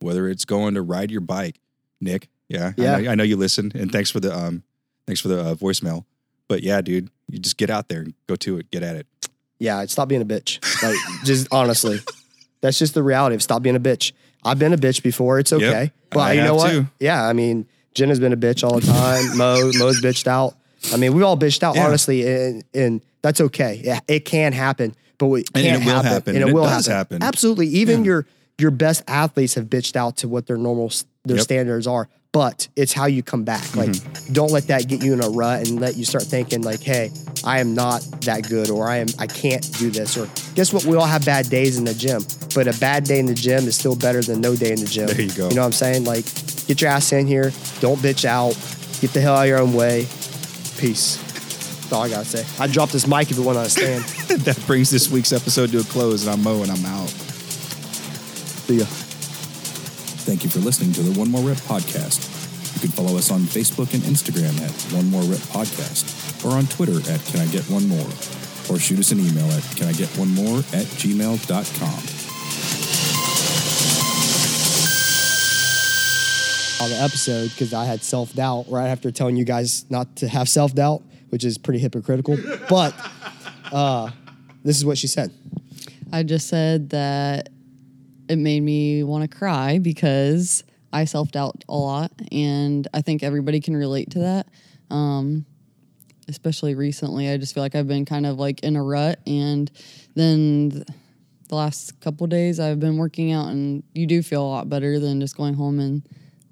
whether 0.00 0.28
it's 0.28 0.44
going 0.44 0.74
to 0.74 0.82
ride 0.82 1.10
your 1.10 1.20
bike. 1.20 1.60
Nick, 2.00 2.28
yeah, 2.48 2.72
Yeah. 2.76 2.96
I 2.96 3.00
know, 3.00 3.10
I 3.10 3.14
know 3.14 3.24
you 3.24 3.36
listen, 3.36 3.72
and 3.74 3.90
thanks 3.92 4.10
for 4.10 4.18
the 4.20 4.36
um, 4.36 4.64
thanks 5.06 5.20
for 5.20 5.28
the 5.28 5.40
uh, 5.40 5.54
voicemail. 5.54 6.04
But 6.52 6.62
yeah, 6.62 6.82
dude, 6.82 7.08
you 7.30 7.38
just 7.38 7.56
get 7.56 7.70
out 7.70 7.88
there 7.88 8.00
and 8.02 8.12
go 8.26 8.36
to 8.36 8.58
it, 8.58 8.70
get 8.70 8.82
at 8.82 8.94
it. 8.94 9.06
Yeah, 9.58 9.86
stop 9.86 10.08
being 10.08 10.20
a 10.20 10.24
bitch. 10.26 10.60
Like, 10.82 11.24
just 11.24 11.48
honestly, 11.50 11.98
that's 12.60 12.78
just 12.78 12.92
the 12.92 13.02
reality 13.02 13.34
of 13.34 13.42
stop 13.42 13.62
being 13.62 13.74
a 13.74 13.80
bitch. 13.80 14.12
I've 14.44 14.58
been 14.58 14.74
a 14.74 14.76
bitch 14.76 15.02
before. 15.02 15.38
It's 15.38 15.50
okay. 15.50 15.92
But 16.10 16.18
I 16.20 16.32
you 16.34 16.42
know 16.42 16.56
what? 16.56 16.70
too. 16.70 16.86
Yeah, 17.00 17.24
I 17.26 17.32
mean, 17.32 17.66
Jenna's 17.94 18.20
been 18.20 18.34
a 18.34 18.36
bitch 18.36 18.62
all 18.68 18.78
the 18.78 18.86
time. 18.86 19.38
Mo, 19.38 19.70
Mo's 19.78 20.02
bitched 20.02 20.26
out. 20.26 20.54
I 20.92 20.98
mean, 20.98 21.14
we've 21.14 21.24
all 21.24 21.38
bitched 21.38 21.62
out, 21.62 21.74
Yeah. 21.76 21.86
honestly, 21.86 22.28
and, 22.30 22.64
and 22.74 23.00
that's 23.22 23.40
okay. 23.40 23.80
Yeah, 23.82 24.00
it 24.08 24.26
can 24.26 24.52
happen, 24.52 24.94
but 25.16 25.28
we 25.28 25.44
And 25.54 25.64
can't 25.64 25.82
it 25.82 25.86
will 25.86 26.02
happen, 26.02 26.34
and 26.34 26.36
and 26.36 26.44
it 26.44 26.48
it 26.50 26.52
will 26.54 26.66
happen. 26.66 26.92
happen. 26.92 27.22
Absolutely. 27.22 27.68
Even 27.68 28.00
Yeah. 28.00 28.08
your 28.10 28.26
your 28.58 28.70
best 28.72 29.02
athletes 29.08 29.54
have 29.54 29.64
bitched 29.70 29.96
out 29.96 30.18
to 30.18 30.28
what 30.28 30.46
their 30.46 30.58
normal 30.58 30.92
their 31.24 31.36
Yep. 31.38 31.44
standards 31.44 31.86
are. 31.86 32.10
But 32.32 32.66
it's 32.76 32.94
how 32.94 33.04
you 33.06 33.22
come 33.22 33.44
back. 33.44 33.76
Like, 33.76 33.90
Mm-hmm. 33.90 34.32
don't 34.32 34.50
let 34.50 34.66
that 34.68 34.88
get 34.88 35.02
you 35.04 35.12
in 35.12 35.22
a 35.22 35.28
rut 35.28 35.68
and 35.68 35.78
let 35.80 35.96
you 35.96 36.04
start 36.06 36.24
thinking 36.24 36.62
like, 36.62 36.80
"Hey, 36.80 37.10
I 37.44 37.60
am 37.60 37.74
not 37.74 38.00
that 38.22 38.48
good," 38.48 38.70
or 38.70 38.88
"I 38.88 38.96
am, 38.98 39.08
I 39.18 39.26
can't 39.26 39.62
do 39.78 39.90
this." 39.90 40.16
Or 40.16 40.26
guess 40.54 40.72
what? 40.72 40.84
We 40.86 40.96
all 40.96 41.04
have 41.04 41.26
bad 41.26 41.50
days 41.50 41.76
in 41.76 41.84
the 41.84 41.92
gym, 41.92 42.22
but 42.54 42.66
a 42.74 42.78
bad 42.80 43.04
day 43.04 43.18
in 43.18 43.26
the 43.26 43.34
gym 43.34 43.66
is 43.68 43.76
still 43.76 43.94
better 43.96 44.22
than 44.22 44.40
no 44.40 44.56
day 44.56 44.72
in 44.72 44.80
the 44.80 44.86
gym. 44.86 45.08
There 45.08 45.20
you 45.20 45.30
go. 45.34 45.50
You 45.50 45.56
know 45.56 45.60
what 45.60 45.66
I'm 45.66 45.72
saying? 45.72 46.04
Like, 46.04 46.24
get 46.66 46.80
your 46.80 46.88
ass 46.90 47.12
in 47.12 47.26
here. 47.26 47.52
Don't 47.80 47.98
bitch 48.00 48.24
out. 48.24 48.56
Get 49.02 49.12
the 49.12 49.20
hell 49.20 49.34
out 49.36 49.42
of 49.42 49.48
your 49.48 49.58
own 49.60 49.74
way. 49.74 50.06
Peace. 50.78 51.16
That's 51.18 51.92
all 51.92 52.02
I 52.04 52.08
gotta 52.08 52.24
say. 52.24 52.46
I 52.58 52.66
dropped 52.66 52.92
this 52.92 53.06
mic 53.06 53.30
if 53.30 53.36
it 53.36 53.42
went 53.44 53.58
on 53.58 53.66
a 53.66 53.68
stand. 53.68 54.04
that 54.46 54.58
brings 54.66 54.88
this 54.90 55.10
week's 55.10 55.32
episode 55.32 55.70
to 55.72 55.80
a 55.80 55.84
close, 55.84 56.24
and 56.24 56.32
I'm 56.32 56.42
Mo, 56.42 56.62
and 56.62 56.70
I'm 56.72 56.86
out. 56.86 57.10
See 58.64 58.78
ya. 58.78 58.86
Thank 60.24 60.44
you 60.44 60.50
for 60.50 60.60
listening 60.60 60.92
to 60.94 61.02
the 61.02 61.18
One 61.18 61.30
More 61.30 61.42
Rep 61.42 61.56
podcast. 61.58 62.40
You 62.74 62.80
can 62.80 62.90
follow 62.90 63.16
us 63.18 63.30
on 63.30 63.40
Facebook 63.40 63.92
and 63.94 64.02
Instagram 64.04 64.54
at 64.62 64.72
One 64.94 65.10
More 65.10 65.22
Rep 65.22 65.40
Podcast 65.50 66.44
or 66.44 66.56
on 66.56 66.66
Twitter 66.66 66.98
at 67.12 67.20
Can 67.26 67.40
I 67.40 67.46
Get 67.46 67.62
One 67.68 67.86
More 67.88 68.06
or 68.70 68.78
shoot 68.78 68.98
us 68.98 69.10
an 69.12 69.20
email 69.20 69.50
at 69.50 69.62
Can 69.76 69.88
I 69.88 69.92
Get 69.92 70.08
One 70.16 70.34
More 70.34 70.58
at 70.58 70.86
gmail.com. 70.98 72.02
on 76.82 76.90
the 76.90 76.96
episode 76.96 77.48
because 77.50 77.72
I 77.72 77.84
had 77.84 78.02
self 78.02 78.32
doubt 78.34 78.66
right 78.68 78.88
after 78.88 79.10
telling 79.12 79.36
you 79.36 79.44
guys 79.44 79.88
not 79.90 80.16
to 80.16 80.28
have 80.28 80.48
self 80.48 80.74
doubt, 80.74 81.02
which 81.30 81.44
is 81.44 81.58
pretty 81.58 81.78
hypocritical. 81.78 82.36
but 82.68 82.94
uh, 83.70 84.10
this 84.64 84.76
is 84.76 84.84
what 84.84 84.98
she 84.98 85.06
said. 85.06 85.30
I 86.12 86.22
just 86.24 86.48
said 86.48 86.90
that 86.90 87.50
it 88.28 88.36
made 88.36 88.60
me 88.60 89.02
want 89.02 89.28
to 89.30 89.36
cry 89.36 89.78
because 89.78 90.64
I 90.92 91.04
self 91.04 91.30
doubt 91.32 91.64
a 91.68 91.76
lot, 91.76 92.12
and 92.30 92.86
I 92.92 93.02
think 93.02 93.22
everybody 93.22 93.60
can 93.60 93.76
relate 93.76 94.10
to 94.10 94.20
that. 94.20 94.46
Um, 94.90 95.46
especially 96.28 96.74
recently, 96.74 97.28
I 97.28 97.36
just 97.36 97.54
feel 97.54 97.62
like 97.62 97.74
I've 97.74 97.88
been 97.88 98.04
kind 98.04 98.26
of 98.26 98.38
like 98.38 98.60
in 98.60 98.76
a 98.76 98.82
rut, 98.82 99.18
and 99.26 99.70
then 100.14 100.84
the 101.48 101.54
last 101.54 102.00
couple 102.00 102.26
days 102.26 102.60
I've 102.60 102.80
been 102.80 102.98
working 102.98 103.32
out, 103.32 103.48
and 103.48 103.82
you 103.94 104.06
do 104.06 104.22
feel 104.22 104.42
a 104.42 104.48
lot 104.48 104.68
better 104.68 104.98
than 104.98 105.20
just 105.20 105.36
going 105.36 105.54
home 105.54 105.80
and 105.80 106.02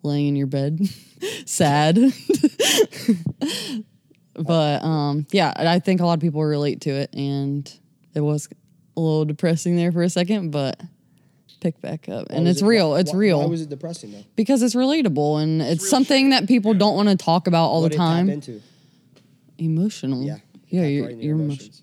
laying 0.03 0.29
in 0.29 0.37
your 0.37 0.47
bed, 0.47 0.81
sad. 1.45 1.99
but 4.35 4.83
um, 4.83 5.27
yeah, 5.33 5.53
I 5.57 5.79
think 5.79 6.01
a 6.01 6.07
lot 6.07 6.15
of 6.15 6.21
people 6.21 6.43
relate 6.43 6.81
to 6.83 6.91
it, 6.91 7.15
and 7.15 7.71
it 8.15 8.21
was 8.21 8.49
a 8.97 9.01
little 9.01 9.25
depressing 9.25 9.77
there 9.77 9.93
for 9.93 10.03
a 10.03 10.11
second, 10.11 10.51
but 10.51 10.81
pick 11.61 11.81
back 11.81 12.09
up, 12.09 12.27
and 12.31 12.49
it's 12.49 12.63
it- 12.63 12.67
real. 12.67 12.95
It's 12.97 13.13
why- 13.13 13.19
real 13.19 13.39
Why 13.41 13.47
was 13.47 13.63
it 13.63 13.69
depressing 13.69 14.13
though? 14.13 14.25
because 14.37 14.63
it's 14.63 14.75
relatable, 14.75 15.43
and 15.43 15.61
it's 15.63 15.89
something 15.89 16.31
that 16.31 16.49
people 16.49 16.75
don't 16.75 16.97
want 16.97 17.09
to 17.09 17.17
talk 17.17 17.47
about 17.47 17.67
all 17.69 17.83
What 17.83 17.93
the 17.93 17.99
did 17.99 17.99
tap 17.99 18.07
time. 18.09 18.31
into? 18.31 18.61
Emotional. 19.59 20.23
Yeah. 20.23 20.37
yeah. 20.69 20.85
You're, 20.87 21.03
right 21.05 21.13
into 21.13 21.25
you're 21.25 21.37
your 21.37 21.45
emotional. 21.45 21.75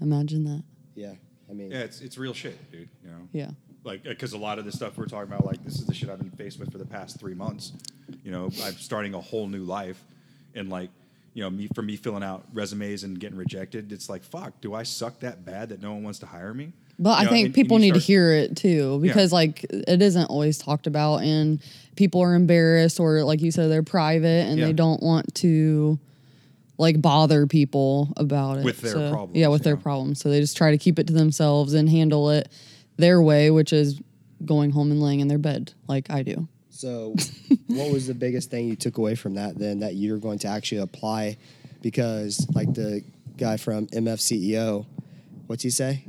Imagine 0.00 0.44
that. 0.44 0.62
Yeah. 0.94 1.12
I 1.48 1.52
mean, 1.52 1.70
Yeah, 1.70 1.78
it's, 1.80 2.00
it's 2.00 2.18
real 2.18 2.32
shit, 2.34 2.70
dude. 2.72 2.88
You 3.04 3.10
know? 3.10 3.28
Yeah. 3.32 3.50
like 3.84 4.00
uh, 4.06 4.10
because 4.10 4.32
a 4.32 4.38
lot 4.38 4.58
of 4.58 4.64
the 4.64 4.72
stuff 4.72 4.96
we're 4.98 5.06
talking 5.06 5.32
about 5.32 5.44
like 5.46 5.62
this 5.64 5.78
is 5.78 5.86
the 5.86 5.94
shit 5.94 6.08
i've 6.10 6.18
been 6.18 6.30
faced 6.30 6.58
with 6.58 6.72
for 6.72 6.78
the 6.78 6.84
past 6.86 7.20
three 7.20 7.34
months 7.34 7.72
you 8.24 8.32
know 8.32 8.46
i'm 8.64 8.72
starting 8.74 9.14
a 9.14 9.20
whole 9.20 9.46
new 9.46 9.62
life 9.62 10.02
and 10.56 10.68
like 10.70 10.90
you 11.34 11.42
know 11.44 11.50
me 11.50 11.68
for 11.72 11.82
me 11.82 11.94
filling 11.96 12.24
out 12.24 12.44
resumes 12.52 13.04
and 13.04 13.20
getting 13.20 13.38
rejected 13.38 13.92
it's 13.92 14.08
like 14.08 14.24
fuck 14.24 14.60
do 14.60 14.74
i 14.74 14.82
suck 14.82 15.20
that 15.20 15.44
bad 15.44 15.68
that 15.68 15.80
no 15.80 15.92
one 15.92 16.02
wants 16.02 16.18
to 16.18 16.26
hire 16.26 16.52
me 16.52 16.72
But 16.98 17.10
You 17.10 17.14
I 17.16 17.24
know, 17.24 17.30
think 17.30 17.38
and- 17.38 17.46
and 17.46 17.54
people 17.54 17.78
you 17.78 17.86
need 17.86 17.94
to 17.94 18.00
hear 18.00 18.32
it 18.32 18.56
too 18.56 18.98
because 19.02 19.32
like 19.32 19.64
it 19.70 20.00
isn't 20.00 20.26
always 20.26 20.56
talked 20.58 20.86
about 20.86 21.18
and 21.22 21.60
people 21.94 22.22
are 22.22 22.34
embarrassed 22.34 22.98
or 23.00 23.22
like 23.24 23.40
you 23.42 23.50
said 23.50 23.70
they're 23.70 23.82
private 23.82 24.46
and 24.48 24.58
Yeah. 24.58 24.66
they 24.66 24.72
don't 24.72 25.02
want 25.02 25.34
to 25.36 25.98
like 26.78 27.00
bother 27.00 27.46
people 27.46 28.12
about 28.16 28.58
it 28.58 28.64
With 28.64 28.80
their 28.82 28.92
So- 28.92 29.10
problems, 29.10 29.38
Yeah, 29.38 29.48
with 29.48 29.62
their 29.62 29.76
yeah. 29.76 29.82
problems. 29.82 30.20
So 30.20 30.28
they 30.30 30.40
just 30.40 30.56
try 30.56 30.70
to 30.72 30.78
keep 30.78 30.98
it 30.98 31.06
to 31.08 31.12
themselves 31.12 31.72
and 31.74 31.88
handle 31.88 32.30
it 32.30 32.48
their 32.98 33.20
way, 33.22 33.50
which 33.50 33.72
is 33.72 34.00
going 34.44 34.70
home 34.70 34.90
and 34.90 35.00
laying 35.00 35.20
in 35.20 35.28
their 35.28 35.38
bed 35.38 35.72
like 35.88 36.10
I 36.10 36.22
do. 36.22 36.48
so 36.70 37.14
what 37.68 37.90
was 37.90 38.06
the 38.06 38.14
biggest 38.14 38.50
thing 38.50 38.68
you 38.68 38.76
took 38.76 38.98
away 38.98 39.14
from 39.14 39.34
that 39.34 39.58
then 39.58 39.80
that 39.80 39.94
you're 39.96 40.18
going 40.18 40.38
to 40.40 40.48
actually 40.48 40.80
apply? 40.82 41.36
Because 41.82 42.46
like 42.54 42.72
the 42.74 43.02
guy 43.38 43.56
from 43.56 43.86
MFCEO, 43.88 44.84
what's 45.46 45.62
he 45.62 45.70
say? 45.70 46.04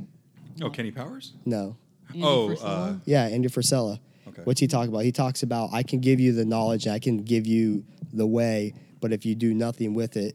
Oh 0.62 0.70
kenny 0.70 0.90
powers 0.90 1.32
No. 1.44 1.76
Andy 2.08 2.22
oh 2.24 2.48
Frisella? 2.48 2.96
uh, 2.96 2.98
Yeah, 3.04 3.24
Andy 3.26 3.48
Frisella. 3.48 4.00
Okay. 4.28 4.42
What's 4.44 4.60
he 4.60 4.66
talk 4.66 4.88
about? 4.88 5.00
He 5.00 5.12
talks 5.12 5.42
about 5.42 5.70
I 5.72 5.82
can 5.82 6.00
give 6.00 6.20
you 6.20 6.32
the 6.32 6.44
knowledge, 6.44 6.86
I 6.86 6.98
can 6.98 7.18
give 7.18 7.46
you 7.46 7.84
the 8.12 8.26
way, 8.26 8.74
but 9.00 9.12
if 9.12 9.26
you 9.26 9.34
do 9.34 9.52
nothing 9.54 9.94
with 9.94 10.16
it, 10.16 10.34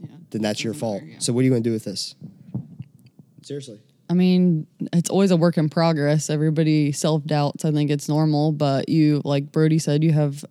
yeah. 0.00 0.08
then 0.30 0.42
that's 0.42 0.64
your 0.64 0.74
fault. 0.74 1.02
matter, 1.02 1.12
yeah. 1.12 1.18
So 1.20 1.32
what 1.32 1.40
are 1.40 1.44
you 1.44 1.50
going 1.50 1.62
to 1.62 1.68
do 1.68 1.72
with 1.72 1.84
this? 1.84 2.14
Seriously. 3.42 3.80
I 4.08 4.14
mean, 4.14 4.66
it's 4.92 5.10
always 5.10 5.30
a 5.30 5.36
work 5.36 5.56
in 5.58 5.68
progress. 5.68 6.30
Everybody 6.30 6.92
self 6.92 7.24
doubts. 7.24 7.64
I 7.64 7.72
think 7.72 7.90
it's 7.90 8.08
normal, 8.08 8.52
but 8.52 8.88
you, 8.88 9.22
like 9.24 9.52
Brody 9.52 9.78
said, 9.78 10.02
you 10.04 10.12
have 10.12 10.44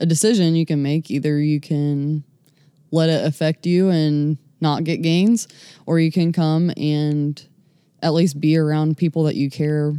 a 0.00 0.06
decision 0.06 0.54
you 0.54 0.66
can 0.66 0.82
make. 0.82 1.10
Either 1.10 1.38
you 1.38 1.60
can 1.60 2.24
let 2.90 3.08
it 3.08 3.24
affect 3.26 3.66
you 3.66 3.90
and 3.90 4.38
not 4.60 4.84
get 4.84 5.02
gains, 5.02 5.48
or 5.86 5.98
you 5.98 6.10
can 6.10 6.32
come 6.32 6.70
and 6.76 7.46
at 8.04 8.12
least 8.12 8.38
be 8.38 8.56
around 8.56 8.98
people 8.98 9.24
that 9.24 9.34
you 9.34 9.50
care 9.50 9.94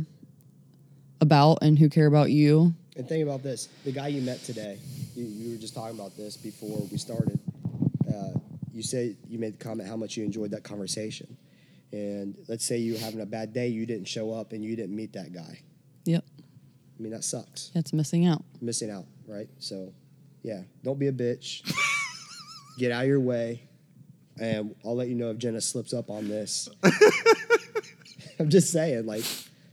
about 1.20 1.58
and 1.64 1.78
who 1.78 1.90
care 1.90 2.06
about 2.06 2.32
you. 2.32 2.74
And 2.96 3.10
think 3.10 3.24
about 3.24 3.44
this: 3.44 3.68
the 3.84 3.92
guy 3.92 4.08
you 4.08 4.22
met 4.22 4.42
today. 4.44 4.78
You, 5.16 5.26
you 5.26 5.52
were 5.52 5.58
just 5.58 5.74
talking 5.74 6.00
about 6.00 6.16
this 6.16 6.38
before 6.38 6.88
we 6.92 6.98
started. 6.98 7.40
Uh, 8.08 8.40
you 8.72 8.84
said 8.84 9.18
you 9.28 9.40
made 9.40 9.54
the 9.60 9.64
comment 9.64 9.90
how 9.90 9.98
much 9.98 10.16
you 10.16 10.24
enjoyed 10.24 10.52
that 10.52 10.64
conversation, 10.64 11.36
and 11.92 12.38
let's 12.48 12.64
say 12.64 12.78
you 12.78 12.94
were 12.94 13.00
having 13.00 13.22
a 13.22 13.26
bad 13.26 13.52
day, 13.52 13.68
you 13.68 13.86
didn't 13.86 14.08
show 14.08 14.32
up, 14.32 14.54
and 14.54 14.64
you 14.64 14.76
didn't 14.76 14.96
meet 14.96 15.14
that 15.14 15.34
guy. 15.34 15.60
Yep, 16.06 16.24
I 16.98 17.02
mean, 17.02 17.12
that 17.12 17.24
sucks. 17.24 17.72
that's 17.74 17.92
missing 17.92 18.28
out. 18.28 18.44
Missing 18.62 18.92
out, 18.92 19.06
right? 19.28 19.50
So, 19.60 19.92
yeah, 20.44 20.62
don't 20.84 21.00
be 21.00 21.08
a 21.08 21.12
bitch. 21.12 21.70
Get 22.78 22.92
out 22.92 23.04
of 23.04 23.08
your 23.08 23.20
way, 23.20 23.64
and 24.40 24.76
I'll 24.86 24.96
let 24.96 25.08
you 25.08 25.16
know 25.16 25.32
if 25.32 25.38
Jenna 25.38 25.60
slips 25.60 25.94
up 25.94 26.10
on 26.10 26.28
this. 26.28 26.70
I'm 28.40 28.50
just 28.50 28.72
saying, 28.72 29.06
like, 29.06 29.24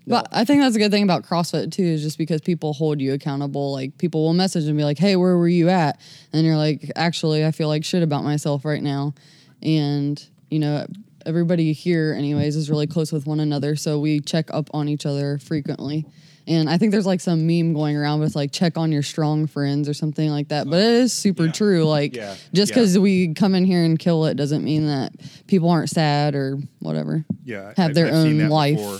no, 0.06 0.16
But 0.16 0.28
I 0.32 0.44
think 0.44 0.60
that's 0.62 0.74
a 0.74 0.78
good 0.78 0.90
thing 0.90 1.04
about 1.04 1.24
CrossFit 1.24 1.70
too, 1.70 1.84
is 1.84 2.02
just 2.02 2.18
because 2.18 2.40
people 2.40 2.72
hold 2.72 3.00
you 3.00 3.12
accountable. 3.12 3.72
Like 3.72 3.96
people 3.98 4.24
will 4.24 4.34
message 4.34 4.64
and 4.64 4.76
be 4.76 4.84
like, 4.84 4.98
"Hey, 4.98 5.14
where 5.16 5.36
were 5.36 5.48
you 5.48 5.68
at?" 5.68 6.00
And 6.32 6.44
you're 6.44 6.56
like, 6.56 6.90
"Actually, 6.96 7.46
I 7.46 7.52
feel 7.52 7.68
like 7.68 7.84
shit 7.84 8.02
about 8.02 8.24
myself 8.24 8.64
right 8.64 8.82
now." 8.82 9.14
And 9.62 10.24
you 10.50 10.58
know, 10.58 10.86
everybody 11.24 11.72
here, 11.72 12.14
anyways, 12.16 12.56
is 12.56 12.68
really 12.68 12.88
close 12.88 13.12
with 13.12 13.26
one 13.26 13.38
another, 13.38 13.76
so 13.76 14.00
we 14.00 14.20
check 14.20 14.52
up 14.52 14.68
on 14.74 14.88
each 14.88 15.06
other 15.06 15.38
frequently. 15.38 16.04
And 16.46 16.68
I 16.68 16.76
think 16.78 16.90
there's 16.92 17.06
like 17.06 17.20
some 17.20 17.46
meme 17.46 17.72
going 17.72 17.96
around 17.96 18.20
with 18.20 18.34
like 18.34 18.50
check 18.52 18.76
on 18.76 18.90
your 18.90 19.02
strong 19.02 19.46
friends 19.46 19.88
or 19.88 19.94
something 19.94 20.28
like 20.30 20.48
that. 20.48 20.68
But 20.68 20.80
it 20.80 20.90
is 20.94 21.12
super 21.12 21.46
Yeah. 21.46 21.52
true. 21.52 21.84
Like 21.84 22.16
Yeah. 22.16 22.34
just 22.52 22.70
Yeah. 22.72 22.74
because 22.76 22.98
we 22.98 23.32
come 23.34 23.54
in 23.54 23.64
here 23.64 23.84
and 23.84 23.98
kill 23.98 24.26
it 24.26 24.34
doesn't 24.34 24.64
mean 24.64 24.86
that 24.86 25.12
people 25.46 25.68
aren't 25.70 25.88
sad 25.90 26.34
or 26.34 26.58
whatever. 26.80 27.24
yeah 27.44 27.72
Have 27.76 27.94
their 27.94 28.08
seen 28.08 28.40
own 28.42 28.48
life. 28.48 28.76
before. 28.76 28.98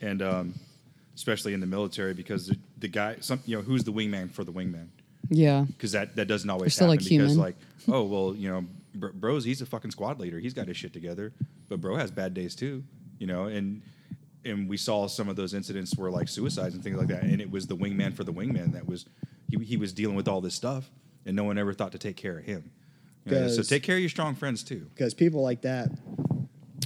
and 0.00 0.22
um, 0.22 0.54
especially 1.16 1.54
in 1.54 1.60
the 1.60 1.66
military 1.66 2.14
because 2.14 2.46
the, 2.48 2.56
the 2.78 2.88
guy 2.88 3.16
some 3.20 3.40
you 3.46 3.56
know 3.56 3.62
who's 3.62 3.82
the 3.84 3.92
wingman 3.92 4.30
for 4.30 4.44
the 4.44 4.52
wingman 4.52 4.86
Yeah. 5.28 5.64
because 5.66 5.92
that 5.92 6.14
that 6.16 6.26
doesn't 6.28 6.48
always 6.50 6.74
still, 6.74 6.86
happen 6.86 6.98
like, 7.04 7.08
because 7.08 7.30
human. 7.32 7.36
like 7.38 7.56
oh 7.88 8.02
well 8.04 8.34
you 8.36 8.48
know 8.48 8.64
bro, 8.94 9.10
bro's 9.12 9.44
he's 9.44 9.60
a 9.60 9.66
fucking 9.66 9.90
squad 9.90 10.20
leader 10.20 10.38
he's 10.38 10.54
got 10.54 10.68
his 10.68 10.76
shit 10.76 10.92
together 10.92 11.32
but 11.68 11.80
bro 11.80 11.96
has 11.96 12.10
bad 12.10 12.32
days 12.34 12.54
too 12.54 12.84
you 13.18 13.26
know 13.26 13.46
and 13.46 13.80
and 14.46 14.68
we 14.68 14.76
saw 14.76 15.06
some 15.06 15.28
of 15.28 15.36
those 15.36 15.52
incidents 15.54 15.94
were 15.96 16.10
like 16.10 16.28
suicides 16.28 16.74
and 16.74 16.82
things 16.82 16.96
like 16.96 17.08
that 17.08 17.22
and 17.22 17.40
it 17.40 17.50
was 17.50 17.66
the 17.66 17.76
wingman 17.76 18.14
for 18.14 18.24
the 18.24 18.32
wingman 18.32 18.72
that 18.72 18.86
was 18.86 19.04
he, 19.50 19.56
he 19.64 19.76
was 19.76 19.92
dealing 19.92 20.16
with 20.16 20.28
all 20.28 20.40
this 20.40 20.54
stuff 20.54 20.90
and 21.26 21.34
no 21.36 21.44
one 21.44 21.58
ever 21.58 21.72
thought 21.74 21.92
to 21.92 21.98
take 21.98 22.16
care 22.16 22.38
of 22.38 22.44
him. 22.44 22.70
You 23.24 23.32
know, 23.32 23.48
so 23.48 23.62
take 23.62 23.82
care 23.82 23.96
of 23.96 24.00
your 24.00 24.08
strong 24.08 24.36
friends 24.36 24.62
too. 24.62 24.86
Because 24.94 25.12
people 25.12 25.42
like 25.42 25.62
that 25.62 25.90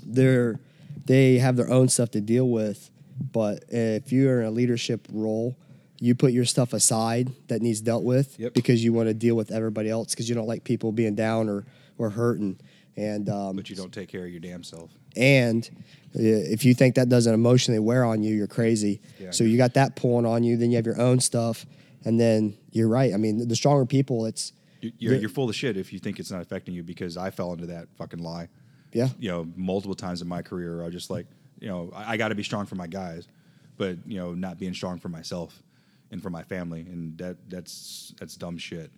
they're 0.04 0.58
they 1.06 1.38
have 1.38 1.56
their 1.56 1.70
own 1.70 1.88
stuff 1.88 2.10
to 2.12 2.20
deal 2.20 2.48
with 2.48 2.90
but 3.32 3.64
if 3.68 4.12
you're 4.12 4.40
in 4.40 4.46
a 4.46 4.50
leadership 4.50 5.06
role 5.12 5.56
you 5.98 6.14
put 6.14 6.32
your 6.32 6.44
stuff 6.46 6.72
aside 6.72 7.30
that 7.48 7.60
needs 7.60 7.80
dealt 7.80 8.02
with 8.04 8.38
Yep. 8.38 8.54
because 8.54 8.82
you 8.82 8.92
want 8.92 9.08
to 9.08 9.14
deal 9.14 9.34
with 9.34 9.50
everybody 9.50 9.90
else 9.90 10.10
because 10.14 10.28
you 10.28 10.34
don't 10.34 10.46
like 10.48 10.64
people 10.64 10.92
being 10.92 11.14
down 11.14 11.48
or 11.48 11.66
or 11.98 12.10
hurting 12.10 12.58
and 12.96 13.28
um, 13.28 13.56
but 13.56 13.68
you 13.70 13.76
don't 13.76 13.92
take 13.92 14.08
care 14.08 14.24
of 14.24 14.30
your 14.30 14.40
damn 14.40 14.62
self. 14.64 14.90
and 15.16 15.68
if 16.14 16.64
you 16.64 16.74
think 16.74 16.94
that 16.96 17.08
doesn't 17.08 17.32
emotionally 17.34 17.78
wear 17.78 18.04
on 18.04 18.22
you 18.22 18.34
you're 18.34 18.46
crazy 18.46 19.00
Yeah. 19.18 19.30
so 19.30 19.44
you 19.44 19.56
got 19.56 19.74
that 19.74 19.94
pulling 19.96 20.26
on 20.26 20.42
you 20.42 20.56
then 20.56 20.70
you 20.70 20.76
have 20.76 20.86
your 20.86 21.00
own 21.00 21.20
stuff 21.20 21.64
and 22.04 22.18
then 22.18 22.56
you're 22.72 22.88
right 22.88 23.14
i 23.14 23.16
mean 23.16 23.46
the 23.46 23.54
stronger 23.56 23.86
people 23.86 24.26
it's 24.26 24.52
You- 24.80 24.92
You're, 24.98 25.14
you're 25.14 25.28
full 25.28 25.48
of 25.48 25.54
shit 25.54 25.76
if 25.76 25.92
you 25.92 25.98
think 25.98 26.18
it's 26.18 26.30
not 26.30 26.40
affecting 26.40 26.74
you 26.74 26.82
because 26.82 27.16
I 27.16 27.30
fell 27.30 27.52
into 27.52 27.66
that 27.66 27.86
fucking 27.96 28.18
lie. 28.20 28.48
yeah 28.92 29.08
You 29.18 29.28
know, 29.30 29.48
multiple 29.56 29.94
times 29.94 30.22
in 30.22 30.26
my 30.28 30.42
career, 30.42 30.80
I 30.82 30.86
was 30.86 30.94
just 30.94 31.10
like, 31.10 31.26
you 31.60 31.68
know, 31.68 31.92
I, 31.94 32.12
I 32.12 32.16
got 32.16 32.28
to 32.28 32.34
be 32.34 32.42
strong 32.42 32.64
for 32.66 32.76
my 32.76 32.86
guys, 32.88 33.28
but 33.76 33.98
you 34.06 34.16
know, 34.18 34.32
not 34.34 34.58
being 34.58 34.72
strong 34.74 34.98
for 34.98 35.08
myself 35.10 35.62
and 36.10 36.20
for 36.22 36.30
my 36.30 36.42
family, 36.42 36.80
and 36.80 37.16
that 37.18 37.36
that's 37.50 38.14
that's 38.18 38.34
dumb 38.36 38.56
shit. 38.58 38.90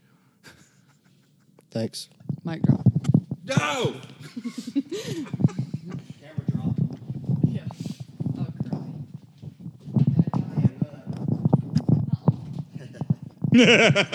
thanks 1.72 2.08
Mic 2.44 2.62
drop. 2.62 2.86
No. 3.44 3.94
Yeah. 13.52 14.06